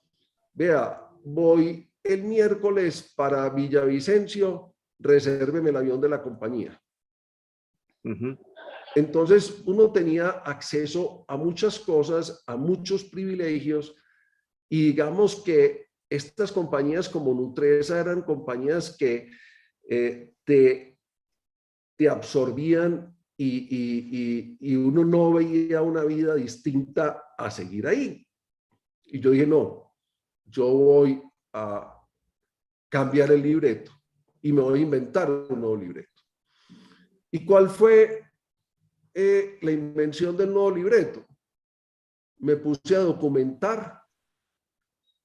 vea, 0.54 1.10
voy 1.24 1.90
el 2.04 2.24
miércoles 2.24 3.14
para 3.16 3.50
Villavicencio, 3.50 4.76
resérveme 5.00 5.70
el 5.70 5.78
avión 5.78 6.02
de 6.02 6.10
la 6.10 6.22
compañía. 6.22 6.82
Entonces 8.96 9.62
uno 9.66 9.92
tenía 9.92 10.30
acceso 10.30 11.26
a 11.28 11.38
muchas 11.38 11.80
cosas, 11.80 12.44
a 12.48 12.56
muchos 12.56 13.04
privilegios 13.04 13.96
y 14.68 14.88
digamos 14.88 15.38
que 15.38 15.89
estas 16.10 16.52
compañías 16.52 17.08
como 17.08 17.34
Nutresa 17.34 18.00
eran 18.00 18.22
compañías 18.24 18.96
que 18.98 19.30
eh, 19.88 20.34
te, 20.44 20.98
te, 21.96 22.10
absorbían 22.10 23.16
y, 23.38 24.58
y, 24.60 24.76
uno 24.76 25.06
no 25.06 25.34
veía 25.34 25.82
una 25.82 26.04
vida 26.04 26.36
distinta 26.36 27.34
a 27.38 27.50
seguir 27.50 27.88
ahí. 27.88 28.28
Y 29.06 29.20
yo 29.20 29.32
dije, 29.32 29.48
no, 29.48 29.96
yo 30.46 30.68
voy 30.68 31.22
a 31.54 31.96
cambiar 32.90 33.32
el 33.32 33.42
libreto 33.42 33.92
y 34.42 34.52
me 34.52 34.62
voy 34.62 34.80
a 34.80 34.84
inventar 34.84 35.32
un 35.32 35.60
nuevo 35.60 35.78
libreto. 35.78 36.22
¿Y 37.32 37.46
cuál 37.46 37.70
fue 37.70 38.30
eh, 39.14 39.58
la 39.62 39.72
invención 39.72 40.38
del 40.38 40.54
nuevo 40.54 40.72
libreto. 40.72 41.26
Me 42.38 42.56
puse 42.56 42.96
a 42.96 43.00
documentar 43.00 43.99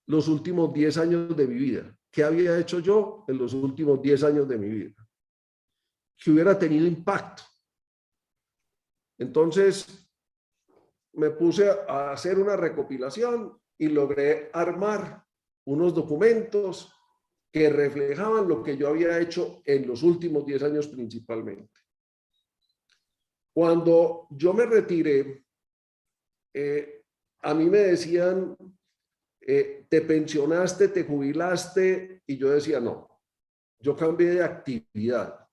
los 0.07 0.29
últimos 0.29 0.73
10 0.73 0.99
años 0.99 1.37
de 1.37 1.47
mi 1.47 1.55
vida. 1.55 1.97
¿Qué 2.11 2.23
había 2.23 2.59
hecho 2.59 2.81
yo 2.81 3.25
en 3.27 3.39
los 3.39 3.55
últimos 3.55 4.01
10 4.01 4.25
años 4.25 4.49
de 4.49 4.59
mi 4.59 4.69
vida? 4.69 5.09
Que 6.17 6.31
hubiera 6.31 6.59
tenido 6.59 6.87
impacto. 6.87 7.43
Entonces, 9.19 10.09
me 11.15 11.31
puse 11.31 11.71
a 11.89 12.13
hacer 12.13 12.39
una 12.39 12.57
recopilación 12.57 13.59
y 13.79 13.89
logré 13.89 14.51
armar 14.53 15.25
unos 15.67 15.95
documentos 15.95 16.93
que 17.51 17.71
reflejaban 17.71 18.49
lo 18.49 18.63
que 18.63 18.77
yo 18.77 18.89
había 18.89 19.19
hecho 19.21 19.63
en 19.65 19.87
los 19.87 20.03
últimos 20.03 20.45
10 20.45 20.63
años 20.65 20.89
principalmente. 20.89 21.81
Cuando 23.53 24.27
yo 24.31 24.53
me 24.53 24.67
retiré, 24.67 25.45
eh, 26.53 27.05
a 27.43 27.55
mí 27.55 27.67
me 27.67 27.79
decían, 27.79 28.57
eh, 29.47 29.87
te 29.91 30.01
pensionaste, 30.01 30.89
te 30.89 31.05
jubilaste, 31.05 32.23
y 32.27 32.39
yo 32.39 32.51
decía, 32.51 32.81
no, 32.81 33.21
yo 33.79 33.95
cambié 33.95 34.31
de 34.31 34.43
actividad, 34.43 35.47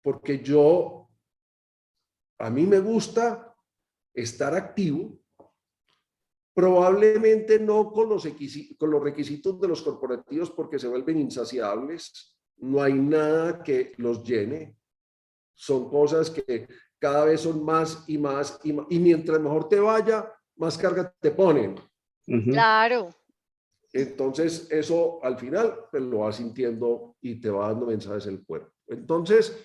porque 0.00 0.38
yo, 0.38 1.08
a 2.38 2.50
mí 2.50 2.64
me 2.66 2.78
gusta 2.78 3.52
estar 4.12 4.54
activo, 4.54 5.18
probablemente 6.54 7.58
no 7.58 7.90
con 7.90 8.08
los, 8.08 8.22
requisitos 8.22 9.60
de 9.60 9.68
los 9.68 9.82
corporativos 9.82 10.52
porque 10.52 10.78
se 10.78 10.86
vuelven 10.86 11.18
insaciables, 11.18 12.38
no 12.58 12.80
hay 12.80 12.92
nada 12.92 13.60
que 13.64 13.92
los 13.96 14.22
llene, 14.22 14.76
son 15.52 15.90
cosas 15.90 16.30
que 16.30 16.68
cada 17.00 17.24
vez 17.24 17.40
son 17.40 17.64
más 17.64 18.04
y 18.06 18.18
más 18.18 18.60
y, 18.62 18.70
y 18.88 19.00
mientras 19.00 19.40
mejor 19.40 19.68
te 19.68 19.80
vaya, 19.80 20.32
más 20.54 20.78
carga 20.78 21.12
te 21.20 21.32
ponen. 21.32 21.74
Claro. 22.26 23.10
Entonces, 23.92 24.66
eso 24.70 25.22
al 25.22 25.38
final 25.38 25.86
pues, 25.90 26.02
lo 26.02 26.18
vas 26.18 26.36
sintiendo 26.36 27.16
y 27.20 27.40
te 27.40 27.48
va 27.48 27.68
dando 27.68 27.86
mensajes 27.86 28.26
el 28.26 28.44
cuerpo. 28.44 28.72
Entonces, 28.88 29.64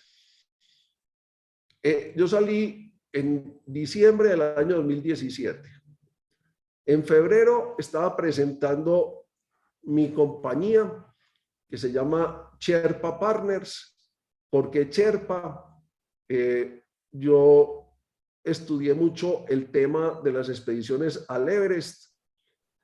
eh, 1.82 2.14
yo 2.16 2.28
salí 2.28 2.94
en 3.12 3.60
diciembre 3.66 4.30
del 4.30 4.42
año 4.42 4.76
2017. 4.78 5.68
En 6.86 7.04
febrero 7.04 7.76
estaba 7.80 8.16
presentando 8.16 9.28
mi 9.84 10.12
compañía 10.12 11.06
que 11.68 11.78
se 11.78 11.92
llama 11.92 12.52
Cherpa 12.60 13.20
Partners. 13.20 13.96
porque 14.50 14.90
Cherpa? 14.90 15.66
Eh, 16.28 16.84
yo 17.12 17.96
estudié 18.44 18.94
mucho 18.94 19.46
el 19.48 19.72
tema 19.72 20.22
de 20.24 20.32
las 20.32 20.50
expediciones 20.50 21.26
al 21.28 21.50
Everest 21.50 22.09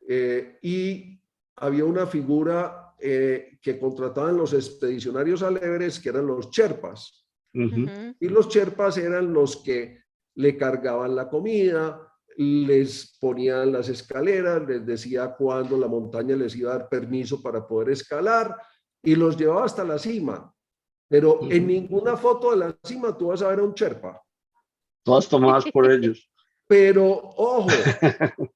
eh, 0.07 0.59
y 0.61 1.19
había 1.57 1.85
una 1.85 2.05
figura 2.05 2.93
eh, 2.99 3.57
que 3.61 3.79
contrataban 3.79 4.37
los 4.37 4.53
expedicionarios 4.53 5.43
al 5.43 5.57
Everest, 5.57 6.01
que 6.01 6.09
eran 6.09 6.27
los 6.27 6.49
Cherpas. 6.49 7.21
Y 7.53 8.27
los 8.27 8.49
Cherpas 8.49 8.97
eran 8.97 9.31
los 9.31 9.57
que 9.57 10.01
le 10.35 10.57
cargaban 10.57 11.15
la 11.15 11.29
comida, 11.29 12.05
les 12.37 13.17
ponían 13.19 13.71
las 13.71 13.87
escaleras, 13.87 14.67
les 14.67 14.85
decía 14.85 15.33
cuándo 15.37 15.77
la 15.77 15.87
montaña 15.87 16.35
les 16.35 16.53
iba 16.55 16.73
a 16.73 16.79
dar 16.79 16.89
permiso 16.89 17.41
para 17.41 17.65
poder 17.65 17.91
escalar 17.91 18.57
y 19.01 19.15
los 19.15 19.37
llevaba 19.37 19.65
hasta 19.65 19.85
la 19.85 19.97
cima. 19.97 20.53
Pero 21.07 21.39
en 21.49 21.67
ninguna 21.67 22.17
foto 22.17 22.51
de 22.51 22.57
la 22.57 22.77
cima 22.83 23.17
tú 23.17 23.27
vas 23.27 23.41
a 23.41 23.47
ver 23.47 23.59
a 23.59 23.63
un 23.63 23.73
Cherpa. 23.73 24.21
Todas 25.03 25.29
tomadas 25.29 25.65
por 25.71 25.89
ellos. 25.89 26.29
Pero, 26.67 27.05
ojo, 27.05 27.69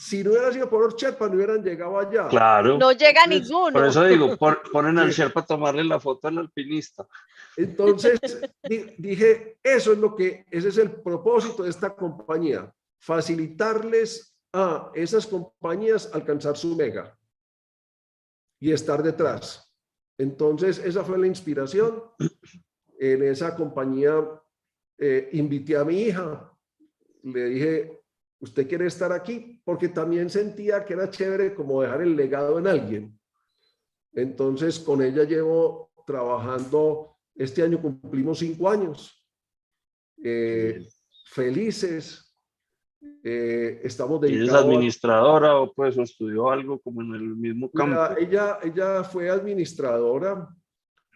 si 0.00 0.24
no 0.24 0.30
hubiera 0.30 0.50
sido 0.50 0.70
por 0.70 0.82
los 0.82 0.96
Sherpa, 0.96 1.28
no 1.28 1.34
hubieran 1.34 1.62
llegado 1.62 1.98
allá. 1.98 2.26
Claro. 2.28 2.78
No 2.78 2.90
llega 2.90 3.26
ninguno. 3.26 3.74
Por 3.74 3.84
eso 3.84 4.02
digo, 4.04 4.34
ponen 4.72 4.98
al 4.98 5.10
Sherpa 5.10 5.40
a 5.40 5.44
tomarle 5.44 5.84
la 5.84 6.00
foto 6.00 6.26
al 6.26 6.38
alpinista. 6.38 7.06
Entonces, 7.54 8.18
dije, 8.96 9.58
eso 9.62 9.92
es 9.92 9.98
lo 9.98 10.16
que, 10.16 10.46
ese 10.50 10.68
es 10.68 10.78
el 10.78 10.90
propósito 10.90 11.64
de 11.64 11.68
esta 11.68 11.94
compañía, 11.94 12.72
facilitarles 12.98 14.34
a 14.54 14.90
esas 14.94 15.26
compañías 15.26 16.10
alcanzar 16.14 16.56
su 16.56 16.74
mega 16.74 17.14
y 18.58 18.72
estar 18.72 19.02
detrás. 19.02 19.70
Entonces, 20.16 20.78
esa 20.78 21.04
fue 21.04 21.18
la 21.18 21.26
inspiración. 21.26 22.04
En 22.98 23.22
esa 23.22 23.54
compañía 23.54 24.16
eh, 24.96 25.28
invité 25.32 25.76
a 25.76 25.84
mi 25.84 26.00
hija, 26.00 26.50
le 27.22 27.44
dije, 27.44 27.99
¿usted 28.40 28.68
quiere 28.68 28.86
estar 28.86 29.12
aquí? 29.12 29.60
Porque 29.64 29.88
también 29.88 30.28
sentía 30.28 30.84
que 30.84 30.94
era 30.94 31.10
chévere 31.10 31.54
como 31.54 31.82
dejar 31.82 32.02
el 32.02 32.16
legado 32.16 32.58
en 32.58 32.66
alguien. 32.66 33.18
Entonces, 34.12 34.80
con 34.80 35.02
ella 35.02 35.24
llevo 35.24 35.92
trabajando, 36.06 37.16
este 37.34 37.62
año 37.62 37.80
cumplimos 37.80 38.38
cinco 38.38 38.68
años, 38.68 39.24
eh, 40.22 40.84
felices, 41.26 42.30
eh, 43.22 43.80
estamos 43.84 44.20
dedicados. 44.20 44.46
¿Y 44.46 44.48
es 44.48 44.54
administradora 44.54 45.58
o 45.58 45.72
pues 45.72 45.96
estudió 45.98 46.50
algo 46.50 46.80
como 46.80 47.02
en 47.02 47.14
el 47.14 47.36
mismo 47.36 47.70
campo? 47.70 48.16
ella, 48.18 48.58
ella 48.62 49.04
fue 49.04 49.30
administradora, 49.30 50.48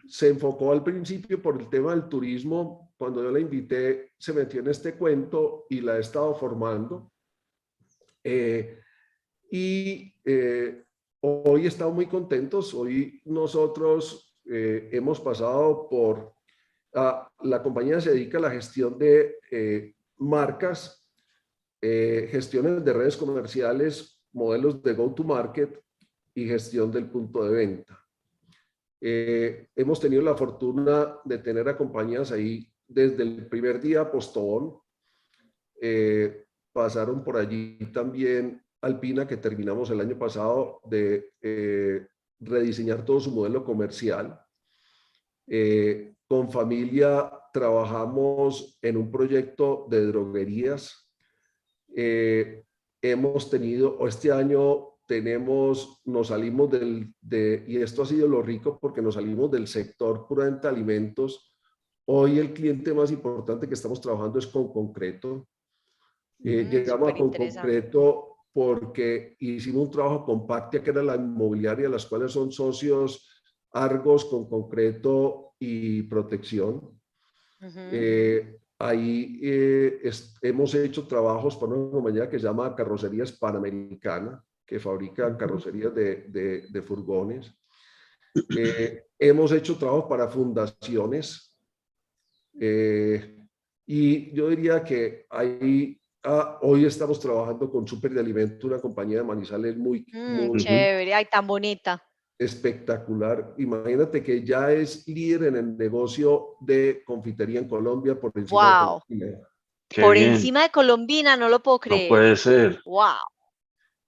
se 0.07 0.29
enfocó 0.29 0.71
al 0.71 0.83
principio 0.83 1.41
por 1.41 1.59
el 1.59 1.69
tema 1.69 1.91
del 1.91 2.07
turismo. 2.07 2.93
Cuando 2.97 3.21
yo 3.23 3.31
la 3.31 3.39
invité, 3.39 4.13
se 4.17 4.31
metió 4.33 4.61
en 4.61 4.67
este 4.67 4.95
cuento 4.95 5.65
y 5.69 5.81
la 5.81 5.97
he 5.97 5.99
estado 5.99 6.33
formando. 6.35 7.11
Eh, 8.27 8.79
y 9.51 10.11
eh, 10.25 10.83
hoy 11.21 11.67
estamos 11.67 11.93
muy 11.93 12.07
contentos. 12.07 12.73
Hoy 12.73 13.21
nosotros 13.25 14.35
eh, 14.45 14.89
hemos 14.91 15.21
pasado 15.21 15.87
por... 15.87 16.33
la 16.91 17.61
compañía 17.61 18.01
se 18.01 18.11
dedica 18.11 18.39
a 18.39 18.41
la 18.41 18.51
gestión 18.51 18.97
de 18.97 19.35
marcas, 20.17 21.07
gestiones 21.81 22.83
de 22.83 22.93
redes 22.93 23.15
comerciales, 23.15 24.19
modelos 24.31 24.81
de 24.81 24.93
go-to-market 24.93 25.83
y 26.33 26.47
gestión 26.47 26.91
del 26.91 27.09
punto 27.09 27.43
de 27.43 27.53
venta. 27.53 28.05
Eh, 29.01 29.67
hemos 29.75 29.99
tenido 29.99 30.23
la 30.23 30.35
fortuna 30.35 31.19
de 31.25 31.37
tener 31.37 31.67
a 31.69 31.77
compañías 31.77 32.31
ahí 32.31 32.67
desde 32.87 33.21
el 33.21 33.45
primer 33.47 33.79
día 33.79 34.09
Postobón. 34.09 34.79
Eh, 35.79 36.44
pasaron 36.75 37.23
por 37.23 37.37
allí 37.37 37.77
también 37.93 38.61
Alpina, 38.81 39.25
que 39.25 39.37
terminamos 39.37 39.89
el 39.89 40.01
año 40.01 40.19
pasado 40.19 40.81
de 40.83 41.31
eh, 41.41 42.05
rediseñar 42.39 43.05
todo 43.05 43.21
su 43.21 43.31
modelo 43.31 43.63
comercial. 43.63 44.37
con 46.27 46.51
familia 46.51 47.31
trabajamos 47.53 48.77
en 48.81 48.97
un 48.97 49.09
proyecto 49.09 49.87
de 49.89 50.05
droguerías. 50.07 51.09
hemos 53.01 53.49
tenido, 53.49 54.05
este 54.05 54.31
año 54.31 54.95
tenemos, 55.05 56.01
nos 56.05 56.27
salimos 56.27 56.71
del, 56.71 57.13
de, 57.21 57.63
y 57.67 57.77
esto 57.77 58.03
ha 58.03 58.05
sido 58.05 58.27
lo 58.27 58.41
rico 58.41 58.79
porque 58.79 59.01
nos 59.01 59.15
salimos 59.15 59.51
del 59.51 59.67
sector 59.67 60.27
puramente 60.27 60.67
alimentos. 60.67 61.55
Hoy 62.07 62.39
el 62.39 62.53
cliente 62.53 62.93
más 62.93 63.11
importante 63.11 63.67
que 63.67 63.73
estamos 63.73 64.01
trabajando 64.01 64.39
es 64.39 64.47
con 64.47 64.71
concreto. 64.71 65.47
Eh, 66.43 66.67
llegamos 66.69 67.09
a 67.09 67.15
con 67.15 67.31
concreto 67.31 68.37
porque 68.51 69.35
hicimos 69.39 69.87
un 69.87 69.91
trabajo 69.91 70.25
con 70.25 70.47
Pactia, 70.47 70.83
que 70.83 70.91
era 70.91 71.03
la 71.03 71.15
inmobiliaria, 71.15 71.89
las 71.89 72.05
cuales 72.05 72.31
son 72.31 72.51
socios 72.51 73.29
Argos 73.71 74.25
con 74.25 74.47
concreto 74.47 75.53
y 75.59 76.03
protección. 76.03 76.97
Eh, 77.91 78.57
ahí 78.79 79.39
eh, 79.41 80.09
hemos 80.41 80.73
hecho 80.75 81.05
trabajos 81.07 81.57
para 81.57 81.73
una 81.73 81.91
compañía 81.91 82.29
que 82.29 82.39
se 82.39 82.45
llama 82.45 82.73
Carrocerías 82.73 83.33
Panamericana, 83.33 84.41
que 84.65 84.79
fabrican 84.79 85.37
carrocerías 85.37 85.93
de, 85.93 86.67
de, 86.69 86.81
furgones. 86.81 87.53
Eh, 88.57 89.05
hemos 89.19 89.51
hecho 89.51 89.77
trabajo 89.77 90.09
para 90.09 90.27
fundaciones 90.27 91.55
eh, 92.59 93.37
y 93.85 94.33
yo 94.33 94.49
diría 94.49 94.83
que 94.83 95.25
ahí 95.29 95.99
ah, 96.25 96.59
hoy 96.61 96.85
estamos 96.85 97.19
trabajando 97.19 97.69
con 97.69 97.87
Super 97.87 98.11
de 98.13 98.19
Alimento, 98.19 98.67
una 98.67 98.79
compañía 98.79 99.19
de 99.19 99.23
Manizales 99.23 99.77
muy, 99.77 100.05
mm, 100.11 100.47
muy 100.47 100.59
chévere, 100.59 101.13
ay, 101.13 101.25
tan 101.25 101.47
bonita. 101.47 102.03
Espectacular. 102.37 103.53
Imagínate 103.57 104.21
que 104.21 104.43
ya 104.43 104.71
es 104.71 105.07
líder 105.07 105.43
en 105.43 105.55
el 105.55 105.77
negocio 105.77 106.57
de 106.59 107.01
confitería 107.05 107.59
en 107.59 107.67
Colombia 107.67 108.19
por 108.19 108.31
encima 108.35 108.85
wow. 108.87 109.01
de 109.07 109.41
Por 110.01 110.17
encima 110.17 110.63
de 110.63 110.69
Colombina, 110.69 111.37
no 111.37 111.47
lo 111.47 111.63
puedo 111.63 111.79
creer. 111.79 112.03
No 112.03 112.09
puede 112.09 112.35
ser. 112.35 112.81
Wow. 112.85 113.15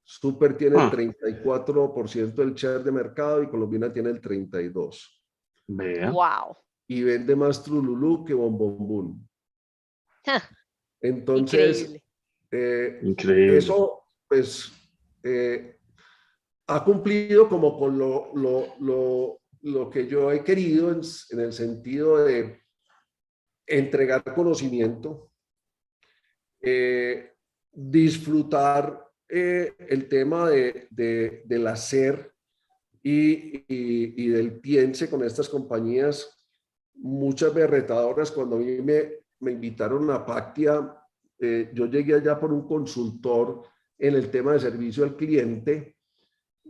Super 0.03 0.57
tiene 0.57 0.76
el 0.84 0.89
34% 0.91 2.30
ah. 2.30 2.34
del 2.36 2.53
share 2.53 2.84
de 2.84 2.91
mercado 2.91 3.43
y 3.43 3.49
Colombina 3.49 3.91
tiene 3.91 4.09
el 4.09 4.22
32%. 4.22 4.93
Vea. 5.68 6.11
Wow. 6.11 6.57
Y 6.88 7.03
vende 7.03 7.36
más 7.36 7.63
Trululú 7.63 8.24
que 8.26 8.34
Bombombún. 8.34 9.28
Entonces, 11.01 12.01
eh, 12.58 12.99
Increíble. 13.03 13.58
eso 13.58 14.03
pues 14.28 14.72
eh, 15.24 15.78
ha 16.68 16.84
cumplido 16.84 17.47
como 17.47 17.78
con 17.78 17.97
lo, 17.97 18.32
lo, 18.36 18.76
lo, 18.80 19.41
lo 19.62 19.89
que 19.89 20.08
yo 20.08 20.32
he 20.32 20.43
querido 20.43 20.91
en, 20.91 21.01
en, 21.32 21.39
el 21.39 21.53
sentido 21.53 22.24
de 22.24 22.62
entregar 23.66 24.24
conocimiento, 24.34 25.32
eh, 26.62 27.34
disfrutar 27.72 29.05
eh, 29.30 29.74
el 29.89 30.08
tema 30.08 30.49
de, 30.49 30.88
del 30.89 31.68
hacer 31.68 32.34
y, 33.03 33.64
y, 33.68 34.30
del 34.30 34.60
piense 34.60 35.10
con 35.10 35.24
estas 35.24 35.47
compañías, 35.47 36.34
muchas 36.95 37.53
berretadoras, 37.53 38.32
cuando 38.32 38.55
a 38.55 38.60
mí 38.60 38.82
me, 38.82 39.12
me 39.39 39.51
invitaron 39.51 40.10
a 40.12 40.26
Pactia, 40.26 40.93
eh, 41.40 41.72
yo 41.74 41.86
llegué 41.86 42.16
allá 42.16 42.40
por 42.40 42.52
un 42.52 42.68
consultor 42.68 43.64
en 43.98 44.16
el 44.16 44.30
tema 44.30 44.54
de 44.54 44.60
servicio 44.60 45.04
al 45.04 45.16
cliente, 45.16 45.98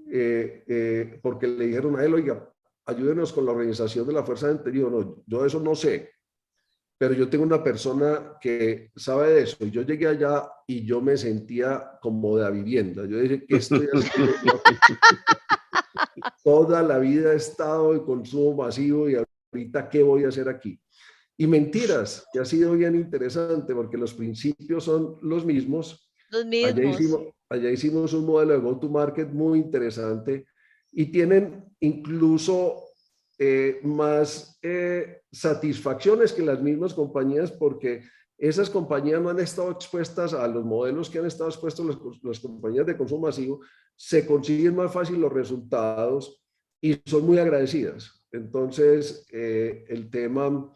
eh, 0.09 1.19
porque 1.21 1.47
le 1.47 1.67
dijeron 1.67 1.99
a 1.99 2.03
él, 2.03 2.13
oiga, 2.13 2.49
ayúdenos 2.85 3.33
con 3.33 3.45
la 3.45 3.51
organización 3.51 4.07
de 4.07 4.13
la 4.13 4.23
fuerza 4.23 4.47
de 4.47 4.53
interior. 4.53 4.91
No, 4.91 5.23
yo 5.25 5.45
eso 5.45 5.59
no 5.59 5.75
sé 5.75 6.17
pero 6.97 7.13
yo 7.13 7.29
tengo 7.29 7.43
una 7.43 7.63
persona 7.63 8.37
que 8.41 8.91
sabe 8.95 9.33
de 9.33 9.41
eso. 9.43 9.57
Y 9.59 9.71
yo 9.71 9.83
llegué 9.83 10.07
allá 10.07 10.49
y 10.65 10.83
yo 10.83 10.99
me 10.99 11.15
sentía 11.15 11.91
como 12.01 12.37
de 12.37 12.43
la 12.43 12.49
vivienda. 12.49 13.05
Yo 13.05 13.19
dije, 13.19 13.45
¿qué 13.45 13.57
estoy 13.57 13.87
haciendo? 13.93 14.33
Toda 16.43 16.81
la 16.81 16.97
vida 16.97 17.33
he 17.33 17.35
estado 17.35 17.93
en 17.93 17.99
consumo 17.99 18.63
masivo 18.63 19.07
y 19.09 19.15
ahorita, 19.53 19.89
¿qué 19.89 20.01
voy 20.01 20.23
a 20.23 20.29
hacer 20.29 20.49
aquí? 20.49 20.79
Y 21.37 21.45
mentiras, 21.47 22.27
que 22.33 22.39
ha 22.39 22.45
sido 22.45 22.73
bien 22.73 22.95
interesante 22.95 23.73
porque 23.75 23.97
los 23.97 24.13
principios 24.13 24.83
son 24.83 25.17
los 25.21 25.45
mismos. 25.45 26.09
Los 26.31 26.45
mismos. 26.45 26.71
Allá 26.73 26.89
hicimos, 26.89 27.21
allá 27.49 27.71
hicimos 27.71 28.13
un 28.13 28.25
modelo 28.25 28.53
de 28.53 28.59
go-to-market 28.59 29.29
muy 29.29 29.59
interesante 29.59 30.47
y 30.91 31.05
tienen 31.11 31.65
incluso 31.79 32.87
eh, 33.39 33.79
más 33.83 34.57
eh, 34.63 35.21
satisfacciones 35.31 36.33
que 36.33 36.41
las 36.41 36.59
mismas 36.59 36.95
compañías 36.95 37.51
porque 37.51 38.01
esas 38.37 38.69
compañías 38.69 39.21
no 39.21 39.29
han 39.29 39.39
estado 39.39 39.69
expuestas 39.71 40.33
a 40.33 40.47
los 40.47 40.65
modelos 40.65 41.09
que 41.09 41.19
han 41.19 41.25
estado 41.25 41.49
expuestos 41.49 41.85
las, 42.23 42.39
compañías 42.39 42.85
de 42.85 42.97
consumo 42.97 43.27
masivo, 43.27 43.61
se 43.95 44.25
consiguen 44.25 44.75
más 44.75 44.91
fácil 44.91 45.19
los 45.19 45.31
resultados 45.31 46.41
y 46.81 46.99
son 47.05 47.25
muy 47.25 47.39
agradecidas. 47.39 48.23
Entonces, 48.31 49.27
eh, 49.31 49.85
el 49.87 50.09
tema 50.09 50.71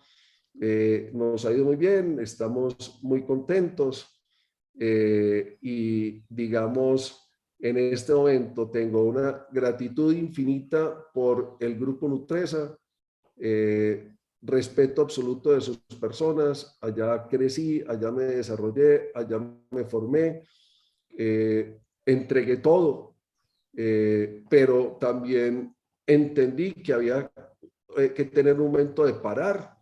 eh, 0.60 1.12
nos 1.14 1.46
ha 1.46 1.52
ido 1.52 1.66
muy 1.66 1.76
bien, 1.76 2.20
estamos 2.20 3.00
muy 3.02 3.24
contentos 3.24 4.08
eh, 4.80 5.58
y 5.62 6.24
digamos, 6.28 7.30
en 7.60 7.78
este 7.78 8.14
momento 8.14 8.70
tengo 8.70 9.04
una 9.04 9.46
gratitud 9.52 10.14
infinita 10.14 11.06
por 11.14 11.58
el 11.60 11.78
grupo 11.78 12.08
Nutresa, 12.08 12.76
respeto 14.44 15.04
absoluto 15.04 15.52
de 15.52 15.62
sus 15.62 15.78
personas, 16.00 16.78
allá 16.82 17.28
crecí, 17.28 17.84
allá 17.88 18.12
me 18.12 18.24
desarrollé, 18.24 19.12
allá 19.14 19.40
me 19.70 19.86
formé, 19.86 20.44
entregué 22.06 22.58
todo, 22.58 23.16
pero 23.72 24.98
también 25.00 25.76
entendí 26.06 26.74
que 26.74 26.94
había 26.94 27.32
eh, 27.98 28.14
que 28.14 28.26
tener 28.26 28.60
un 28.60 28.72
momento 28.72 29.06
de 29.06 29.14
parar, 29.14 29.78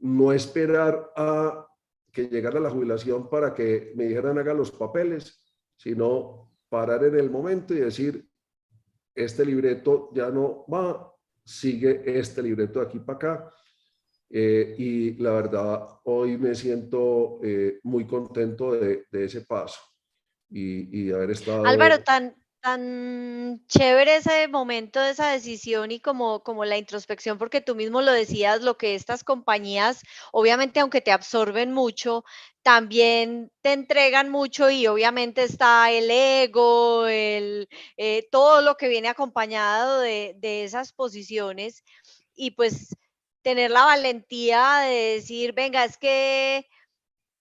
no 0.00 0.32
esperar 0.32 1.12
a 1.16 1.66
que 2.12 2.28
llegara 2.28 2.60
la 2.60 2.70
jubilación 2.70 3.28
para 3.28 3.54
que 3.54 3.92
me 3.94 4.04
dijeran 4.04 4.38
haga 4.38 4.54
los 4.54 4.70
papeles, 4.70 5.44
sino 5.76 6.52
parar 6.68 7.04
en 7.04 7.16
el 7.16 7.30
momento 7.30 7.74
y 7.74 7.80
decir, 7.80 8.28
este 9.14 9.44
libreto 9.44 10.10
ya 10.14 10.30
no 10.30 10.64
va, 10.66 11.12
sigue 11.44 12.02
este 12.18 12.42
libreto 12.42 12.80
de 12.80 12.86
aquí 12.86 12.98
para 13.00 13.16
acá. 13.16 13.52
Eh, 14.30 14.74
y 14.78 15.14
la 15.14 15.32
verdad, 15.32 15.88
hoy 16.04 16.36
me 16.36 16.54
siento 16.54 17.40
eh, 17.42 17.80
muy 17.82 18.06
contento 18.06 18.72
de, 18.72 19.06
ese 19.10 19.42
paso 19.42 19.80
y, 20.50 21.06
y 21.06 21.12
haber 21.12 21.30
estado... 21.30 21.64
Álvaro, 21.64 22.02
tan, 22.02 22.34
tan 22.60 23.64
chévere 23.68 24.16
ese 24.16 24.48
momento 24.48 25.00
de 25.00 25.10
esa 25.10 25.30
decisión 25.30 25.90
y 25.90 26.00
como, 26.00 26.42
como 26.42 26.64
la 26.64 26.76
introspección, 26.76 27.38
porque 27.38 27.60
tú 27.60 27.74
mismo 27.74 28.02
lo 28.02 28.12
decías, 28.12 28.62
lo 28.62 28.76
que 28.76 28.94
estas 28.94 29.24
compañías, 29.24 30.02
obviamente 30.32 30.80
aunque 30.80 31.00
te 31.00 31.12
absorben 31.12 31.72
mucho, 31.72 32.24
también 32.62 33.50
te 33.62 33.72
entregan 33.72 34.28
mucho 34.30 34.70
y 34.70 34.86
obviamente 34.86 35.44
está 35.44 35.90
el 35.92 36.10
ego, 36.10 37.06
el, 37.06 37.68
eh, 37.96 38.28
todo 38.30 38.60
lo 38.62 38.76
que 38.76 38.88
viene 38.88 39.08
acompañado 39.08 40.00
de, 40.00 40.34
de 40.38 40.64
esas 40.64 40.92
posiciones. 40.92 41.84
Y 42.34 42.52
pues 42.52 42.96
tener 43.42 43.70
la 43.70 43.84
valentía 43.84 44.78
de 44.80 45.14
decir, 45.16 45.52
venga, 45.54 45.84
es 45.84 45.96
que 45.96 46.66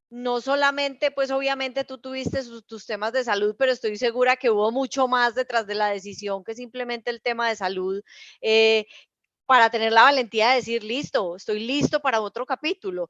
no 0.09 0.39
solamente, 0.39 1.11
pues 1.11 1.31
obviamente 1.31 1.83
tú 1.83 1.97
tuviste 1.97 2.39
tus 2.65 2.85
temas 2.85 3.11
de 3.11 3.23
salud, 3.23 3.55
pero 3.57 3.71
estoy 3.71 3.97
segura 3.97 4.37
que 4.37 4.49
hubo 4.49 4.71
mucho 4.71 5.07
más 5.07 5.35
detrás 5.35 5.67
de 5.67 5.75
la 5.75 5.89
decisión 5.89 6.43
que 6.43 6.55
simplemente 6.55 7.09
el 7.09 7.21
tema 7.21 7.49
de 7.49 7.55
salud, 7.55 8.01
eh, 8.41 8.85
para 9.45 9.69
tener 9.69 9.91
la 9.91 10.03
valentía 10.03 10.49
de 10.49 10.55
decir, 10.57 10.83
listo, 10.83 11.35
estoy 11.35 11.65
listo 11.65 12.01
para 12.01 12.21
otro 12.21 12.45
capítulo. 12.45 13.09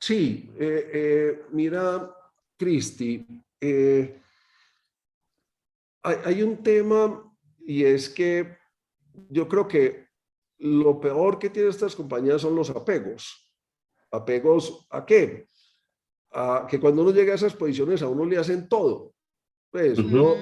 Sí, 0.00 0.50
eh, 0.58 0.90
eh, 0.92 1.42
mira, 1.50 2.14
Cristi, 2.56 3.26
hay 6.02 6.42
un 6.42 6.62
tema 6.62 7.36
y 7.66 7.84
es 7.84 8.08
que 8.08 8.56
yo 9.28 9.48
creo 9.48 9.66
que 9.66 10.08
lo 10.58 11.00
peor 11.00 11.38
que 11.38 11.50
tienen 11.50 11.70
estas 11.70 11.94
compañías 11.94 12.40
son 12.42 12.54
los 12.54 12.70
apegos 12.70 13.47
apegos 14.10 14.86
a 14.90 15.04
qué? 15.04 15.46
A 16.32 16.66
que 16.68 16.78
cuando 16.78 17.02
uno 17.02 17.12
llega 17.12 17.32
a 17.32 17.36
esas 17.36 17.54
posiciones 17.54 18.02
a 18.02 18.08
uno 18.08 18.24
le 18.24 18.38
hacen 18.38 18.68
todo. 18.68 19.14
Pues 19.70 19.98
uno, 19.98 20.34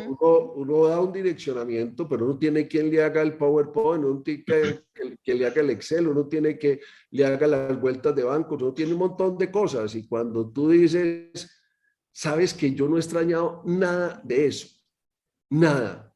uno, 0.55 0.87
da 0.87 1.01
un 1.01 1.13
direccionamiento, 1.13 2.09
pero 2.09 2.27
uno 2.27 2.39
tiene 2.39 2.69
quien 2.69 2.89
le 2.91 3.03
haga 3.03 3.23
el 3.23 3.37
PowerPoint, 3.37 4.05
uno 4.05 4.23
tiene 4.23 4.45
que, 4.45 4.85
que, 5.21 5.35
le 5.35 5.47
haga 5.47 5.63
el 5.63 5.71
Excel, 5.71 6.07
uno 6.07 6.29
tiene 6.29 6.57
que 6.57 6.81
le 7.11 7.27
haga 7.27 7.49
las 7.49 7.81
vueltas 7.81 8.15
de 8.15 8.23
banco, 8.23 8.55
uno 8.55 8.73
tiene 8.73 8.93
un 8.93 9.01
montón 9.01 9.37
de 9.37 9.51
cosas. 9.51 9.97
Y 9.97 10.07
cuando 10.07 10.49
tú 10.53 10.71
dices, 10.71 11.51
sabes 12.13 12.55
que 12.55 12.73
yo 12.73 12.89
no 12.89 12.97
he 12.97 13.01
extrañado 13.01 13.63
nada 13.65 14.21
de 14.23 14.47
eso, 14.47 14.69
nada. 15.51 16.15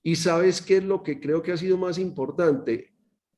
Y 0.00 0.14
sabes 0.14 0.62
qué 0.62 0.76
es 0.76 0.84
lo 0.84 1.02
que 1.02 1.18
creo 1.18 1.42
que 1.42 1.50
ha 1.50 1.56
sido 1.56 1.76
más 1.76 1.98
importante, 1.98 2.93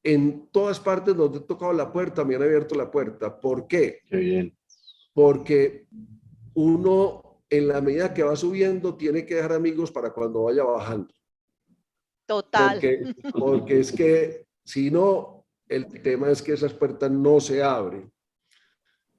en 0.07 0.47
todas 0.53 0.79
partes 0.79 1.17
donde 1.17 1.39
he 1.39 1.41
tocado 1.41 1.73
la 1.73 1.93
puerta 1.93 2.25
me 2.25 2.37
han 2.37 2.43
abierto 2.45 2.77
la 2.77 2.89
puerta. 2.89 3.41
¿Por 3.41 3.67
qué? 3.67 4.03
Qué 4.09 4.17
bien. 4.17 4.57
Porque 5.13 5.89
uno, 6.55 7.43
en 7.51 7.67
la 7.67 7.81
medida 7.81 8.15
que 8.15 8.23
va 8.23 8.37
subiendo, 8.37 8.95
tiene 8.95 9.27
que 9.27 9.35
dejar 9.35 9.55
amigos 9.55 9.91
para 9.91 10.13
cuando 10.13 10.45
vaya 10.45 10.63
bajando. 10.63 11.13
Total. 12.25 12.75
Porque, 12.75 13.15
porque 13.37 13.81
es 13.81 13.91
que 13.91 14.47
si 14.65 14.93
no, 14.93 15.45
el 15.69 15.87
tema 16.03 16.31
es 16.31 16.41
que 16.41 16.53
esas 16.53 16.73
puertas 16.73 17.11
no 17.11 17.41
se 17.41 17.65
abren. 17.65 18.09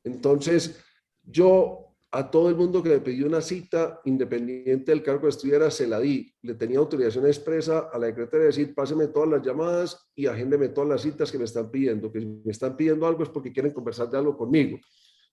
Entonces, 0.06 0.82
yo 1.22 1.87
a 2.18 2.32
todo 2.32 2.50
el 2.50 2.56
mundo 2.56 2.82
que 2.82 2.90
me 2.90 3.00
pidió 3.00 3.28
una 3.28 3.42
cita, 3.42 4.02
independiente 4.06 4.92
del 4.92 5.04
cargo 5.04 5.22
que 5.22 5.28
estuviera, 5.28 5.70
se 5.70 5.86
la 5.86 6.00
di. 6.00 6.34
Le 6.42 6.56
tenía 6.56 6.80
autorización 6.80 7.28
expresa 7.28 7.90
a 7.94 8.00
la 8.00 8.08
secretaria 8.08 8.40
de 8.40 8.46
decir, 8.48 8.74
páseme 8.74 9.10
todas 9.10 9.30
las 9.30 9.46
llamadas 9.46 10.10
y 10.16 10.26
agéndeme 10.26 10.70
todas 10.70 10.90
las 10.90 11.02
citas 11.04 11.32
que 11.32 11.38
me 11.38 11.44
están 11.44 11.70
pidiendo. 11.70 12.12
Que 12.12 12.22
si 12.22 12.26
me 12.26 12.52
están 12.52 12.76
pidiendo 12.76 13.06
algo 13.06 13.22
es 13.22 13.30
porque 13.30 13.54
quieren 13.54 13.72
conversar 13.72 14.10
de 14.10 14.18
algo 14.18 14.36
conmigo. 14.36 14.80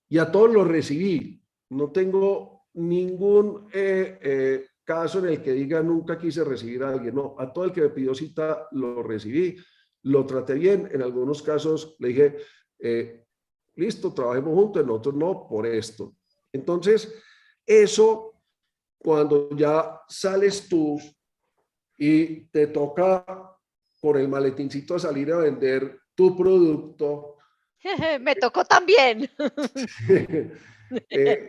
Y 0.07 0.19
a 0.19 0.31
todos 0.31 0.53
los 0.53 0.67
recibí. 0.67 1.41
No 1.71 1.91
tengo 1.91 2.67
ningún 2.75 3.67
eh, 3.73 4.19
eh, 4.21 4.67
caso 4.83 5.17
en 5.17 5.25
el 5.25 5.41
que 5.41 5.53
diga 5.53 5.81
nunca 5.81 6.19
quise 6.19 6.43
recibir 6.43 6.83
a 6.83 6.89
alguien. 6.89 7.15
No, 7.15 7.35
a 7.39 7.51
todo 7.51 7.65
el 7.65 7.71
que 7.71 7.81
me 7.81 7.89
pidió 7.89 8.13
cita 8.13 8.67
lo 8.73 9.01
recibí, 9.01 9.55
lo 10.03 10.23
traté 10.27 10.53
bien. 10.53 10.87
En 10.91 11.01
algunos 11.01 11.41
casos 11.41 11.95
le 11.97 12.09
dije, 12.09 12.35
eh, 12.77 13.25
listo, 13.75 14.13
trabajemos 14.13 14.53
juntos, 14.53 14.83
en 14.83 14.89
otros 14.91 15.15
no, 15.15 15.47
por 15.49 15.65
esto 15.65 16.13
entonces, 16.55 17.13
eso, 17.65 18.33
cuando 18.97 19.49
ya 19.55 20.01
sales 20.07 20.67
tú 20.67 20.99
y 21.97 22.45
te 22.45 22.67
toca 22.67 23.25
por 24.01 24.17
el 24.17 24.27
maletincito 24.27 24.97
salir 24.99 25.31
a 25.31 25.37
vender 25.37 25.99
tu 26.13 26.35
producto. 26.35 27.37
Me 28.21 28.35
tocó 28.35 28.65
también. 28.65 29.29
Eh, 31.09 31.47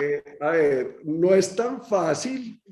eh, 0.00 0.22
a 0.40 0.50
ver, 0.50 1.00
no 1.02 1.34
es 1.34 1.54
tan 1.56 1.82
fácil. 1.82 2.62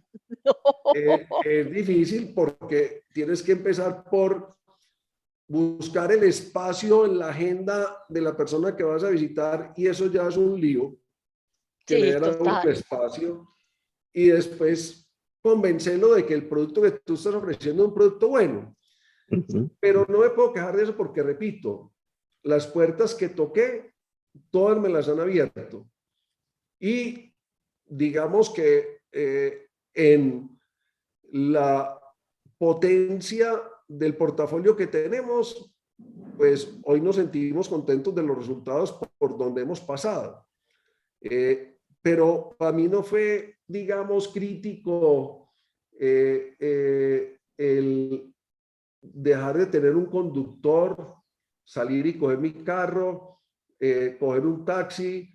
Eh, 0.95 1.26
es 1.45 1.70
difícil 1.72 2.32
porque 2.32 3.03
tienes 3.12 3.43
que 3.43 3.53
empezar 3.53 4.05
por 4.05 4.55
buscar 5.49 6.12
el 6.12 6.22
espacio 6.22 7.07
en 7.07 7.18
la 7.18 7.30
agenda 7.30 8.05
de 8.09 8.20
la 8.20 8.37
persona 8.37 8.76
que 8.76 8.85
vas 8.85 9.03
a 9.03 9.11
visitar 9.11 9.72
y 9.76 9.87
eso 9.87 10.07
ya 10.07 10.28
es 10.28 10.37
un 10.37 10.61
lío 10.61 10.97
que 11.85 11.99
le 11.99 12.07
diera 12.07 12.37
un 12.39 12.68
espacio 12.68 13.49
y 14.12 14.28
después 14.28 15.11
convencerlo 15.43 16.14
de 16.14 16.24
que 16.24 16.35
el 16.35 16.49
producto 16.49 16.80
que 16.80 16.93
tú 16.93 17.14
estás 17.14 17.35
ofreciendo 17.35 17.82
es 17.82 17.89
un 17.89 17.95
producto 17.95 18.28
bueno. 18.28 18.74
Pero 19.80 20.07
no 20.09 20.20
me 20.20 20.30
puedo 20.30 20.53
quejar 20.53 20.76
de 20.76 20.85
eso 20.85 20.97
porque, 20.97 21.22
repito, 21.22 21.93
las 22.43 22.66
puertas 22.66 23.14
que 23.14 23.28
toqué, 23.28 23.95
todas 24.51 24.78
me 24.78 24.89
las 24.89 25.09
han 25.09 25.20
abierto. 25.20 25.87
Y 26.78 27.35
digamos 27.85 28.51
que 28.51 29.01
eh, 29.12 29.68
en 29.93 30.59
la 31.32 32.01
potencia 32.59 33.61
del 33.87 34.16
portafolio 34.16 34.76
que 34.76 34.87
tenemos, 34.87 35.74
pues 36.37 36.78
hoy 36.85 37.01
nos 37.01 37.16
sentimos 37.16 37.68
contentos 37.68 38.14
de 38.14 38.22
los 38.22 38.37
resultados 38.37 38.93
por, 39.18 39.37
donde 39.37 39.62
hemos 39.62 39.80
pasado. 39.80 40.47
Eh, 41.20 41.74
pero 42.05 42.55
para 42.59 42.71
mí 42.71 42.87
no 42.87 43.03
fue, 43.03 43.61
digamos, 43.67 44.29
crítico 44.29 45.49
eh, 45.99 46.55
eh, 46.61 47.39
el 47.57 48.31
dejar 49.01 49.57
de 49.57 49.67
tener 49.67 49.97
un 49.97 50.05
conductor, 50.05 51.15
salir 51.65 52.07
y 52.07 52.19
coger 52.19 52.37
mi 52.37 52.53
carro, 52.63 53.41
eh, 53.81 54.19
coger 54.21 54.45
un 54.45 54.67
taxi, 54.67 55.31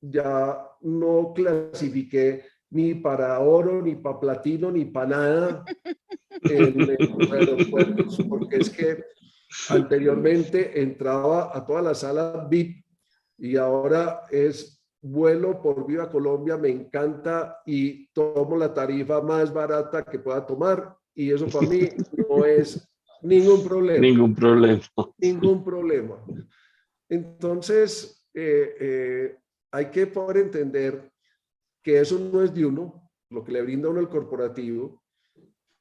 ya 0.00 0.68
no 0.82 1.32
clasifiqué 1.34 2.44
ni 2.70 2.94
para 2.94 3.40
oro, 3.40 3.82
ni 3.82 3.96
para 3.96 4.20
platino, 4.20 4.70
ni 4.70 4.84
para 4.84 5.08
nada 5.08 5.64
en 6.42 6.78
los 7.18 7.32
aeropuertos, 7.32 8.22
porque 8.28 8.58
es 8.58 8.70
que 8.70 9.04
anteriormente 9.70 10.80
entraba 10.80 11.50
a 11.52 11.66
todas 11.66 11.82
las 11.82 11.98
salas 11.98 12.48
VIP 12.48 12.87
y 13.38 13.56
ahora 13.56 14.22
es 14.30 14.82
vuelo 15.00 15.62
por 15.62 15.86
Viva 15.86 16.10
Colombia, 16.10 16.56
me 16.56 16.68
encanta 16.68 17.60
y 17.64 18.08
tomo 18.08 18.56
la 18.56 18.74
tarifa 18.74 19.22
más 19.22 19.52
barata 19.52 20.04
que 20.04 20.18
pueda 20.18 20.44
tomar 20.44 20.96
y 21.14 21.32
eso 21.32 21.46
para 21.46 21.68
mí 21.68 21.88
no 22.28 22.44
es 22.44 22.88
ningún 23.22 23.64
problema. 23.64 24.00
Ningún 24.00 24.34
problema. 24.34 24.82
Ningún 25.18 25.64
problema. 25.64 26.24
Entonces, 27.08 28.26
eh, 28.34 28.76
eh, 28.80 29.36
hay 29.72 29.86
que 29.86 30.06
poder 30.06 30.38
entender 30.38 31.10
que 31.82 32.00
eso 32.00 32.18
no 32.18 32.42
es 32.42 32.54
de 32.54 32.66
uno, 32.66 33.10
lo 33.30 33.44
que 33.44 33.52
le 33.52 33.62
brinda 33.62 33.88
uno 33.88 34.00
el 34.00 34.08
corporativo, 34.08 35.02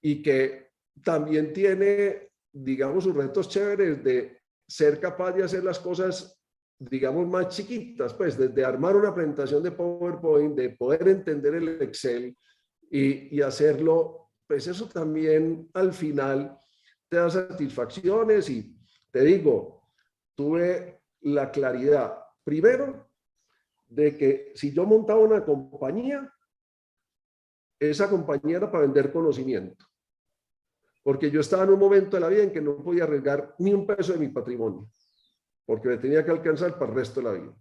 y 0.02 0.22
que 0.22 0.72
también 1.04 1.54
tiene, 1.54 2.30
digamos, 2.52 3.04
sus 3.04 3.16
retos 3.16 3.50
chéveres 3.50 4.04
de 4.04 4.40
ser 4.68 5.00
capaz 5.00 5.34
de 5.34 5.44
hacer 5.44 5.64
las 5.64 5.80
cosas, 5.80 6.37
digamos, 6.80 7.28
más 7.28 7.50
chiquitas, 7.50 8.14
pues 8.14 8.38
desde 8.38 8.64
armar 8.64 8.96
una 8.96 9.14
presentación 9.14 9.64
de 9.64 9.72
PowerPoint, 9.72 10.56
de 10.56 10.70
poder 10.70 11.08
entender 11.08 11.56
el 11.56 11.82
Excel 11.82 12.38
y, 12.90 13.42
hacerlo, 13.42 14.30
pues 14.46 14.68
eso 14.68 14.88
también 14.88 15.70
al 15.74 15.94
final 15.94 16.58
te 17.10 17.18
da 17.18 17.30
satisfacciones 17.30 18.50
y 18.50 18.78
te 19.12 19.24
digo, 19.24 19.90
tuve 20.36 21.02
la 21.22 21.52
claridad, 21.52 22.18
primero, 22.44 23.10
de 23.88 24.16
que 24.18 24.52
si 24.56 24.72
yo 24.72 24.86
montaba 24.86 25.20
una 25.20 25.44
compañía, 25.44 26.32
esa 27.80 28.10
compañía 28.10 28.58
era 28.58 28.72
para 28.72 28.84
vender 28.84 29.12
conocimiento. 29.12 29.86
Porque 31.04 31.32
yo 31.32 31.40
estaba 31.40 31.64
en 31.64 31.70
un 31.70 31.80
momento 31.80 32.18
de 32.18 32.22
la 32.22 32.28
vida 32.28 32.44
en 32.44 32.52
que 32.52 32.62
no 32.62 32.84
podía 32.84 33.06
arriesgar 33.06 33.56
ni 33.60 33.74
un 33.74 33.86
peso 33.88 34.14
de 34.14 34.20
mi 34.20 34.28
patrimonio, 34.28 34.90
porque 35.68 35.90
me 35.90 35.98
tenía 35.98 36.26
que 36.26 36.32
alcanzar 36.32 36.80
para 36.80 36.90
el 36.90 36.98
resto 36.98 37.20
de 37.20 37.26
la 37.28 37.34
vida. 37.34 37.56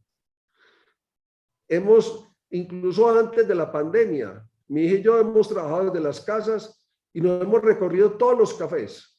Hemos, 1.68 2.26
incluso 2.48 3.11
antes 3.11 3.46
de 3.46 3.54
la 3.54 3.70
pandemia, 3.70 4.48
mi 4.68 4.84
hija 4.84 4.94
y 4.94 5.02
yo 5.02 5.20
hemos 5.20 5.50
trabajado 5.50 5.90
desde 5.90 6.00
las 6.00 6.22
casas 6.22 6.82
y 7.12 7.20
nos 7.20 7.42
hemos 7.42 7.61
recorrido 7.61 8.12
todos 8.12 8.38
los 8.38 8.54
cafés 8.54 9.16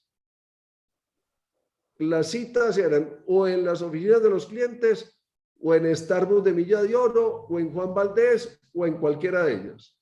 las 1.99 2.31
citas 2.31 2.77
eran 2.77 3.23
o 3.25 3.47
en 3.47 3.65
las 3.65 3.81
oficinas 3.81 4.21
de 4.21 4.29
los 4.29 4.45
clientes, 4.45 5.13
o 5.59 5.73
en 5.73 5.95
Starbucks 5.95 6.43
de 6.43 6.53
Milla 6.53 6.83
de 6.83 6.95
Oro, 6.95 7.47
o 7.49 7.59
en 7.59 7.73
Juan 7.73 7.93
Valdés, 7.93 8.61
o 8.73 8.85
en 8.85 8.97
cualquiera 8.97 9.43
de 9.43 9.53
ellas. 9.55 9.97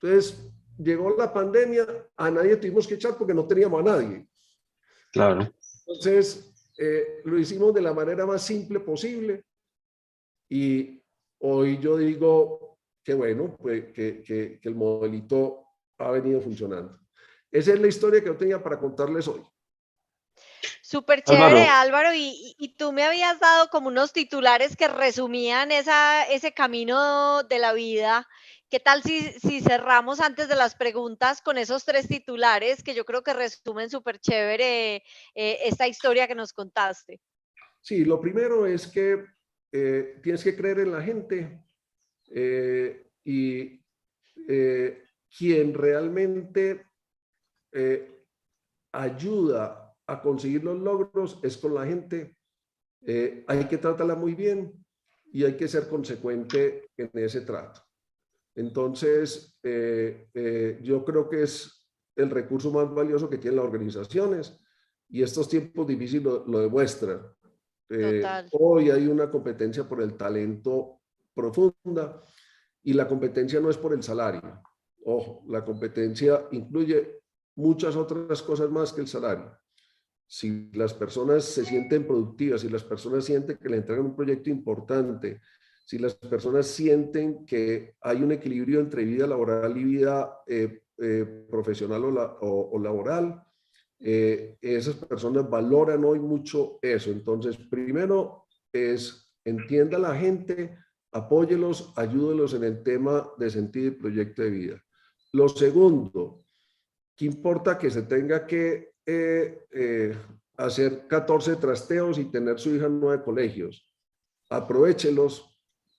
Entonces, 0.00 0.52
llegó 0.78 1.16
la 1.16 1.32
pandemia, 1.32 1.86
a 2.16 2.30
nadie 2.30 2.56
tuvimos 2.56 2.86
que 2.86 2.94
echar 2.94 3.16
porque 3.16 3.34
no 3.34 3.46
teníamos 3.46 3.80
a 3.80 3.84
nadie. 3.84 4.26
Claro. 5.12 5.50
Entonces, 5.86 6.49
eh, 6.82 7.20
lo 7.24 7.38
hicimos 7.38 7.74
de 7.74 7.82
la 7.82 7.92
manera 7.92 8.24
más 8.24 8.42
simple 8.42 8.80
posible 8.80 9.44
y 10.48 11.02
hoy 11.40 11.78
yo 11.78 11.98
digo 11.98 12.78
que 13.04 13.12
bueno, 13.12 13.54
pues, 13.58 13.92
que, 13.92 14.22
que, 14.22 14.58
que 14.58 14.68
el 14.68 14.74
modelito 14.74 15.66
ha 15.98 16.10
venido 16.10 16.40
funcionando. 16.40 16.98
Esa 17.52 17.74
es 17.74 17.80
la 17.80 17.88
historia 17.88 18.20
que 18.20 18.28
yo 18.28 18.36
tenía 18.36 18.62
para 18.62 18.78
contarles 18.78 19.28
hoy. 19.28 19.42
Súper 20.90 21.22
chévere, 21.22 21.68
Álvaro. 21.68 22.10
Y, 22.14 22.74
tú 22.76 22.92
me 22.92 23.04
habías 23.04 23.38
dado 23.38 23.68
como 23.68 23.88
unos 23.88 24.12
titulares 24.12 24.74
que 24.74 24.88
resumían 24.88 25.70
esa, 25.70 26.24
ese 26.24 26.52
camino 26.52 27.44
de 27.44 27.58
la 27.60 27.72
vida. 27.72 28.26
¿Qué 28.70 28.78
tal 28.78 29.02
si, 29.02 29.60
cerramos 29.62 30.20
antes 30.20 30.48
de 30.48 30.54
las 30.54 30.76
preguntas 30.76 31.42
con 31.42 31.58
esos 31.58 31.84
tres 31.84 32.06
titulares 32.06 32.84
que 32.84 32.94
yo 32.94 33.04
creo 33.04 33.24
que 33.24 33.32
resumen 33.32 33.90
súper 33.90 34.20
chévere 34.20 35.02
eh, 35.34 35.58
esta 35.64 35.88
historia 35.88 36.28
que 36.28 36.36
nos 36.36 36.52
contaste? 36.52 37.20
Sí, 37.80 38.04
lo 38.04 38.20
primero 38.20 38.66
es 38.66 38.86
que 38.86 39.24
eh, 39.72 40.20
tienes 40.22 40.44
que 40.44 40.54
creer 40.54 40.78
en 40.78 40.92
la 40.92 41.02
gente 41.02 41.64
eh, 42.30 43.10
y 43.24 43.80
quien 45.36 45.74
realmente 45.74 46.86
ayuda 48.92 49.96
a 50.06 50.22
conseguir 50.22 50.64
los 50.64 50.78
logros 50.78 51.40
es 51.42 51.56
con 51.56 51.74
la 51.74 51.86
gente. 51.86 52.36
Hay 53.46 53.64
que 53.68 53.78
tratarla 53.78 54.14
muy 54.14 54.34
bien 54.34 54.72
y 55.32 55.44
hay 55.44 55.56
que 55.56 55.68
ser 55.68 55.88
consecuente 55.88 56.90
en 56.96 57.10
ese 57.14 57.42
trato. 57.42 57.89
Entonces, 58.60 59.58
eh, 59.62 60.28
eh, 60.34 60.78
yo 60.82 61.04
creo 61.04 61.28
que 61.28 61.42
es 61.42 61.88
el 62.16 62.30
recurso 62.30 62.70
más 62.70 62.92
valioso 62.92 63.28
que 63.28 63.38
tienen 63.38 63.56
las 63.56 63.66
organizaciones 63.66 64.60
y 65.08 65.22
estos 65.22 65.48
tiempos 65.48 65.86
difíciles 65.86 66.24
lo, 66.24 66.46
lo 66.46 66.60
demuestran. 66.60 67.22
hoy 68.52 68.90
hay 68.90 69.06
una 69.06 69.30
competencia 69.30 69.88
por 69.88 70.02
el 70.02 70.16
talento 70.16 71.00
profunda 71.34 72.22
y 72.82 72.92
la 72.92 73.08
competencia 73.08 73.60
no 73.60 73.70
es 73.70 73.76
por 73.76 73.92
el 73.92 74.02
salario. 74.02 74.62
Ojo, 75.04 75.44
la 75.48 75.64
competencia 75.64 76.46
incluye 76.52 77.22
muchas 77.56 77.96
otras 77.96 78.42
cosas 78.42 78.70
más 78.70 78.92
que 78.92 79.00
el 79.00 79.08
salario 79.08 79.60
si 80.30 80.70
las 80.74 80.94
personas 80.94 81.44
se 81.44 81.64
sienten 81.64 82.06
productivas, 82.06 82.60
si 82.60 82.68
las 82.68 82.84
personas 82.84 83.24
sienten 83.24 83.56
que 83.56 83.68
le 83.68 83.78
entregan 83.78 84.04
un 84.04 84.14
proyecto 84.14 84.48
importante, 84.48 85.40
si 85.90 85.98
las 85.98 86.14
personas 86.14 86.68
sienten 86.68 87.44
que 87.44 87.96
hay 88.00 88.22
un 88.22 88.30
equilibrio 88.30 88.78
entre 88.78 89.04
vida 89.04 89.26
laboral 89.26 89.76
y 89.76 89.82
vida 89.82 90.38
eh, 90.46 90.82
eh, 90.98 91.46
profesional 91.50 92.04
o, 92.04 92.78
laboral, 92.78 93.42
eh, 93.98 94.56
esas 94.60 94.94
personas 94.94 95.50
valoran 95.50 96.04
hoy 96.04 96.20
mucho 96.20 96.78
eso. 96.80 97.10
Entonces, 97.10 97.56
primero 97.56 98.44
es 98.72 99.34
entienda 99.44 99.96
a 99.96 100.00
la 100.00 100.14
gente, 100.14 100.78
apóyelos, 101.10 101.92
ayúdelos 101.96 102.54
en 102.54 102.62
el 102.62 102.84
tema 102.84 103.28
de 103.36 103.50
sentido 103.50 103.88
y 103.88 103.90
proyecto 103.90 104.42
de 104.42 104.50
vida. 104.50 104.84
Lo 105.32 105.48
segundo, 105.48 106.44
¿qué 107.16 107.24
importa 107.24 107.76
que 107.76 107.90
se 107.90 108.02
tenga 108.02 108.46
que 108.46 108.92
eh, 109.04 109.66
eh, 109.72 110.16
hacer 110.56 111.08
14 111.08 111.56
trasteos 111.56 112.16
y 112.16 112.26
tener 112.26 112.60
su 112.60 112.76
hija 112.76 112.86
en 112.86 113.00
nueve 113.00 113.24
colegios. 113.24 113.92
Aprovechelos 114.48 115.49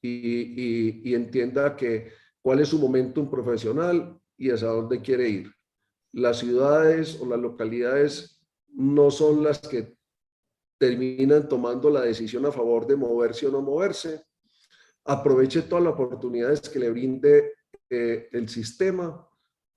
y, 0.02 1.14
entienda 1.14 1.76
que 1.76 2.12
cuál 2.42 2.60
es 2.60 2.70
su 2.70 2.80
momento 2.80 3.30
profesional 3.30 4.20
y 4.38 4.50
hacia 4.50 4.68
dónde 4.68 5.02
quiere 5.02 5.30
ir. 5.30 5.52
Las 6.14 6.40
ciudades 6.40 7.20
o 7.22 7.26
las 7.26 7.40
localidades 7.40 8.42
no 8.70 9.12
son 9.12 9.44
las 9.44 9.60
que 9.60 9.96
terminan 10.80 11.48
tomando 11.48 11.90
la 11.90 12.02
decisión 12.02 12.46
a 12.46 12.52
favor 12.52 12.88
de 12.88 12.96
moverse 12.96 13.48
o 13.48 13.52
no 13.52 13.62
moverse. 13.62 14.24
Aproveche 15.06 15.62
todas 15.64 15.84
las 15.84 15.94
oportunidades 15.94 16.62
que 16.62 16.80
le 16.80 16.90
brinde 16.90 17.54
eh, 17.90 18.30
el 18.32 18.50
sistema 18.50 19.28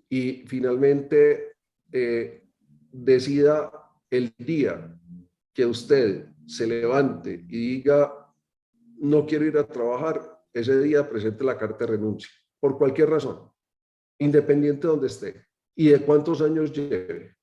y 0.08 0.44
finalmente 0.46 1.52
decida 2.90 3.70
el 4.10 4.34
día 4.38 4.96
que 5.52 5.66
usted 5.66 6.26
se 6.46 6.66
levante 6.66 7.44
y 7.48 7.76
diga, 7.76 8.23
no 9.04 9.26
quiero 9.26 9.44
ir 9.44 9.58
a 9.58 9.66
trabajar, 9.66 10.40
ese 10.52 10.80
día 10.80 11.08
presente 11.08 11.44
la 11.44 11.58
carta 11.58 11.84
de 11.84 11.92
renuncia, 11.92 12.30
por 12.58 12.78
cualquier 12.78 13.10
razón, 13.10 13.52
independiente 14.18 14.86
de 14.86 14.92
donde 14.92 15.06
esté 15.08 15.46
y 15.76 15.88
de 15.88 16.00
cuántos 16.00 16.40
años 16.40 16.72
lleve. 16.72 17.36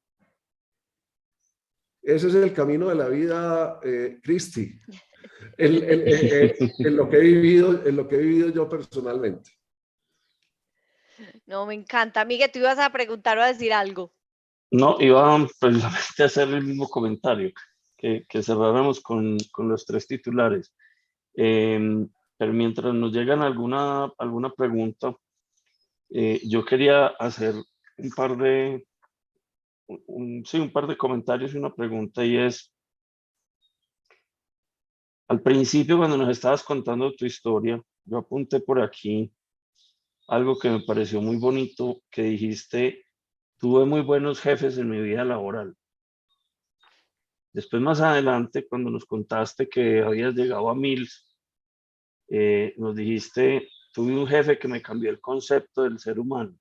Ese 2.01 2.29
es 2.29 2.35
el 2.35 2.51
camino 2.51 2.89
de 2.89 2.95
la 2.95 3.07
vida, 3.09 3.79
eh, 3.83 4.19
Cristi, 4.23 4.81
en, 5.57 6.95
lo 6.95 7.07
que 7.07 7.17
he 7.17 7.21
vivido, 7.21 7.85
en 7.85 7.95
lo 7.95 8.07
que 8.07 8.15
he 8.15 8.19
vivido 8.19 8.49
yo 8.49 8.67
personalmente. 8.67 9.51
No, 11.45 11.67
me 11.67 11.75
encanta. 11.75 12.25
Miguel, 12.25 12.49
tú 12.51 12.57
ibas 12.57 12.79
a 12.79 12.91
preguntar 12.91 13.37
o 13.37 13.43
a 13.43 13.47
decir 13.47 13.71
algo. 13.71 14.15
No, 14.71 14.97
iba 14.99 15.47
precisamente 15.59 16.23
a 16.23 16.25
hacer 16.25 16.47
el 16.47 16.63
mismo 16.63 16.89
comentario, 16.89 17.51
que, 17.95 18.25
que 18.27 18.41
cerráramos 18.41 18.99
con, 18.99 19.37
con, 19.51 19.69
los 19.69 19.85
tres 19.85 20.07
titulares. 20.07 20.73
Em, 21.35 22.09
pero 22.37 22.53
mientras 22.53 22.93
nos 22.93 23.11
llegan 23.13 23.41
alguna, 23.41 24.11
alguna 24.17 24.51
pregunta, 24.51 25.15
eh, 26.09 26.41
yo 26.47 26.65
quería 26.65 27.07
hacer 27.07 27.55
un 27.97 28.09
par 28.11 28.37
de, 28.37 28.85
un, 30.07 30.43
sí, 30.45 30.59
un 30.59 30.71
par 30.71 30.87
de 30.87 30.97
comentarios 30.97 31.53
y 31.53 31.57
una 31.57 31.73
pregunta, 31.73 32.25
y 32.25 32.37
es, 32.37 32.73
al 35.27 35.41
principio 35.41 35.97
cuando 35.97 36.17
nos 36.17 36.29
estabas 36.29 36.63
contando 36.63 37.13
tu 37.13 37.25
historia, 37.25 37.81
yo 38.05 38.17
apunté 38.17 38.59
por 38.59 38.81
aquí 38.81 39.31
algo 40.27 40.57
que 40.57 40.69
me 40.69 40.81
pareció 40.81 41.21
muy 41.21 41.37
bonito, 41.37 42.01
que 42.09 42.23
dijiste, 42.23 43.05
tuve 43.57 43.85
muy 43.85 44.01
buenos 44.01 44.39
jefes 44.39 44.77
en 44.77 44.89
mi 44.89 45.01
vida 45.01 45.23
laboral. 45.25 45.75
Después, 47.53 47.81
más 47.81 47.99
adelante, 47.99 48.67
cuando 48.67 48.89
nos 48.89 49.05
contaste 49.05 49.67
que 49.67 50.01
habías 50.01 50.33
llegado 50.33 50.69
a 50.69 50.75
Mills, 50.75 51.27
eh, 52.29 52.73
nos 52.77 52.95
dijiste, 52.95 53.67
tuve 53.93 54.17
un 54.17 54.25
jefe 54.25 54.57
que 54.57 54.69
me 54.69 54.81
cambió 54.81 55.09
el 55.09 55.19
concepto 55.19 55.83
del 55.83 55.99
ser 55.99 56.17
humano. 56.19 56.57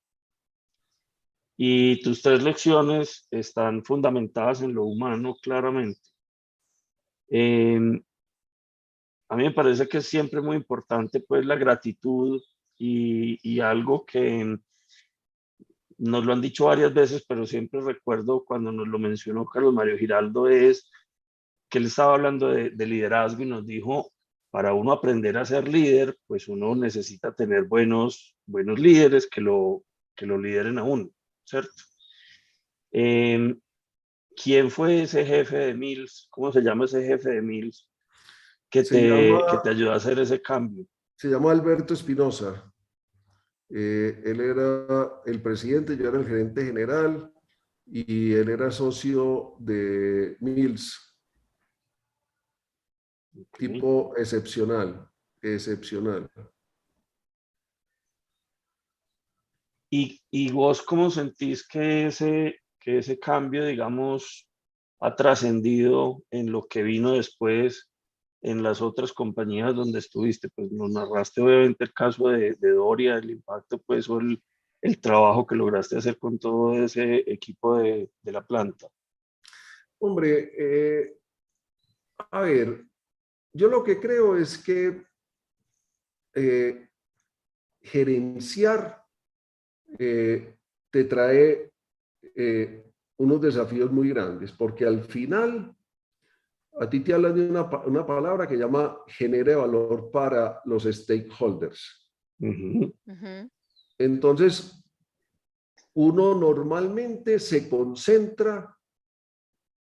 Y 1.57 2.01
tus 2.01 2.21
tres 2.21 2.43
lecciones 2.43 3.27
están 3.31 3.83
fundamentadas 3.85 4.61
en 4.63 4.73
lo 4.73 4.83
humano, 4.83 5.35
claramente. 5.41 6.01
Em, 7.29 8.03
a 9.29 9.35
mí 9.37 9.43
me 9.43 9.51
parece 9.51 9.87
que 9.87 9.99
es 9.99 10.07
siempre 10.07 10.41
muy 10.41 10.57
importante, 10.57 11.21
pues, 11.21 11.45
la 11.45 11.55
gratitud 11.55 12.41
y, 12.77 13.39
y 13.49 13.61
algo 13.61 14.05
que 14.05 14.57
nos 16.01 16.25
lo 16.25 16.33
han 16.33 16.41
dicho 16.41 16.65
varias 16.65 16.93
veces, 16.93 17.23
pero 17.27 17.45
siempre 17.45 17.79
recuerdo 17.79 18.43
cuando 18.43 18.71
nos 18.71 18.87
lo 18.87 18.97
mencionó 18.97 19.45
Carlos 19.45 19.73
Mario 19.73 19.99
Giraldo, 19.99 20.49
es 20.49 20.89
que 21.69 21.77
él 21.77 21.85
estaba 21.85 22.15
hablando 22.15 22.49
de, 22.49 22.71
liderazgo 22.87 23.43
y 23.43 23.45
nos 23.45 23.67
dijo, 23.67 24.11
para 24.49 24.73
uno 24.73 24.93
aprender 24.93 25.37
a 25.37 25.45
ser 25.45 25.67
líder, 25.67 26.17
pues 26.25 26.47
uno 26.47 26.75
necesita 26.75 27.33
tener 27.35 27.65
buenos, 27.65 28.35
buenos 28.47 28.79
líderes 28.79 29.29
que 29.29 29.41
lo, 29.41 29.83
que 30.15 30.25
lo 30.25 30.39
lideren 30.39 30.79
a 30.79 30.83
uno, 30.83 31.07
¿cierto? 31.45 31.83
Em, 32.91 33.59
¿Quién 34.35 34.71
fue 34.71 35.03
ese 35.03 35.23
jefe 35.23 35.57
de 35.57 35.73
Mills? 35.75 36.27
¿Cómo 36.31 36.51
se 36.51 36.61
llama 36.61 36.85
ese 36.85 37.05
jefe 37.05 37.29
de 37.29 37.41
Mills 37.43 37.87
que, 38.71 38.83
te, 38.83 38.97
que 39.51 39.57
te 39.63 39.69
ayudó 39.69 39.91
a 39.91 39.97
hacer 39.97 40.17
ese 40.17 40.41
cambio? 40.41 40.87
Se 41.15 41.29
llama 41.29 41.51
Alberto 41.51 41.93
Espinosa. 41.93 42.70
Eh, 43.73 44.21
él 44.25 44.41
era 44.41 45.21
el 45.25 45.41
presidente, 45.41 45.95
yo 45.95 46.09
era 46.09 46.19
el 46.19 46.27
gerente 46.27 46.65
general 46.65 47.31
y 47.85 48.33
él 48.33 48.49
era 48.49 48.69
socio 48.69 49.55
de 49.59 50.35
Mills. 50.41 51.15
Tipo 53.57 54.13
excepcional, 54.17 55.09
excepcional. 55.41 56.29
¿Y, 59.89 60.21
¿Y, 60.29 60.51
vos 60.51 60.81
cómo 60.81 61.09
sentís 61.09 61.65
que 61.65 62.07
ese, 62.07 62.61
que 62.79 62.97
ese 62.97 63.19
cambio, 63.19 63.65
digamos, 63.65 64.49
ha 64.99 65.15
trascendido 65.15 66.23
en 66.29 66.51
lo 66.51 66.63
que 66.63 66.83
vino 66.83 67.13
después 67.13 67.90
en 68.41 68.63
las 68.63 68.81
otras 68.81 69.13
compañías 69.13 69.75
donde 69.75 69.99
estuviste? 69.99 70.49
Pues 70.49 70.71
nos 70.71 70.91
narraste 70.91 71.41
obviamente 71.41 71.83
el 71.83 71.93
caso 71.93 72.29
de, 72.29 72.55
de 72.59 72.71
Doria, 72.71 73.15
el 73.17 73.29
impacto 73.31 73.77
pues 73.79 74.09
o 74.09 74.19
el, 74.19 74.41
el, 74.81 74.99
trabajo 74.99 75.45
que 75.45 75.55
lograste 75.55 75.97
hacer 75.97 76.17
con 76.17 76.39
todo 76.39 76.73
ese 76.73 77.23
equipo 77.27 77.77
de, 77.77 78.09
de 78.21 78.31
la 78.31 78.45
planta. 78.45 78.87
Hombre, 80.03 80.51
eh, 80.57 81.19
a 82.31 82.41
ver, 82.41 82.85
yo 83.53 83.67
lo 83.67 83.83
que 83.83 83.99
creo 83.99 84.35
es 84.35 84.57
que 84.57 85.03
eh, 86.33 86.89
gerenciar 87.81 89.05
eh, 89.99 90.55
te 90.89 91.03
trae 91.03 91.71
unos 93.17 93.41
desafíos 93.41 93.91
muy 93.91 94.09
grandes, 94.09 94.51
porque 94.51 94.85
al 94.85 95.03
final 95.03 95.75
a 96.79 96.89
ti 96.89 97.01
te 97.01 97.13
hablan 97.13 97.35
de 97.35 97.49
una, 97.49 97.63
una 97.85 98.05
palabra 98.05 98.47
que 98.47 98.57
llama 98.57 98.97
genere 99.07 99.55
valor 99.55 100.09
para 100.11 100.61
los 100.65 100.83
stakeholders. 100.83 102.09
Entonces, 103.97 104.83
uno 105.93 106.33
normalmente 106.33 107.39
se 107.39 107.69
concentra 107.69 108.77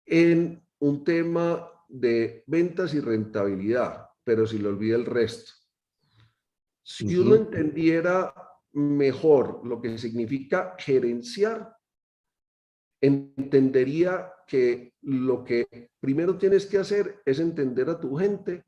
en 0.05 0.63
un 0.79 1.03
tema 1.03 1.71
de 1.87 2.43
ventas 2.47 2.93
y 2.93 2.99
rentabilidad, 2.99 4.09
pero 4.23 4.45
si 4.45 4.59
le 4.59 4.67
olvida 4.67 4.95
el 4.95 5.05
resto. 5.05 5.53
Si 6.83 7.17
uno 7.17 7.35
entendiera 7.35 8.33
mejor 8.73 9.65
lo 9.65 9.81
que 9.81 9.97
significa 9.97 10.75
gerenciar, 10.77 11.75
entendería 13.01 14.31
que 14.47 14.93
lo 15.01 15.43
que 15.43 15.89
primero 15.99 16.37
tienes 16.37 16.65
que 16.65 16.77
hacer 16.77 17.21
es 17.25 17.39
entender 17.39 17.89
a 17.89 17.99
tu 17.99 18.15
gente 18.15 18.63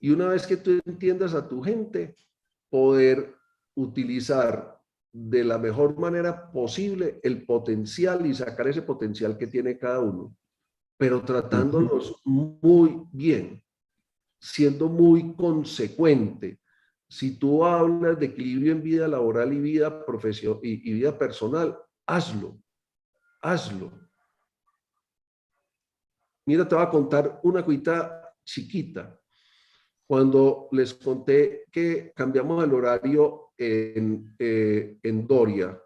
y 0.00 0.10
una 0.10 0.28
vez 0.28 0.46
que 0.46 0.56
tú 0.56 0.80
entiendas 0.84 1.34
a 1.34 1.48
tu 1.48 1.62
gente, 1.62 2.14
poder 2.70 3.34
utilizar 3.74 4.80
de 5.12 5.42
la 5.42 5.58
mejor 5.58 5.98
manera 5.98 6.52
posible 6.52 7.18
el 7.22 7.44
potencial 7.44 8.26
y 8.26 8.34
sacar 8.34 8.68
ese 8.68 8.82
potencial 8.82 9.36
que 9.36 9.46
tiene 9.46 9.78
cada 9.78 10.00
uno, 10.00 10.36
pero 10.96 11.22
tratándolos 11.22 12.20
muy 12.24 13.02
bien, 13.12 13.62
siendo 14.38 14.88
muy 14.88 15.34
consecuente. 15.34 16.60
Si 17.08 17.38
tú 17.38 17.64
hablas 17.64 18.18
de 18.20 18.26
equilibrio 18.26 18.72
en 18.72 18.82
vida 18.82 19.08
laboral 19.08 19.52
y 19.52 19.60
vida, 19.60 20.04
profesión, 20.04 20.60
y 20.62 20.92
vida 20.92 21.18
personal, 21.18 21.76
hazlo 22.06 22.58
hazlo. 23.42 24.07
Mira, 26.48 26.66
te 26.66 26.74
voy 26.74 26.82
a 26.82 26.88
contar 26.88 27.40
una 27.42 27.62
cuita 27.62 28.34
chiquita. 28.42 29.20
Cuando 30.06 30.70
les 30.72 30.94
conté 30.94 31.66
que 31.70 32.10
cambiamos 32.16 32.64
el 32.64 32.72
horario 32.72 33.50
en, 33.58 34.34
eh, 34.38 34.96
en 35.02 35.26
Doria 35.26 35.78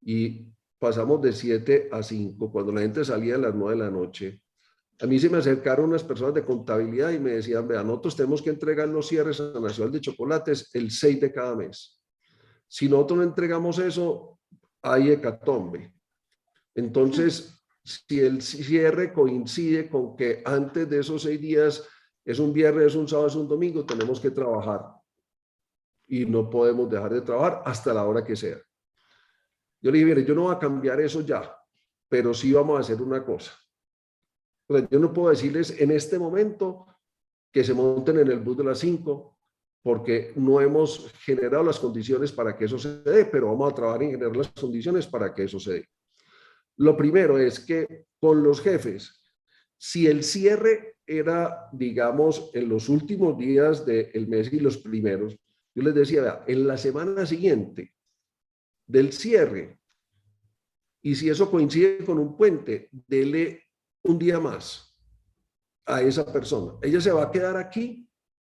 y 0.00 0.46
pasamos 0.78 1.20
de 1.20 1.32
7 1.32 1.88
a 1.90 2.04
5, 2.04 2.52
cuando 2.52 2.70
la 2.70 2.82
gente 2.82 3.04
salía 3.04 3.34
a 3.34 3.38
las 3.38 3.52
9 3.52 3.76
de 3.76 3.82
la 3.82 3.90
noche, 3.90 4.42
a 5.00 5.06
mí 5.08 5.18
se 5.18 5.28
me 5.28 5.38
acercaron 5.38 5.86
unas 5.88 6.04
personas 6.04 6.34
de 6.34 6.44
contabilidad 6.44 7.10
y 7.10 7.18
me 7.18 7.32
decían, 7.32 7.66
vean, 7.66 7.88
nosotros 7.88 8.14
tenemos 8.14 8.42
que 8.42 8.50
entregar 8.50 8.86
los 8.86 9.08
cierres 9.08 9.40
a 9.40 9.58
Nacional 9.58 9.92
de 9.92 10.02
Chocolates 10.02 10.70
el 10.72 10.92
6 10.92 11.20
de 11.20 11.32
cada 11.32 11.56
mes. 11.56 12.00
Si 12.68 12.88
nosotros 12.88 13.18
no 13.18 13.24
entregamos 13.24 13.80
eso, 13.80 14.38
hay 14.82 15.10
hecatombe. 15.10 15.92
Entonces, 16.76 17.59
si 17.82 18.20
el 18.20 18.42
cierre 18.42 19.12
coincide 19.12 19.88
con 19.88 20.16
que 20.16 20.42
antes 20.44 20.88
de 20.88 21.00
esos 21.00 21.22
seis 21.22 21.40
días 21.40 21.88
es 22.24 22.38
un 22.38 22.52
viernes, 22.52 22.88
es 22.88 22.94
un 22.94 23.08
sábado, 23.08 23.28
es 23.28 23.34
un 23.34 23.48
domingo, 23.48 23.84
tenemos 23.84 24.20
que 24.20 24.30
trabajar. 24.30 24.84
Y 26.06 26.26
no 26.26 26.50
podemos 26.50 26.90
dejar 26.90 27.14
de 27.14 27.20
trabajar 27.22 27.62
hasta 27.64 27.94
la 27.94 28.04
hora 28.04 28.24
que 28.24 28.36
sea. 28.36 28.58
Yo 29.80 29.90
le 29.90 29.98
dije, 29.98 30.06
mire, 30.06 30.24
yo 30.24 30.34
no 30.34 30.42
voy 30.42 30.54
a 30.54 30.58
cambiar 30.58 31.00
eso 31.00 31.22
ya, 31.22 31.56
pero 32.08 32.34
sí 32.34 32.52
vamos 32.52 32.76
a 32.76 32.80
hacer 32.80 33.00
una 33.00 33.24
cosa. 33.24 33.52
yo 34.68 34.98
no 34.98 35.12
puedo 35.12 35.30
decirles 35.30 35.80
en 35.80 35.90
este 35.90 36.18
momento 36.18 36.86
que 37.52 37.64
se 37.64 37.74
monten 37.74 38.18
en 38.18 38.28
el 38.28 38.40
bus 38.40 38.58
de 38.58 38.64
las 38.64 38.78
5, 38.78 39.38
porque 39.82 40.32
no 40.36 40.60
hemos 40.60 41.12
generado 41.24 41.64
las 41.64 41.78
condiciones 41.78 42.30
para 42.30 42.56
que 42.56 42.66
eso 42.66 42.78
se 42.78 43.00
dé, 43.00 43.24
pero 43.24 43.48
vamos 43.48 43.72
a 43.72 43.74
trabajar 43.74 44.02
en 44.02 44.10
generar 44.10 44.36
las 44.36 44.48
condiciones 44.50 45.06
para 45.06 45.32
que 45.34 45.44
eso 45.44 45.58
se 45.58 45.72
dé. 45.72 45.88
Lo 46.80 46.96
primero 46.96 47.36
es 47.36 47.60
que 47.60 48.06
con 48.18 48.42
los 48.42 48.62
jefes, 48.62 49.22
si 49.76 50.06
el 50.06 50.24
cierre 50.24 50.96
era, 51.06 51.68
digamos, 51.72 52.50
en 52.54 52.70
los 52.70 52.88
últimos 52.88 53.36
días 53.36 53.84
del 53.84 54.26
mes 54.28 54.50
y 54.50 54.60
los 54.60 54.78
primeros, 54.78 55.36
yo 55.74 55.82
les 55.82 55.94
decía, 55.94 56.42
en 56.46 56.66
la 56.66 56.78
semana 56.78 57.26
siguiente 57.26 57.92
del 58.86 59.12
cierre, 59.12 59.78
y 61.02 61.14
si 61.14 61.28
eso 61.28 61.50
coincide 61.50 61.98
con 61.98 62.18
un 62.18 62.34
puente, 62.34 62.88
dele 62.90 63.62
un 64.04 64.18
día 64.18 64.40
más 64.40 64.98
a 65.84 66.00
esa 66.00 66.32
persona. 66.32 66.78
Ella 66.80 67.02
se 67.02 67.12
va 67.12 67.24
a 67.24 67.30
quedar 67.30 67.58
aquí 67.58 68.08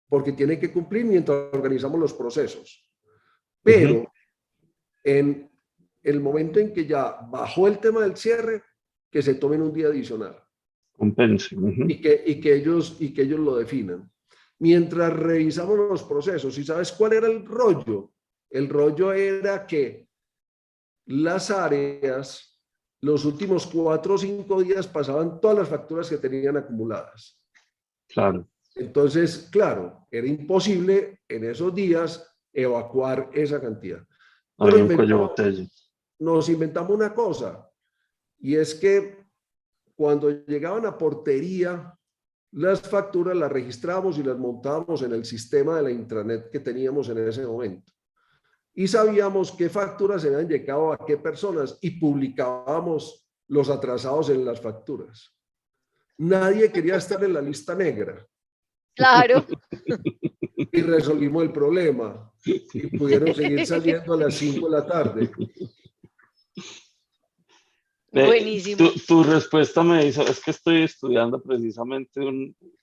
porque 0.09 0.34
tiene 0.34 0.59
que 0.59 0.73
cumplir 0.73 1.05
mientras 1.05 1.53
organizamos 1.53 1.97
los 1.97 2.13
procesos. 2.13 2.91
Pero 3.63 4.11
en 5.01 5.47
el 6.08 6.22
momento 6.22 6.60
en 6.60 6.74
que 6.74 6.86
ya 6.86 7.18
bajó 7.30 7.68
el 7.68 7.80
tema 7.80 8.01
del 8.01 8.16
cierre, 8.16 8.64
que 9.12 9.22
se 9.22 9.36
tomen 9.36 9.62
un 9.62 9.74
día 9.74 9.88
adicional. 9.88 10.41
Compense. 10.93 11.55
y, 11.88 11.99
que, 11.99 12.24
y, 12.26 12.39
que 12.39 12.55
ellos, 12.55 12.95
y 12.99 13.14
que 13.14 13.24
ellos 13.24 13.39
lo 13.39 13.58
definan. 13.58 14.10
Mientras 14.60 15.12
revisamos 15.14 15.78
los 15.78 16.04
procesos, 16.04 16.58
¿y 16.58 16.63
sabes 16.63 16.93
cuál 16.93 17.13
era 17.13 17.28
el 17.28 17.46
rollo? 17.46 18.13
El 18.50 18.70
rollo 18.70 19.12
era 19.12 19.67
que 19.67 20.08
las 21.08 21.51
áreas, 21.51 22.58
los 23.01 23.25
últimos 23.25 23.67
cuatro 23.67 24.16
o 24.16 24.17
cinco 24.17 24.63
días 24.63 24.88
pasaban 24.88 25.42
todas 25.42 25.58
las 25.58 25.70
facturas 25.70 26.09
que 26.09 26.17
tenían 26.17 26.55
acumuladas. 26.55 27.38
Claro. 28.08 28.47
Entonces, 28.75 29.50
claro, 29.51 30.08
era 30.09 30.25
imposible 30.25 31.20
en 31.28 31.43
esos 31.43 31.75
días 31.75 32.34
evacuar 32.54 33.29
esa 33.34 33.59
cantidad. 33.59 34.01
Hay 34.58 34.74
un 34.74 34.96
cuello 34.96 35.20
botella 35.20 35.67
nos 36.20 36.50
inventamos 36.50 36.92
una 36.92 37.14
cosa, 37.14 37.70
y 38.39 38.56
es 38.56 38.76
que 38.76 39.26
cuando 39.96 40.30
llegaban 40.30 40.86
a 40.86 40.98
portería, 40.98 41.98
las 42.52 42.82
facturas 42.82 43.36
las 43.36 43.52
registramos 43.52 44.18
y 44.18 44.24
las 44.24 44.38
montábamos 44.38 45.02
en 45.02 45.12
el 45.14 45.26
sistema 45.26 45.78
de 45.78 45.84
la 45.84 45.92
intranet 45.92 46.50
que 46.50 46.60
teníamos 46.60 47.10
en 47.10 47.28
ese 47.28 47.46
momento. 47.46 47.92
Y 48.74 48.88
sabíamos 48.88 49.52
qué 49.52 49.70
facturas 49.70 50.22
se 50.22 50.28
habían 50.28 50.48
llegado 50.48 50.94
a 50.94 51.04
qué 51.06 51.18
personas 51.18 51.78
y 51.82 52.00
publicábamos 52.00 53.28
los 53.48 53.70
atrasados 53.70 54.30
en 54.30 54.46
las 54.46 54.62
facturas. 54.62 55.36
Nadie 56.20 56.72
quería 56.72 56.98
estar 56.98 57.24
en 57.24 57.34
la 57.34 57.42
lista 57.42 57.76
negra. 57.76 58.26
Claro. 58.96 59.46
Y 60.70 60.82
resolvimos 60.82 61.44
el 61.44 61.52
problema. 61.52 62.32
Y 62.44 62.98
pudieron 62.98 63.34
seguir 63.34 63.66
saliendo 63.66 64.14
a 64.14 64.18
las 64.18 64.34
5 64.36 64.66
de 64.66 64.72
la 64.72 64.86
tarde. 64.86 65.32
Buenísimo. 68.12 68.89
Tu, 69.08 69.24
respuesta 69.24 69.84
me 69.84 70.05
dice, 70.05 70.24
es 70.24 70.43
que 70.43 70.51
estoy 70.51 70.84
estudiando 70.84 71.42
precisamente 71.42 72.21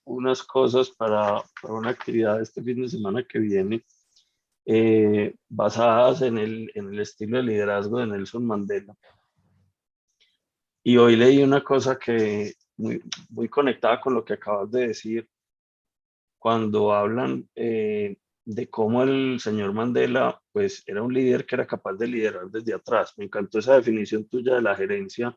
unas 0.05 0.43
cosas 0.43 0.91
para, 0.91 1.43
para, 1.61 1.75
una 1.75 1.91
actividad 1.91 2.41
este 2.41 2.63
fin 2.63 2.83
de 2.83 2.89
semana 2.89 3.25
que 3.25 3.39
viene, 3.39 3.85
eh, 4.67 5.35
basadas 5.49 6.23
en 6.23 6.39
el, 6.39 6.71
en 6.75 6.89
el 6.89 7.01
estilo 7.01 7.39
de 7.39 7.43
liderazgo 7.45 7.99
de 7.99 8.07
Nelson 8.07 8.47
Mandela. 8.47 8.95
Y 10.83 10.97
hoy 10.99 11.17
leí 11.17 11.43
una 11.43 11.65
cosa 11.65 11.99
que 11.99 12.55
muy, 12.77 13.03
muy 13.31 13.49
conectada 13.49 14.01
con 14.01 14.15
lo 14.15 14.25
que 14.25 14.35
acabas 14.35 14.71
de 14.71 14.89
decir, 14.89 15.29
cuando 16.39 16.93
hablan 16.93 17.49
eh, 17.55 18.19
de 18.45 18.69
cómo 18.69 19.03
el 19.03 19.41
señor 19.41 19.73
Mandela 19.73 20.41
pues 20.53 20.83
era 20.87 21.03
un 21.03 21.13
líder 21.13 21.47
que 21.47 21.55
era 21.57 21.67
capaz 21.67 21.95
de 21.95 22.07
liderar 22.09 22.51
desde 22.51 22.75
atrás. 22.75 23.15
Me 23.17 23.25
encantó 23.25 23.59
esa 23.59 23.77
definición 23.77 24.29
tuya 24.29 24.55
de 24.55 24.63
la 24.63 24.77
gerencia 24.77 25.37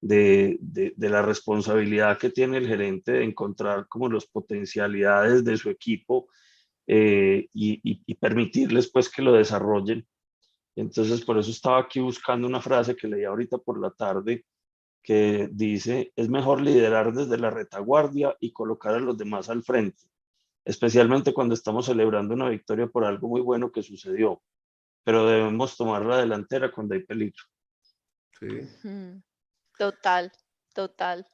de, 0.00 0.58
de, 0.60 1.08
la 1.08 1.22
responsabilidad 1.22 2.18
que 2.18 2.28
tiene 2.28 2.58
el 2.58 2.68
gerente 2.68 3.12
de 3.12 3.24
encontrar 3.24 3.88
como 3.88 4.10
las 4.10 4.26
potencialidades 4.26 5.44
de 5.44 5.56
su 5.56 5.70
equipo 5.70 6.28
eh, 6.86 7.48
y, 7.54 7.80
y, 7.82 8.14
permitirles 8.16 8.90
pues 8.90 9.08
que 9.08 9.22
lo 9.22 9.32
desarrollen. 9.32 10.06
Entonces 10.76 11.24
por 11.24 11.38
eso 11.38 11.50
estaba 11.50 11.78
aquí 11.78 12.00
buscando 12.00 12.46
una 12.46 12.60
frase 12.60 12.94
que 12.94 13.08
leí 13.08 13.24
ahorita 13.24 13.56
por 13.58 13.80
la 13.80 13.90
tarde 13.92 14.44
que 15.02 15.48
dice, 15.52 16.12
es 16.16 16.28
mejor 16.28 16.62
liderar 16.62 17.12
desde 17.12 17.38
la 17.38 17.50
retaguardia 17.50 18.36
y 18.40 18.52
colocar 18.52 18.94
a 18.94 19.00
los 19.00 19.16
demás 19.16 19.50
al 19.50 19.62
frente, 19.62 20.02
especialmente 20.64 21.34
cuando 21.34 21.54
estamos 21.54 21.86
celebrando 21.86 22.34
una 22.34 22.48
victoria 22.48 22.86
por 22.86 23.04
algo 23.04 23.28
muy 23.28 23.40
bueno 23.40 23.70
que 23.70 23.82
sucedió, 23.82 24.42
pero 25.02 25.26
debemos 25.26 25.76
tomar 25.76 26.04
la 26.04 26.18
delantera 26.18 26.72
cuando 26.72 26.94
hay 26.94 27.02
peligro. 27.04 27.42
Sí. 28.38 29.22
Total, 29.78 30.32
total. 30.72 31.26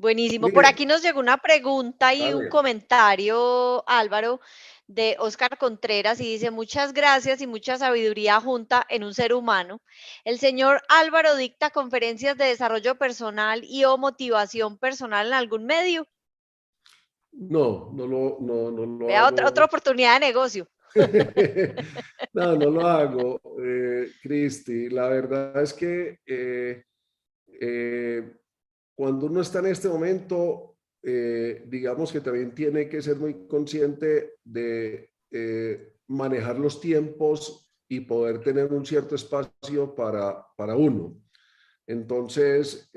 Buenísimo. 0.00 0.48
Por 0.48 0.64
aquí 0.64 0.86
nos 0.86 1.02
llegó 1.02 1.20
una 1.20 1.36
pregunta 1.36 2.14
y 2.14 2.32
un 2.32 2.48
comentario, 2.48 3.84
Álvaro, 3.86 4.40
de 4.86 5.14
Oscar 5.18 5.58
Contreras 5.58 6.20
y 6.20 6.32
dice, 6.32 6.50
muchas 6.50 6.94
gracias 6.94 7.42
y 7.42 7.46
mucha 7.46 7.76
sabiduría 7.76 8.40
junta 8.40 8.86
en 8.88 9.04
un 9.04 9.12
ser 9.12 9.34
humano. 9.34 9.82
El 10.24 10.38
señor 10.38 10.80
Álvaro 10.88 11.36
dicta 11.36 11.68
conferencias 11.68 12.38
de 12.38 12.46
desarrollo 12.46 12.96
personal 12.96 13.62
y 13.62 13.84
o 13.84 13.98
motivación 13.98 14.78
personal 14.78 15.26
en 15.26 15.34
algún 15.34 15.66
medio. 15.66 16.08
No, 17.32 17.90
no 17.92 18.06
lo, 18.06 18.38
no, 18.40 18.70
no 18.70 18.86
lo 18.86 19.06
Vea 19.06 19.26
Otra, 19.26 19.48
otra 19.48 19.64
oportunidad 19.64 20.14
de 20.14 20.26
negocio. 20.26 20.68
no, 22.34 22.56
no 22.56 22.70
lo 22.70 22.86
hago, 22.86 23.40
eh, 23.62 24.10
Cristi. 24.22 24.88
La 24.88 25.08
verdad 25.08 25.62
es 25.62 25.72
que 25.72 26.18
eh, 26.26 26.84
eh, 27.60 28.32
cuando 28.94 29.26
uno 29.26 29.40
está 29.40 29.60
en 29.60 29.66
este 29.66 29.88
momento, 29.88 30.76
digamos 31.02 32.12
que 32.12 32.20
también 32.20 32.54
tiene 32.54 32.86
que 32.86 33.00
ser 33.00 33.16
muy 33.16 33.46
consciente 33.46 34.34
de 34.44 35.10
manejar 36.08 36.58
los 36.58 36.78
tiempos 36.78 37.72
y 37.88 38.00
poder 38.00 38.40
tener 38.40 38.70
un 38.70 38.84
cierto 38.84 39.14
espacio 39.14 39.94
para, 39.94 40.46
para 40.56 40.76
uno. 40.76 41.16
Entonces, 41.86 42.90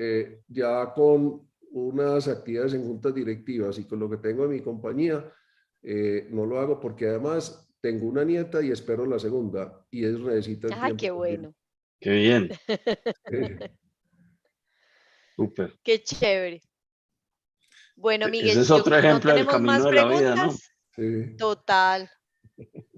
ya 0.48 0.92
con 0.92 1.48
unas 1.74 2.28
actividades 2.28 2.74
en 2.74 2.84
juntas 2.84 3.14
directivas 3.14 3.78
y 3.78 3.84
con 3.84 3.98
lo 3.98 4.08
que 4.08 4.18
tengo 4.18 4.44
en 4.44 4.50
mi 4.50 4.60
compañía, 4.60 5.32
no 6.30 6.46
lo 6.46 6.60
hago 6.60 6.80
porque 6.80 7.08
además 7.08 7.68
tengo 7.80 8.06
una 8.06 8.24
nieta 8.24 8.62
y 8.62 8.70
espero 8.70 9.04
la 9.04 9.18
segunda 9.18 9.84
y 9.90 10.04
eso 10.04 10.18
necesita... 10.20 10.68
Ah, 10.72 10.92
qué 10.96 11.10
bueno. 11.10 11.54
Qué 12.00 12.10
bien. 12.10 12.50
Súper. 15.36 15.74
Qué 15.82 16.02
chévere. 16.02 16.62
Bueno, 17.96 18.28
Miguel, 18.28 18.50
Ese 18.50 18.60
es 18.60 18.70
otro 18.70 18.96
ejemplo 18.96 19.34
del 19.34 19.46
camino 19.46 19.84
de 19.84 19.92
la 19.92 20.06
vida, 20.06 20.34
¿no? 20.34 20.52
Sí. 20.96 21.36
Total. 21.36 22.08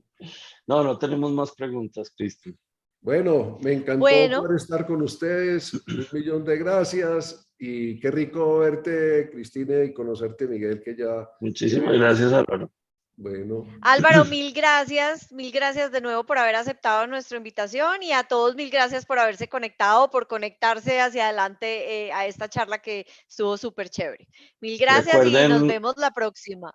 No, 0.67 0.83
no 0.83 0.99
tenemos 0.99 1.31
más 1.31 1.53
preguntas, 1.55 2.13
Cristi. 2.17 2.53
Bueno, 3.01 3.59
me 3.61 3.75
encantó 3.75 4.01
poder 4.01 4.57
estar 4.57 4.85
con 4.85 5.03
ustedes. 5.03 5.73
Un 5.75 6.07
millón 6.11 6.45
de 6.45 6.57
gracias 6.57 7.46
y 7.59 7.99
qué 8.01 8.11
rico 8.11 8.59
verte, 8.59 9.31
Cristina, 9.31 9.83
y 9.85 9.95
conocerte, 9.95 10.47
Miguel, 10.47 10.83
que 10.83 10.97
ya... 10.97 11.29
Muchísimas 11.41 11.95
gracias, 11.95 12.33
Álvaro. 12.33 12.71
Bueno. 13.17 13.67
Álvaro, 13.81 14.25
mil 14.27 14.53
gracias, 14.53 15.33
mil 15.33 15.51
gracias 15.51 15.91
de 15.91 16.03
nuevo 16.03 16.25
por 16.25 16.37
haber 16.37 16.55
aceptado 16.55 17.07
nuestra 17.07 17.39
invitación 17.39 18.03
y 18.03 18.13
a 18.13 18.25
todos 18.25 18.57
mil 18.57 18.71
gracias 18.71 19.07
por 19.07 19.19
haberse 19.19 19.49
conectado, 19.49 20.11
por 20.11 20.27
conectarse 20.27 21.01
hacia 21.01 21.25
adelante 21.25 22.07
eh, 22.07 22.13
a 22.13 22.27
esta 22.27 22.51
charla 22.51 22.79
que 22.79 23.07
estuvo 23.27 23.57
súper 23.57 23.89
chévere. 23.89 24.29
Mil 24.61 24.79
gracias 24.79 25.27
y 25.27 25.33
nos 25.49 25.67
vemos 25.67 25.95
la 25.97 26.11
próxima. 26.11 26.75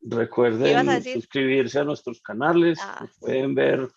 Recuerden 0.00 1.02
suscribirse 1.02 1.80
a 1.80 1.84
nuestros 1.84 2.22
canales, 2.22 2.78
ah, 2.80 3.06
pueden 3.18 3.54
ver 3.54 3.88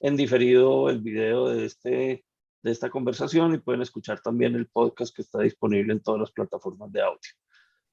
en 0.00 0.16
diferido 0.16 0.88
el 0.88 1.00
video 1.00 1.48
de, 1.48 1.66
este, 1.66 2.24
de 2.62 2.70
esta 2.70 2.90
conversación 2.90 3.54
y 3.54 3.58
pueden 3.58 3.82
escuchar 3.82 4.20
también 4.20 4.54
el 4.54 4.68
podcast 4.68 5.14
que 5.14 5.22
está 5.22 5.40
disponible 5.40 5.92
en 5.92 6.00
todas 6.00 6.20
las 6.20 6.30
plataformas 6.30 6.92
de 6.92 7.02
audio. 7.02 7.18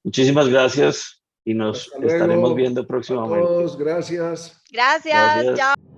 Muchísimas 0.03 0.47
gracias 0.47 1.23
y 1.43 1.53
nos 1.53 1.91
estaremos 2.01 2.55
viendo 2.55 2.85
próximamente. 2.85 3.75
gracias. 3.77 4.61
Gracias, 4.71 5.43
gracias. 5.43 5.57
chao. 5.57 5.88